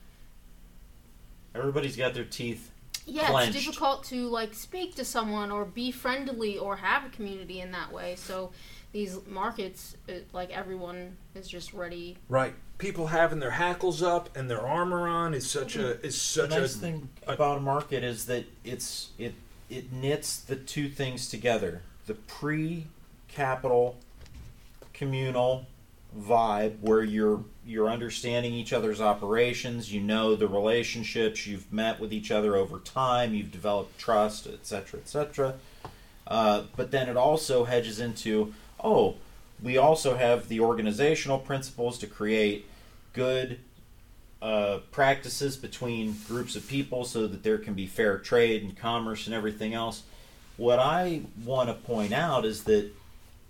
Everybody's 1.56 1.96
got 1.96 2.14
their 2.14 2.24
teeth. 2.26 2.72
yeah, 3.06 3.28
Clenched. 3.30 3.56
it's 3.56 3.66
difficult 3.66 4.04
to 4.06 4.28
like 4.28 4.54
speak 4.54 4.96
to 4.96 5.06
someone 5.06 5.52
or 5.52 5.66
be 5.66 5.92
friendly 5.92 6.58
or 6.58 6.76
have 6.78 7.06
a 7.06 7.10
community 7.10 7.62
in 7.62 7.72
that 7.72 7.92
way. 7.92 8.16
So 8.16 8.52
these 8.92 9.20
markets, 9.28 9.96
it, 10.08 10.28
like 10.34 10.50
everyone 10.52 11.18
is 11.36 11.48
just 11.48 11.74
ready. 11.74 12.18
right 12.30 12.54
people 12.80 13.08
having 13.08 13.40
their 13.40 13.52
hackles 13.52 14.04
up 14.04 14.36
and 14.36 14.50
their 14.50 14.60
armor 14.60 15.08
on 15.08 15.34
is 15.34 15.50
such 15.50 15.76
a 15.78 15.92
is 16.06 16.14
The 16.16 16.20
such 16.20 16.50
nice 16.50 16.76
a 16.76 16.80
thing 16.80 17.10
a- 17.28 17.34
about 17.34 17.60
a 17.60 17.62
market 17.62 18.04
is 18.04 18.26
that 18.26 18.46
it's 18.66 19.12
it 19.18 19.36
it 19.70 19.92
knits 19.94 20.38
the 20.40 20.56
two 20.56 20.90
things 20.90 21.30
together: 21.30 21.82
the 22.08 22.16
pre-capital 22.16 23.96
communal 24.94 25.66
vibe, 26.18 26.80
where 26.80 27.04
you're 27.04 27.44
you're 27.66 27.90
understanding 27.90 28.54
each 28.54 28.74
other's 28.74 29.02
operations, 29.02 29.92
you 29.92 30.02
know 30.02 30.36
the 30.36 30.48
relationships, 30.48 31.48
you've 31.48 31.72
met 31.72 32.00
with 32.00 32.12
each 32.12 32.30
other 32.30 32.56
over 32.56 32.80
time, 32.80 33.34
you've 33.34 33.52
developed 33.52 33.98
trust, 33.98 34.48
etc., 34.48 35.00
etc. 35.00 35.56
Uh, 36.28 36.64
but 36.76 36.92
then 36.92 37.10
it 37.10 37.18
also 37.18 37.64
hedges 37.64 38.00
into 38.00 38.54
oh, 38.84 39.16
we 39.62 39.78
also 39.78 40.16
have 40.16 40.50
the 40.50 40.60
organizational 40.60 41.40
principles 41.40 41.98
to 42.00 42.08
create 42.08 42.66
good 43.14 43.60
uh, 44.42 44.80
practices 44.92 45.56
between 45.56 46.18
groups 46.28 46.56
of 46.58 46.68
people 46.68 47.06
so 47.06 47.28
that 47.28 47.44
there 47.44 47.58
can 47.58 47.74
be 47.74 47.88
fair 47.88 48.18
trade 48.18 48.62
and 48.62 48.76
commerce 48.76 49.26
and 49.26 49.34
everything 49.34 49.74
else. 49.74 50.04
What 50.58 50.80
I 50.80 51.22
want 51.46 51.70
to 51.70 51.74
point 51.74 52.12
out 52.12 52.44
is 52.46 52.66
that 52.66 52.92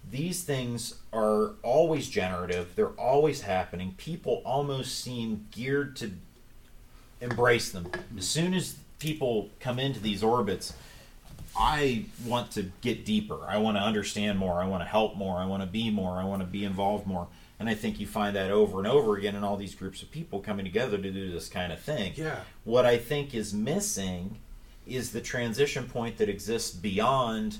these 0.09 0.43
things 0.43 0.95
are 1.11 1.51
always 1.63 2.09
generative, 2.09 2.75
they're 2.75 2.87
always 2.89 3.41
happening. 3.41 3.95
People 3.97 4.41
almost 4.45 4.99
seem 4.99 5.47
geared 5.51 5.95
to 5.97 6.11
embrace 7.21 7.71
them. 7.71 7.89
As 8.17 8.27
soon 8.27 8.53
as 8.53 8.75
people 8.99 9.49
come 9.59 9.79
into 9.79 9.99
these 9.99 10.23
orbits, 10.23 10.73
I 11.55 12.05
want 12.25 12.51
to 12.51 12.71
get 12.81 13.05
deeper. 13.05 13.39
I 13.47 13.57
want 13.57 13.77
to 13.77 13.81
understand 13.81 14.39
more. 14.39 14.61
I 14.61 14.65
want 14.65 14.81
to 14.81 14.87
help 14.87 15.15
more. 15.15 15.37
I 15.37 15.45
want 15.45 15.61
to 15.61 15.67
be 15.67 15.89
more. 15.89 16.17
I 16.17 16.23
want 16.25 16.41
to 16.41 16.47
be 16.47 16.65
involved 16.65 17.05
more. 17.05 17.27
And 17.59 17.69
I 17.69 17.75
think 17.75 17.99
you 17.99 18.07
find 18.07 18.35
that 18.35 18.51
over 18.51 18.79
and 18.79 18.87
over 18.87 19.15
again 19.15 19.35
in 19.35 19.43
all 19.43 19.55
these 19.55 19.75
groups 19.75 20.01
of 20.01 20.11
people 20.11 20.39
coming 20.39 20.65
together 20.65 20.97
to 20.97 21.11
do 21.11 21.31
this 21.31 21.47
kind 21.47 21.71
of 21.71 21.79
thing. 21.79 22.13
yeah 22.15 22.39
What 22.63 22.85
I 22.85 22.97
think 22.97 23.33
is 23.33 23.53
missing 23.53 24.37
is 24.85 25.11
the 25.11 25.21
transition 25.21 25.87
point 25.87 26.17
that 26.17 26.27
exists 26.27 26.71
beyond 26.71 27.59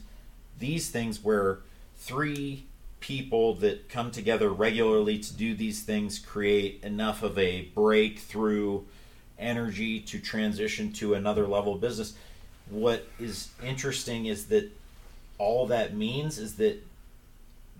these 0.59 0.89
things 0.89 1.23
where 1.23 1.59
three 2.03 2.65
people 2.99 3.53
that 3.55 3.87
come 3.87 4.11
together 4.11 4.49
regularly 4.49 5.17
to 5.17 5.33
do 5.33 5.55
these 5.55 5.83
things 5.83 6.19
create 6.19 6.81
enough 6.83 7.23
of 7.23 7.37
a 7.37 7.63
breakthrough 7.73 8.81
energy 9.39 10.01
to 10.01 10.19
transition 10.19 10.91
to 10.91 11.13
another 11.13 11.47
level 11.47 11.75
of 11.75 11.81
business. 11.81 12.13
What 12.69 13.07
is 13.19 13.49
interesting 13.63 14.25
is 14.25 14.47
that 14.47 14.69
all 15.37 15.65
that 15.67 15.95
means 15.95 16.37
is 16.37 16.55
that 16.55 16.85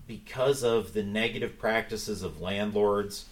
because 0.06 0.62
of 0.62 0.94
the 0.94 1.02
negative 1.02 1.58
practices 1.58 2.22
of 2.22 2.40
landlords, 2.40 3.26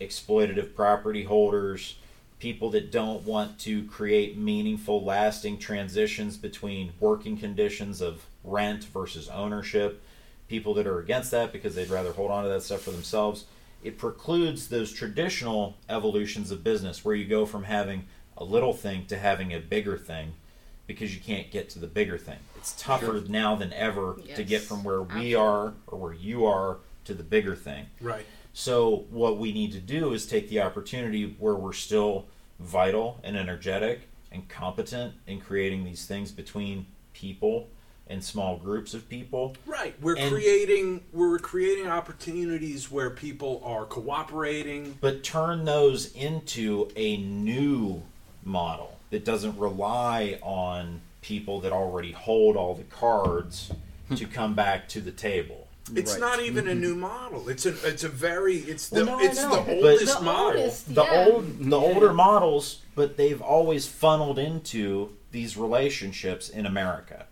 exploitative 0.00 0.74
property 0.74 1.24
holders, 1.24 1.96
people 2.38 2.70
that 2.70 2.90
don't 2.90 3.24
want 3.24 3.58
to 3.60 3.84
create 3.84 4.36
meaningful, 4.36 5.04
lasting 5.04 5.58
transitions 5.58 6.36
between 6.36 6.92
working 6.98 7.36
conditions 7.36 8.00
of 8.00 8.24
rent 8.42 8.84
versus 8.86 9.28
ownership, 9.28 10.02
people 10.52 10.74
that 10.74 10.86
are 10.86 10.98
against 10.98 11.30
that 11.30 11.50
because 11.50 11.74
they'd 11.74 11.88
rather 11.88 12.12
hold 12.12 12.30
on 12.30 12.42
to 12.42 12.50
that 12.50 12.62
stuff 12.62 12.82
for 12.82 12.90
themselves. 12.90 13.46
It 13.82 13.96
precludes 13.96 14.68
those 14.68 14.92
traditional 14.92 15.78
evolutions 15.88 16.50
of 16.50 16.62
business 16.62 17.02
where 17.02 17.14
you 17.14 17.24
go 17.24 17.46
from 17.46 17.64
having 17.64 18.04
a 18.36 18.44
little 18.44 18.74
thing 18.74 19.06
to 19.06 19.16
having 19.16 19.54
a 19.54 19.58
bigger 19.58 19.96
thing 19.96 20.34
because 20.86 21.14
you 21.14 21.22
can't 21.22 21.50
get 21.50 21.70
to 21.70 21.78
the 21.78 21.86
bigger 21.86 22.18
thing. 22.18 22.36
It's 22.56 22.74
tougher 22.78 23.22
now 23.26 23.56
than 23.56 23.72
ever 23.72 24.16
to 24.34 24.44
get 24.44 24.60
from 24.60 24.84
where 24.84 25.00
we 25.00 25.06
absolutely. 25.06 25.34
are 25.36 25.72
or 25.86 25.98
where 25.98 26.12
you 26.12 26.44
are 26.44 26.76
to 27.06 27.14
the 27.14 27.22
bigger 27.22 27.56
thing. 27.56 27.86
right 28.02 28.26
So 28.52 29.06
what 29.08 29.38
we 29.38 29.54
need 29.54 29.72
to 29.72 29.80
do 29.80 30.12
is 30.12 30.26
take 30.26 30.50
the 30.50 30.60
opportunity 30.60 31.34
where 31.38 31.54
we're 31.54 31.72
still 31.72 32.26
vital 32.60 33.20
and 33.24 33.38
energetic 33.38 34.02
and 34.30 34.46
competent 34.50 35.14
in 35.26 35.40
creating 35.40 35.84
these 35.84 36.04
things 36.04 36.30
between 36.30 36.84
people 37.14 37.68
and 38.06 38.22
small 38.22 38.56
groups 38.56 38.94
of 38.94 39.08
people. 39.08 39.56
Right. 39.66 39.94
We're 40.00 40.16
And- 40.16 40.30
creating 40.30 41.04
we're 41.12 41.38
creating 41.38 41.86
opportunities 41.88 42.90
where 42.90 43.10
people 43.10 43.62
are 43.64 43.84
cooperating. 43.84 44.98
but 45.00 45.22
turn 45.22 45.64
those 45.64 46.12
into 46.12 46.90
a 46.96 47.16
new 47.16 48.02
model 48.44 48.98
that 49.10 49.24
doesn't 49.24 49.56
rely 49.58 50.38
on 50.42 51.00
people 51.20 51.60
that 51.60 51.72
already 51.72 52.12
hold 52.12 52.56
all 52.56 52.74
the 52.74 52.84
cards 52.84 53.70
hmm. 54.08 54.14
to 54.16 54.26
come 54.26 54.54
back 54.54 54.88
to 54.88 55.00
the 55.00 55.12
table. 55.12 55.68
It's 55.94 56.12
Right. 56.12 56.20
not 56.20 56.40
even 56.42 56.68
a 56.68 56.72
mm-hmm. 56.72 56.80
new 56.80 56.94
model. 56.94 57.48
It's 57.48 57.66
a 57.66 57.74
it's 57.86 58.04
a 58.04 58.08
very 58.08 58.56
it's 58.58 58.88
the 58.88 59.04
Well, 59.04 59.18
no, 59.18 59.24
it's 59.24 59.40
the 59.40 59.48
oldest 59.48 60.18
The 60.18 60.24
model. 60.24 60.60
oldest. 60.60 60.94
The 60.94 61.04
Yeah. 61.04 61.26
old 61.26 61.58
the 61.70 61.76
older 61.76 62.12
models, 62.12 62.78
but 62.94 63.16
they've 63.16 63.40
always 63.40 63.86
funneled 63.86 64.38
into 64.38 65.10
these 65.30 65.56
relationships 65.56 66.48
in 66.48 66.66
America 66.66 67.26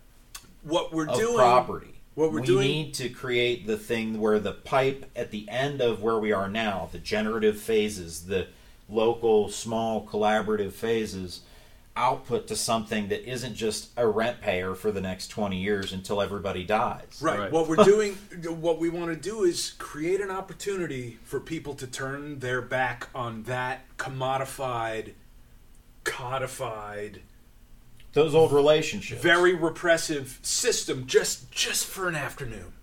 What 0.63 0.93
we're 0.93 1.07
of 1.07 1.17
doing 1.17 1.35
property. 1.37 1.93
what 2.15 2.31
we're 2.31 2.41
we 2.41 2.47
doing- 2.47 2.67
need 2.67 2.93
to 2.95 3.09
create 3.09 3.67
the 3.67 3.77
thing 3.77 4.19
where 4.19 4.39
the 4.39 4.53
pipe 4.53 5.09
at 5.15 5.31
the 5.31 5.47
end 5.49 5.81
of 5.81 6.01
where 6.01 6.17
we 6.19 6.31
are 6.31 6.47
now, 6.49 6.89
the 6.91 6.99
generative 6.99 7.59
phases, 7.59 8.25
the 8.25 8.47
local, 8.89 9.49
small, 9.49 10.05
collaborative 10.05 10.73
phases, 10.73 11.41
output 11.95 12.47
to 12.47 12.55
something 12.55 13.09
that 13.09 13.29
isn't 13.29 13.53
just 13.53 13.89
a 13.97 14.07
rent 14.07 14.39
payer 14.39 14.73
for 14.75 14.91
the 14.91 15.01
next 15.01 15.27
20 15.27 15.57
years 15.57 15.91
until 15.91 16.21
everybody 16.21 16.63
dies. 16.63 17.19
Right. 17.21 17.39
Right. 17.39 17.51
What 17.51 17.67
we're 17.67 17.83
doing, 17.83 18.13
what 18.45 18.79
we 18.79 18.89
want 18.89 19.11
to 19.11 19.15
do 19.17 19.43
is 19.43 19.73
create 19.77 20.21
an 20.21 20.31
opportunity 20.31 21.19
for 21.23 21.39
people 21.41 21.73
to 21.75 21.87
turn 21.87 22.39
their 22.39 22.61
back 22.61 23.09
on 23.13 23.43
that 23.43 23.81
commodified, 23.97 25.13
codified, 26.03 27.21
Those 28.13 28.35
old 28.35 28.51
relationships. 28.51 29.21
very 29.21 29.53
repressive 29.53 30.39
system 30.41 31.05
just 31.07 31.51
just 31.51 31.85
for 31.85 32.07
an 32.09 32.15
afternoon. 32.15 32.73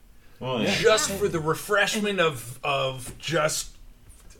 Well, 0.40 0.62
yeah. 0.62 0.74
just 0.74 1.10
for 1.10 1.28
the 1.28 1.40
refreshment 1.40 2.20
of 2.20 2.58
of 2.62 3.16
just 3.18 3.76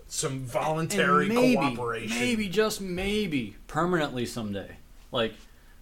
some 0.06 0.40
voluntary 0.40 1.28
maybe, 1.28 1.56
cooperation. 1.56 2.18
maybe 2.18 2.48
just 2.48 2.80
maybe 2.80 3.56
permanently 3.66 4.24
someday. 4.24 4.76
Like 5.12 5.34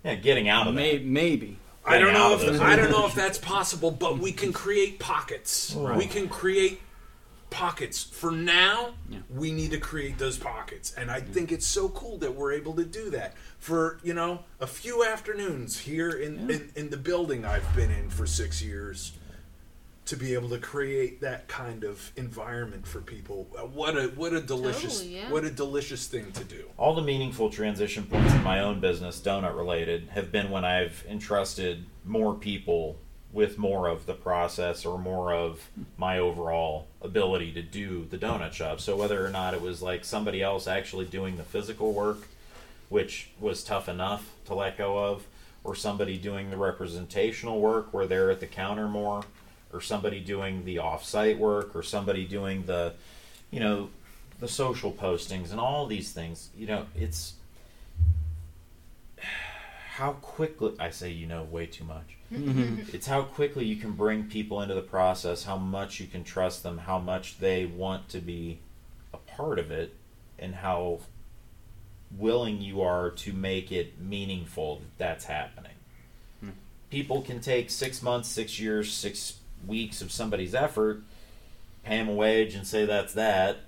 yeah, 0.04 0.16
getting 0.16 0.48
out 0.48 0.66
of 0.66 0.74
may, 0.74 0.98
that. 0.98 1.06
maybe. 1.06 1.58
I 1.84 1.98
don't 1.98 2.12
know 2.12 2.34
if 2.34 2.60
I 2.60 2.74
don't 2.74 2.90
know 2.90 3.06
if 3.06 3.14
that's 3.14 3.38
possible, 3.38 3.92
but 3.92 4.18
we 4.18 4.32
can 4.32 4.52
create 4.52 4.98
pockets. 4.98 5.72
Right. 5.76 5.96
We 5.96 6.06
can 6.06 6.28
create 6.28 6.80
pockets. 7.50 8.02
For 8.02 8.30
now, 8.32 8.94
Yeah. 9.08 9.18
we 9.30 9.52
need 9.52 9.70
to 9.70 9.78
create 9.78 10.18
those 10.18 10.36
pockets, 10.38 10.92
and 10.96 11.10
I 11.10 11.20
think 11.20 11.52
it's 11.52 11.66
so 11.66 11.88
cool 11.90 12.18
that 12.18 12.34
we're 12.34 12.52
able 12.52 12.74
to 12.74 12.84
do 12.84 13.10
that 13.10 13.34
for 13.58 13.98
you 14.02 14.14
know 14.14 14.44
a 14.60 14.66
few 14.66 15.04
afternoons 15.04 15.78
here 15.80 16.10
in 16.10 16.50
in, 16.50 16.72
in 16.74 16.90
the 16.90 16.96
building 16.96 17.44
I've 17.44 17.74
been 17.76 17.90
in 17.90 18.10
for 18.10 18.26
six 18.26 18.62
years. 18.62 19.12
To 20.06 20.16
be 20.16 20.34
able 20.34 20.48
to 20.50 20.58
create 20.58 21.20
that 21.22 21.48
kind 21.48 21.82
of 21.82 22.12
environment 22.14 22.86
for 22.86 23.00
people, 23.00 23.48
Uh, 23.58 23.62
what 23.62 23.96
a 23.96 24.04
what 24.14 24.32
a 24.32 24.40
delicious 24.40 24.98
Totally, 25.00 25.16
yeah. 25.16 25.30
what 25.32 25.42
a 25.42 25.50
delicious 25.50 26.06
thing 26.06 26.30
to 26.30 26.44
do. 26.44 26.64
All 26.76 26.94
the 26.94 27.02
meaningful 27.02 27.50
transition 27.50 28.04
points 28.06 28.32
in 28.32 28.40
my 28.44 28.60
own 28.60 28.78
business, 28.78 29.20
donut 29.20 29.56
related, 29.56 30.10
have 30.10 30.30
been 30.30 30.50
when 30.52 30.64
I've 30.64 31.04
entrusted 31.08 31.86
more 32.04 32.34
people 32.34 33.00
with 33.36 33.58
more 33.58 33.86
of 33.86 34.06
the 34.06 34.14
process 34.14 34.86
or 34.86 34.98
more 34.98 35.34
of 35.34 35.68
my 35.98 36.18
overall 36.18 36.86
ability 37.02 37.52
to 37.52 37.60
do 37.60 38.06
the 38.08 38.16
donut 38.16 38.50
shop. 38.50 38.80
So 38.80 38.96
whether 38.96 39.24
or 39.24 39.28
not 39.28 39.52
it 39.52 39.60
was 39.60 39.82
like 39.82 40.06
somebody 40.06 40.42
else 40.42 40.66
actually 40.66 41.04
doing 41.04 41.36
the 41.36 41.42
physical 41.42 41.92
work, 41.92 42.28
which 42.88 43.28
was 43.38 43.62
tough 43.62 43.90
enough 43.90 44.30
to 44.46 44.54
let 44.54 44.78
go 44.78 44.96
of, 44.96 45.26
or 45.64 45.74
somebody 45.74 46.16
doing 46.16 46.48
the 46.48 46.56
representational 46.56 47.60
work 47.60 47.92
where 47.92 48.06
they're 48.06 48.30
at 48.30 48.40
the 48.40 48.46
counter 48.46 48.88
more, 48.88 49.22
or 49.70 49.82
somebody 49.82 50.18
doing 50.18 50.64
the 50.64 50.78
off-site 50.78 51.38
work, 51.38 51.76
or 51.76 51.82
somebody 51.82 52.24
doing 52.24 52.64
the, 52.64 52.94
you 53.50 53.60
know, 53.60 53.90
the 54.40 54.48
social 54.48 54.90
postings 54.90 55.50
and 55.50 55.60
all 55.60 55.86
these 55.86 56.10
things. 56.10 56.48
You 56.56 56.68
know, 56.68 56.86
it's 56.96 57.34
how 59.96 60.12
quickly 60.12 60.72
I 60.80 60.88
say 60.88 61.10
you 61.10 61.26
know 61.26 61.42
way 61.42 61.66
too 61.66 61.84
much. 61.84 62.15
Mm-hmm. 62.32 62.94
It's 62.94 63.06
how 63.06 63.22
quickly 63.22 63.64
you 63.64 63.76
can 63.76 63.92
bring 63.92 64.24
people 64.24 64.60
into 64.60 64.74
the 64.74 64.82
process, 64.82 65.44
how 65.44 65.56
much 65.56 66.00
you 66.00 66.06
can 66.06 66.24
trust 66.24 66.62
them, 66.62 66.78
how 66.78 66.98
much 66.98 67.38
they 67.38 67.66
want 67.66 68.08
to 68.10 68.18
be 68.18 68.58
a 69.14 69.16
part 69.16 69.58
of 69.58 69.70
it, 69.70 69.94
and 70.38 70.56
how 70.56 71.00
willing 72.16 72.60
you 72.60 72.82
are 72.82 73.10
to 73.10 73.32
make 73.32 73.70
it 73.70 74.00
meaningful 74.00 74.76
that 74.76 74.98
that's 74.98 75.24
happening. 75.26 75.72
Hmm. 76.40 76.50
People 76.90 77.22
can 77.22 77.40
take 77.40 77.70
six 77.70 78.02
months, 78.02 78.28
six 78.28 78.58
years, 78.58 78.92
six 78.92 79.38
weeks 79.66 80.00
of 80.02 80.12
somebody's 80.12 80.54
effort, 80.54 81.02
pay 81.84 81.98
them 81.98 82.08
a 82.08 82.14
wage, 82.14 82.54
and 82.54 82.66
say 82.66 82.84
that's 82.84 83.14
that. 83.14 83.58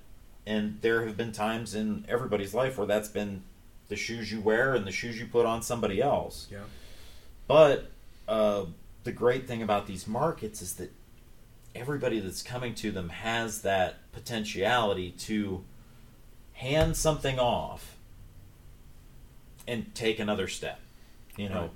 And 0.46 0.78
there 0.80 1.04
have 1.06 1.16
been 1.16 1.32
times 1.32 1.74
in 1.74 2.04
everybody's 2.08 2.54
life 2.54 2.78
where 2.78 2.86
that's 2.86 3.08
been 3.08 3.42
the 3.88 3.96
shoes 3.96 4.32
you 4.32 4.40
wear 4.40 4.74
and 4.74 4.86
the 4.86 4.92
shoes 4.92 5.18
you 5.18 5.26
put 5.26 5.46
on 5.46 5.62
somebody 5.62 6.00
else. 6.00 6.46
Yeah. 6.50 6.60
But 7.46 7.90
uh, 8.28 8.66
the 9.04 9.12
great 9.12 9.48
thing 9.48 9.62
about 9.62 9.86
these 9.86 10.06
markets 10.06 10.60
is 10.62 10.74
that 10.74 10.92
everybody 11.74 12.20
that's 12.20 12.42
coming 12.42 12.74
to 12.74 12.90
them 12.90 13.08
has 13.08 13.62
that 13.62 14.10
potentiality 14.12 15.10
to 15.12 15.64
hand 16.52 16.96
something 16.96 17.38
off 17.38 17.96
and 19.66 19.94
take 19.94 20.18
another 20.18 20.48
step. 20.48 20.80
You 21.36 21.48
know, 21.48 21.60
Right. 21.62 21.70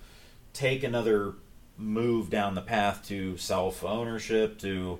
take 0.52 0.82
another 0.82 1.34
move 1.78 2.30
down 2.30 2.54
the 2.54 2.62
path 2.62 3.06
to 3.08 3.36
self 3.36 3.84
ownership, 3.84 4.58
to 4.60 4.98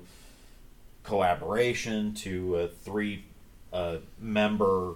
collaboration, 1.03 2.13
to 2.15 2.55
a 2.57 2.67
three 2.67 3.25
uh, 3.71 3.97
member 4.19 4.95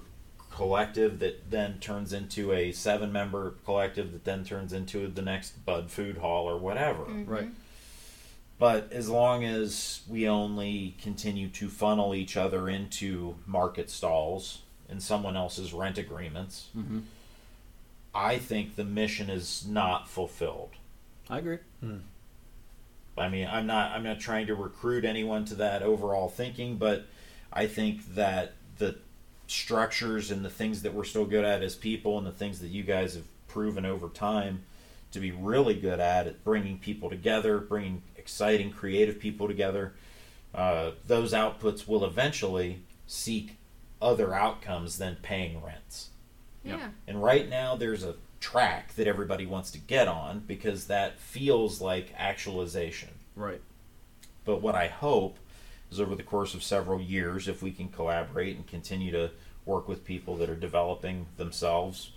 collective 0.58 1.20
that 1.20 1.52
then 1.52 1.78
turns 1.80 2.12
into 2.12 2.52
a 2.52 2.72
seven 2.72 3.12
member 3.12 3.54
collective 3.64 4.12
that 4.12 4.24
then 4.24 4.44
turns 4.44 4.74
into 4.74 5.08
the 5.08 5.22
next 5.22 5.64
Budd 5.68 5.92
Food 5.92 6.18
Hall 6.18 6.50
or 6.50 6.58
whatever. 6.58 7.04
Right. 7.04 7.50
But 8.58 8.92
as 8.92 9.08
long 9.08 9.46
as 9.46 10.02
we 10.10 10.28
only 10.28 10.96
continue 11.00 11.48
to 11.50 11.70
funnel 11.70 12.16
each 12.16 12.36
other 12.36 12.68
into 12.68 13.36
market 13.46 13.92
stalls 13.92 14.64
and 14.90 15.02
someone 15.02 15.38
else's 15.38 15.74
rent 15.74 16.00
agreements, 16.00 16.70
hmm 16.74 17.00
I 18.16 18.40
think 18.40 18.76
the 18.76 18.84
mission 18.84 19.30
is 19.30 19.68
not 19.68 20.10
fulfilled. 20.10 20.72
I 21.30 21.38
agree. 21.38 21.60
I 23.16 23.30
mean, 23.30 23.48
I'm 23.48 23.68
not 23.68 23.92
I'm 23.92 24.02
not 24.02 24.20
trying 24.20 24.48
to 24.48 24.56
recruit 24.56 25.06
anyone 25.06 25.46
to 25.46 25.56
that 25.56 25.84
overall 25.84 26.28
thinking, 26.28 26.78
but 26.78 27.06
I 27.54 27.68
think 27.68 28.16
that 28.16 28.54
the 28.80 28.98
structures 29.48 30.30
and 30.30 30.44
the 30.44 30.50
things 30.50 30.82
that 30.84 30.94
we're 30.94 31.04
still 31.04 31.26
good 31.26 31.46
at 31.46 31.64
as 31.64 31.76
people 31.76 32.18
and 32.18 32.28
the 32.28 32.32
things 32.32 32.60
that 32.60 32.68
you 32.68 32.84
guys 32.84 33.16
have 33.16 33.26
proven 33.48 33.86
over 33.86 34.10
time 34.10 34.64
to 35.12 35.20
be 35.20 35.32
really 35.32 35.74
good 35.74 36.00
at 36.00 36.28
at 36.28 36.44
bringing 36.44 36.78
people 36.78 37.10
together, 37.10 37.60
bringing 37.60 38.04
exciting 38.18 38.72
creative 38.72 39.20
people 39.20 39.48
together, 39.48 39.94
uh, 40.54 40.92
those 41.06 41.34
outputs 41.34 41.88
will 41.88 42.04
eventually 42.04 42.84
seek 43.06 43.58
other 44.02 44.34
outcomes 44.34 44.98
than 44.98 45.16
paying 45.22 45.64
rents. 45.64 46.10
Yeah. 46.64 46.90
And 47.08 47.24
right 47.24 47.50
now, 47.50 47.76
there's 47.76 48.04
a 48.04 48.16
track 48.40 48.94
that 48.96 49.08
everybody 49.08 49.46
wants 49.46 49.72
to 49.72 49.78
get 49.78 50.08
on 50.08 50.40
because 50.46 50.88
that 50.88 51.20
feels 51.20 51.80
like 51.80 52.14
actualization. 52.18 53.10
Right. 53.36 53.62
But 54.44 54.62
what 54.62 54.76
I 54.76 54.88
hope 54.88 55.40
is 55.92 56.00
over 56.00 56.16
the 56.16 56.24
course 56.24 56.54
of 56.54 56.64
several 56.64 57.02
years, 57.02 57.48
if 57.48 57.62
we 57.62 57.72
can 57.72 57.90
collaborate 57.90 58.56
and 58.56 58.68
continue 58.68 59.12
to 59.12 59.32
work 59.66 59.88
with 59.88 60.06
people 60.06 60.36
that 60.38 60.50
are 60.50 60.56
developing 60.56 61.28
themselves 61.38 62.12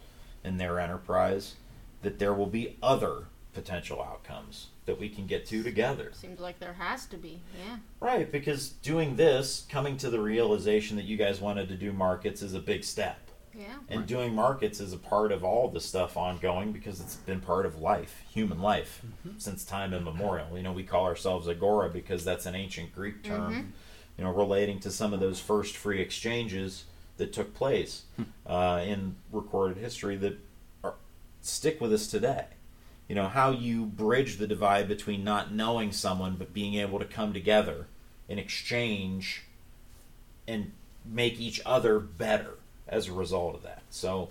in 0.44 0.56
their 0.56 0.78
enterprise, 0.80 1.54
that 2.02 2.18
there 2.18 2.34
will 2.34 2.46
be 2.46 2.76
other 2.82 3.26
potential 3.52 4.02
outcomes 4.02 4.68
that 4.86 4.98
we 4.98 5.08
can 5.08 5.26
get 5.26 5.46
to 5.46 5.62
together. 5.62 6.10
Seems 6.14 6.40
like 6.40 6.58
there 6.58 6.72
has 6.72 7.06
to 7.06 7.16
be. 7.16 7.40
Yeah. 7.58 7.76
Right, 8.00 8.30
because 8.30 8.70
doing 8.70 9.16
this, 9.16 9.66
coming 9.68 9.96
to 9.98 10.10
the 10.10 10.20
realization 10.20 10.96
that 10.96 11.04
you 11.04 11.16
guys 11.16 11.40
wanted 11.40 11.68
to 11.68 11.76
do 11.76 11.92
markets 11.92 12.42
is 12.42 12.54
a 12.54 12.60
big 12.60 12.84
step. 12.84 13.29
Yeah. 13.54 13.76
And 13.88 14.06
doing 14.06 14.34
markets 14.34 14.80
is 14.80 14.92
a 14.92 14.96
part 14.96 15.32
of 15.32 15.42
all 15.42 15.68
the 15.68 15.80
stuff 15.80 16.16
ongoing 16.16 16.72
because 16.72 17.00
it's 17.00 17.16
been 17.16 17.40
part 17.40 17.66
of 17.66 17.80
life, 17.80 18.22
human 18.32 18.60
life, 18.60 19.02
mm-hmm. 19.04 19.38
since 19.38 19.64
time 19.64 19.92
immemorial. 19.92 20.56
You 20.56 20.62
know, 20.62 20.72
we 20.72 20.84
call 20.84 21.04
ourselves 21.04 21.48
agora 21.48 21.90
because 21.90 22.24
that's 22.24 22.46
an 22.46 22.54
ancient 22.54 22.94
Greek 22.94 23.22
mm-hmm. 23.22 23.34
term, 23.34 23.72
you 24.16 24.24
know, 24.24 24.30
relating 24.30 24.78
to 24.80 24.90
some 24.90 25.12
of 25.12 25.20
those 25.20 25.40
first 25.40 25.76
free 25.76 26.00
exchanges 26.00 26.84
that 27.16 27.32
took 27.32 27.54
place 27.54 28.04
hmm. 28.16 28.22
uh, 28.46 28.78
in 28.78 29.16
recorded 29.30 29.76
history 29.76 30.16
that 30.16 30.38
are, 30.82 30.94
stick 31.42 31.80
with 31.80 31.92
us 31.92 32.06
today. 32.06 32.46
You 33.08 33.14
know, 33.16 33.28
how 33.28 33.50
you 33.50 33.84
bridge 33.86 34.36
the 34.36 34.46
divide 34.46 34.86
between 34.86 35.24
not 35.24 35.52
knowing 35.52 35.90
someone 35.90 36.36
but 36.36 36.54
being 36.54 36.74
able 36.76 37.00
to 37.00 37.04
come 37.04 37.32
together 37.32 37.88
and 38.28 38.38
exchange 38.38 39.42
and 40.46 40.70
make 41.04 41.40
each 41.40 41.60
other 41.66 41.98
better 41.98 42.59
as 42.90 43.08
a 43.08 43.12
result 43.12 43.54
of 43.54 43.62
that. 43.62 43.82
So 43.88 44.28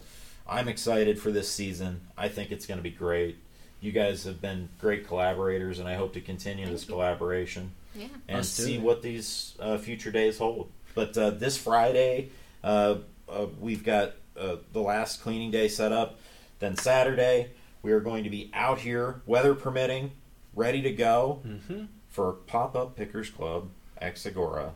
I'm 0.47 0.67
excited 0.67 1.19
for 1.19 1.31
this 1.31 1.49
season. 1.51 2.01
I 2.17 2.27
think 2.27 2.51
it's 2.51 2.67
going 2.67 2.77
to 2.77 2.83
be 2.83 2.91
great. 2.91 3.37
You 3.81 3.91
guys 3.91 4.25
have 4.25 4.41
been 4.41 4.69
great 4.79 5.07
collaborators, 5.07 5.79
and 5.79 5.87
I 5.87 5.95
hope 5.95 6.13
to 6.13 6.21
continue 6.21 6.65
Thank 6.65 6.75
this 6.75 6.85
you. 6.87 6.93
collaboration 6.93 7.71
Yeah. 7.95 8.07
and 8.27 8.39
Us 8.41 8.55
too. 8.57 8.63
see 8.63 8.77
what 8.77 9.01
these 9.01 9.55
uh, 9.59 9.77
future 9.77 10.11
days 10.11 10.37
hold. 10.37 10.69
But 10.93 11.17
uh, 11.17 11.29
this 11.31 11.57
Friday, 11.57 12.29
uh, 12.63 12.95
uh, 13.29 13.45
we've 13.59 13.83
got 13.83 14.13
uh, 14.37 14.57
the 14.73 14.81
last 14.81 15.21
cleaning 15.21 15.49
day 15.51 15.67
set 15.69 15.91
up. 15.93 16.19
Then 16.59 16.75
Saturday, 16.75 17.51
we 17.81 17.93
are 17.93 18.01
going 18.01 18.25
to 18.25 18.29
be 18.29 18.51
out 18.53 18.79
here, 18.79 19.21
weather 19.25 19.55
permitting, 19.55 20.11
ready 20.53 20.81
to 20.81 20.91
go 20.91 21.41
Mm-hmm. 21.47 21.85
for 22.09 22.33
Pop 22.33 22.75
Up 22.75 22.97
Pickers 22.97 23.29
Club 23.29 23.69
ex 24.01 24.25
Agora. 24.25 24.73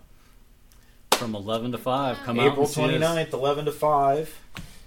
From 1.18 1.36
11 1.36 1.72
to 1.72 1.78
5. 1.78 2.18
Come 2.24 2.40
out 2.40 2.48
April 2.48 2.66
and 2.66 2.70
see 2.74 2.84
us. 2.84 2.92
29th, 2.92 3.34
11 3.34 3.66
to 3.66 3.72
5. 3.72 4.40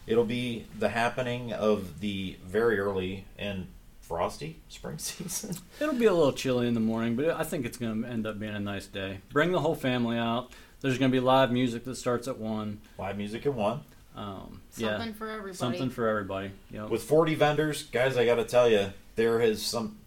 It'll 0.07 0.25
be 0.25 0.67
the 0.79 0.89
happening 0.91 1.53
of 1.53 2.01
the 2.01 2.37
very 2.47 2.79
early 2.79 3.25
and 3.39 3.67
frosty 4.03 4.57
spring 4.69 4.99
season. 4.99 5.57
It'll 5.81 5.95
be 5.95 6.05
a 6.05 6.13
little 6.13 6.33
chilly 6.33 6.69
in 6.69 6.75
the 6.75 6.81
morning, 6.81 7.17
but 7.17 7.31
I 7.31 7.43
think 7.43 7.65
it's 7.65 7.79
going 7.79 8.03
to 8.03 8.09
end 8.09 8.27
up 8.27 8.39
being 8.39 8.55
a 8.55 8.61
nice 8.61 8.87
day. 8.87 9.19
Bring 9.33 9.53
the 9.53 9.61
whole 9.61 9.75
family 9.75 10.19
out. 10.19 10.51
There's 10.81 10.99
going 10.99 11.11
to 11.11 11.17
be 11.17 11.21
live 11.21 11.51
music 11.51 11.85
that 11.85 11.97
starts 11.97 12.29
at 12.29 12.39
1. 12.39 12.81
Live 12.99 13.17
music 13.17 13.47
at 13.47 13.55
1. 13.55 13.81
Um, 14.17 14.61
Something 14.71 15.09
yeah, 15.09 15.13
for 15.15 15.29
everybody. 15.29 15.57
something 15.57 15.91
for 15.91 16.07
everybody. 16.09 16.51
Yep. 16.71 16.89
With 16.91 17.03
40 17.03 17.35
vendors, 17.35 17.83
guys, 17.85 18.17
I 18.17 18.25
got 18.27 18.37
to 18.37 18.45
tell 18.45 18.69
you, 18.69 18.93
there 19.17 19.41
is 19.41 19.63
some. 19.63 19.99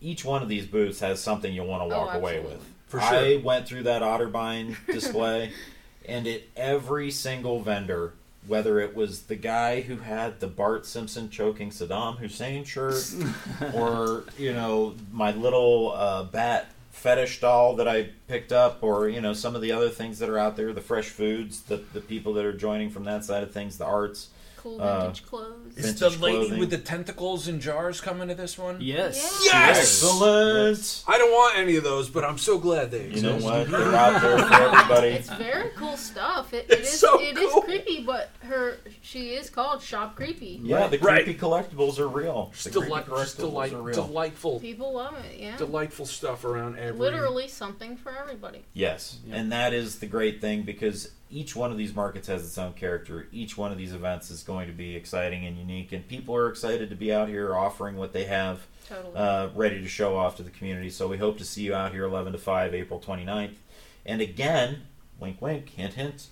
Each 0.00 0.24
one 0.24 0.42
of 0.42 0.48
these 0.48 0.66
booths 0.66 1.00
has 1.00 1.20
something 1.20 1.52
you 1.52 1.64
want 1.64 1.88
to 1.88 1.94
Oh, 1.96 1.98
walk 2.04 2.14
away 2.14 2.40
with. 2.40 2.64
For 2.88 3.00
I 3.00 3.36
went 3.36 3.68
through 3.68 3.82
that 3.84 4.02
Otterbein 4.02 4.76
display, 4.86 5.52
and 6.06 6.26
at 6.26 6.42
every 6.56 7.10
single 7.10 7.60
vendor, 7.60 8.14
whether 8.46 8.80
it 8.80 8.96
was 8.96 9.24
the 9.24 9.36
guy 9.36 9.82
who 9.82 9.96
had 9.96 10.40
the 10.40 10.46
Bart 10.46 10.86
Simpson 10.86 11.28
choking 11.28 11.68
Saddam 11.70 12.18
Hussein 12.18 12.64
shirt, 12.64 13.14
or 13.74 14.24
you 14.38 14.54
know 14.54 14.94
my 15.12 15.32
little 15.32 15.92
uh, 15.92 16.24
bat 16.24 16.70
fetish 16.90 17.40
doll 17.40 17.76
that 17.76 17.86
I 17.86 18.08
picked 18.26 18.52
up, 18.52 18.82
or 18.82 19.08
you 19.08 19.20
know 19.20 19.34
some 19.34 19.54
of 19.54 19.60
the 19.60 19.72
other 19.72 19.90
things 19.90 20.18
that 20.20 20.30
are 20.30 20.38
out 20.38 20.56
there, 20.56 20.72
the 20.72 20.80
fresh 20.80 21.10
foods, 21.10 21.60
the 21.62 21.82
the 21.92 22.00
people 22.00 22.32
that 22.34 22.44
are 22.46 22.54
joining 22.54 22.88
from 22.88 23.04
that 23.04 23.24
side 23.24 23.42
of 23.42 23.52
things, 23.52 23.76
the 23.76 23.84
arts. 23.84 24.28
Cool 24.62 24.82
Uh, 24.82 25.00
vintage 25.02 25.24
clothes. 25.24 25.76
Is 25.76 25.84
Vintage 25.86 26.18
the 26.18 26.22
lady 26.24 26.38
clothing. 26.38 26.58
with 26.58 26.70
the 26.70 26.78
tentacles 26.78 27.46
and 27.46 27.60
jars 27.60 28.00
coming 28.00 28.26
to 28.28 28.34
this 28.34 28.58
one? 28.58 28.78
Yes. 28.80 29.42
Yes! 29.44 29.78
Excellent. 29.78 31.04
I 31.06 31.16
don't 31.18 31.30
want 31.30 31.58
any 31.58 31.76
of 31.76 31.84
those, 31.84 32.08
but 32.08 32.24
I'm 32.24 32.38
so 32.38 32.58
glad 32.58 32.90
they 32.90 33.04
You 33.08 33.22
know 33.22 33.36
exist. 33.36 33.44
what? 33.44 33.70
They're 33.70 33.94
out 33.94 34.20
there 34.20 34.38
for 34.38 34.52
everybody. 34.54 35.08
It's 35.08 35.30
very 35.30 35.70
cool 35.76 35.96
stuff. 35.96 36.52
It, 36.52 36.66
it 36.68 36.80
It's 36.80 36.94
is 36.94 37.00
so 37.00 37.20
it 37.20 37.38
is 37.38 37.52
cool. 37.52 37.62
creepy, 37.62 38.02
but 38.02 38.30
her 38.40 38.78
she 39.00 39.30
is 39.34 39.48
called 39.48 39.80
Shop 39.82 40.16
Creepy. 40.16 40.60
Yeah, 40.62 40.88
the 40.88 40.98
Right. 40.98 41.24
creepy 41.24 41.38
collectibles 41.38 41.98
are 41.98 42.08
real. 42.08 42.52
The 42.64 42.70
deli- 42.70 42.86
creepy 42.90 43.10
collectibles 43.10 43.36
delight- 43.36 43.72
are 43.74 43.82
real. 43.82 44.06
delightful, 44.06 44.60
People 44.60 44.94
love 44.94 45.14
it. 45.24 45.38
Yeah, 45.40 45.56
delightful 45.56 46.06
stuff 46.06 46.44
around 46.44 46.78
every. 46.78 46.98
literally 46.98 47.46
something 47.48 47.96
for 47.96 48.10
everybody. 48.18 48.64
Yes, 48.72 49.18
Yeah. 49.26 49.36
and 49.36 49.52
that 49.52 49.72
is 49.72 50.00
the 50.00 50.06
great 50.06 50.40
thing 50.40 50.62
because 50.62 51.10
each 51.30 51.54
one 51.54 51.70
of 51.70 51.78
these 51.78 51.94
markets 51.94 52.28
has 52.28 52.44
its 52.44 52.56
own 52.58 52.72
character. 52.72 53.28
Each 53.32 53.56
one 53.56 53.70
of 53.72 53.78
these 53.78 53.92
events 53.92 54.30
is 54.30 54.42
going 54.42 54.66
to 54.66 54.72
be 54.72 54.96
exciting 54.96 55.46
and 55.46 55.58
unique, 55.58 55.92
and 55.92 56.06
people 56.06 56.34
are 56.34 56.48
excited 56.48 56.90
to 56.90 56.96
be 56.96 57.12
out 57.12 57.28
here 57.28 57.54
offering 57.54 57.96
what 57.96 58.12
they 58.12 58.24
have 58.24 58.66
Totally. 58.88 59.14
uh, 59.14 59.48
ready 59.54 59.80
to 59.82 59.88
show 59.88 60.16
off 60.16 60.36
to 60.36 60.42
the 60.42 60.50
community. 60.50 60.90
So 60.90 61.06
we 61.08 61.18
hope 61.18 61.38
to 61.38 61.44
see 61.44 61.62
you 61.62 61.74
out 61.74 61.92
here 61.92 62.04
11 62.04 62.32
to 62.32 62.38
5, 62.38 62.74
April 62.74 63.00
29th. 63.00 63.56
And 64.06 64.22
again, 64.22 64.82
wink, 65.20 65.42
wink, 65.42 65.70
hint, 65.70 65.94
hint, 65.94 66.26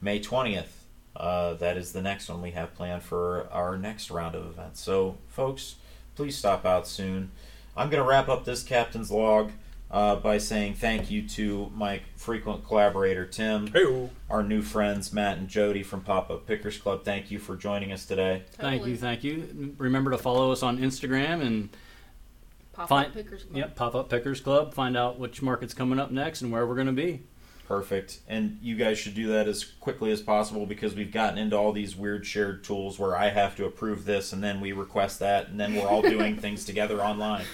May 0.00 0.20
20th. 0.20 0.68
Uh, 1.16 1.54
that 1.54 1.76
is 1.76 1.92
the 1.92 2.02
next 2.02 2.28
one 2.28 2.42
we 2.42 2.50
have 2.50 2.74
planned 2.74 3.02
for 3.02 3.48
our 3.50 3.76
next 3.76 4.10
round 4.10 4.34
of 4.34 4.46
events. 4.46 4.80
So, 4.80 5.16
folks, 5.28 5.76
please 6.14 6.36
stop 6.36 6.64
out 6.66 6.86
soon. 6.86 7.30
I'm 7.76 7.88
going 7.90 8.02
to 8.02 8.08
wrap 8.08 8.28
up 8.28 8.44
this 8.44 8.62
captain's 8.62 9.10
log 9.10 9.50
uh, 9.90 10.16
by 10.16 10.38
saying 10.38 10.74
thank 10.74 11.10
you 11.10 11.22
to 11.28 11.70
my 11.74 12.00
frequent 12.16 12.64
collaborator, 12.66 13.24
Tim, 13.24 13.68
Hey-o. 13.68 14.10
our 14.28 14.42
new 14.42 14.62
friends, 14.62 15.12
Matt 15.12 15.38
and 15.38 15.48
Jody 15.48 15.82
from 15.82 16.00
Pop 16.02 16.30
Up 16.30 16.46
Pickers 16.46 16.76
Club. 16.78 17.04
Thank 17.04 17.30
you 17.30 17.38
for 17.38 17.56
joining 17.56 17.92
us 17.92 18.04
today. 18.04 18.42
Thank 18.52 18.84
you, 18.86 18.96
thank 18.96 19.22
you. 19.24 19.74
Remember 19.78 20.10
to 20.10 20.18
follow 20.18 20.50
us 20.52 20.62
on 20.62 20.78
Instagram 20.78 21.40
and 21.42 21.68
Pop 22.72 22.88
fine- 22.88 23.06
up 23.06 23.14
pickers. 23.14 23.44
Club. 23.44 23.56
yep, 23.56 23.76
Pop 23.76 23.94
Up 23.94 24.10
Pickers 24.10 24.40
Club. 24.40 24.74
Find 24.74 24.96
out 24.96 25.18
which 25.18 25.40
market's 25.40 25.72
coming 25.74 25.98
up 25.98 26.10
next 26.10 26.42
and 26.42 26.50
where 26.52 26.66
we're 26.66 26.74
going 26.74 26.88
to 26.88 26.92
be. 26.92 27.22
Perfect. 27.66 28.20
And 28.28 28.58
you 28.62 28.76
guys 28.76 28.96
should 28.96 29.14
do 29.14 29.26
that 29.28 29.48
as 29.48 29.64
quickly 29.64 30.12
as 30.12 30.22
possible 30.22 30.66
because 30.66 30.94
we've 30.94 31.10
gotten 31.10 31.36
into 31.36 31.56
all 31.56 31.72
these 31.72 31.96
weird 31.96 32.24
shared 32.24 32.62
tools 32.62 32.96
where 32.96 33.16
I 33.16 33.30
have 33.30 33.56
to 33.56 33.64
approve 33.64 34.04
this 34.04 34.32
and 34.32 34.42
then 34.42 34.60
we 34.60 34.70
request 34.70 35.18
that 35.18 35.48
and 35.48 35.58
then 35.58 35.74
we're 35.74 35.88
all 35.88 36.00
doing 36.00 36.36
things 36.40 36.64
together 36.64 37.02
online. 37.02 37.44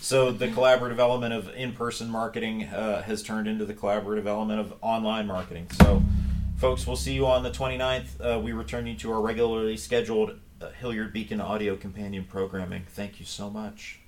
So 0.00 0.32
the 0.32 0.48
collaborative 0.48 0.98
element 0.98 1.32
of 1.32 1.54
in-person 1.54 2.10
marketing 2.10 2.64
uh, 2.64 3.02
has 3.02 3.22
turned 3.22 3.46
into 3.46 3.64
the 3.64 3.74
collaborative 3.74 4.26
element 4.26 4.58
of 4.58 4.74
online 4.80 5.28
marketing. 5.28 5.68
So 5.78 6.02
folks, 6.56 6.84
we'll 6.84 6.96
see 6.96 7.14
you 7.14 7.26
on 7.26 7.44
the 7.44 7.50
29th. 7.50 8.20
Uh, 8.20 8.40
we 8.40 8.50
return 8.50 8.88
you 8.88 8.96
to 8.96 9.12
our 9.12 9.20
regularly 9.20 9.76
scheduled 9.76 10.40
uh, 10.60 10.70
Hilliard 10.70 11.12
Beacon 11.12 11.40
audio 11.40 11.76
companion 11.76 12.24
programming. 12.24 12.82
Thank 12.88 13.20
you 13.20 13.26
so 13.26 13.48
much. 13.48 14.01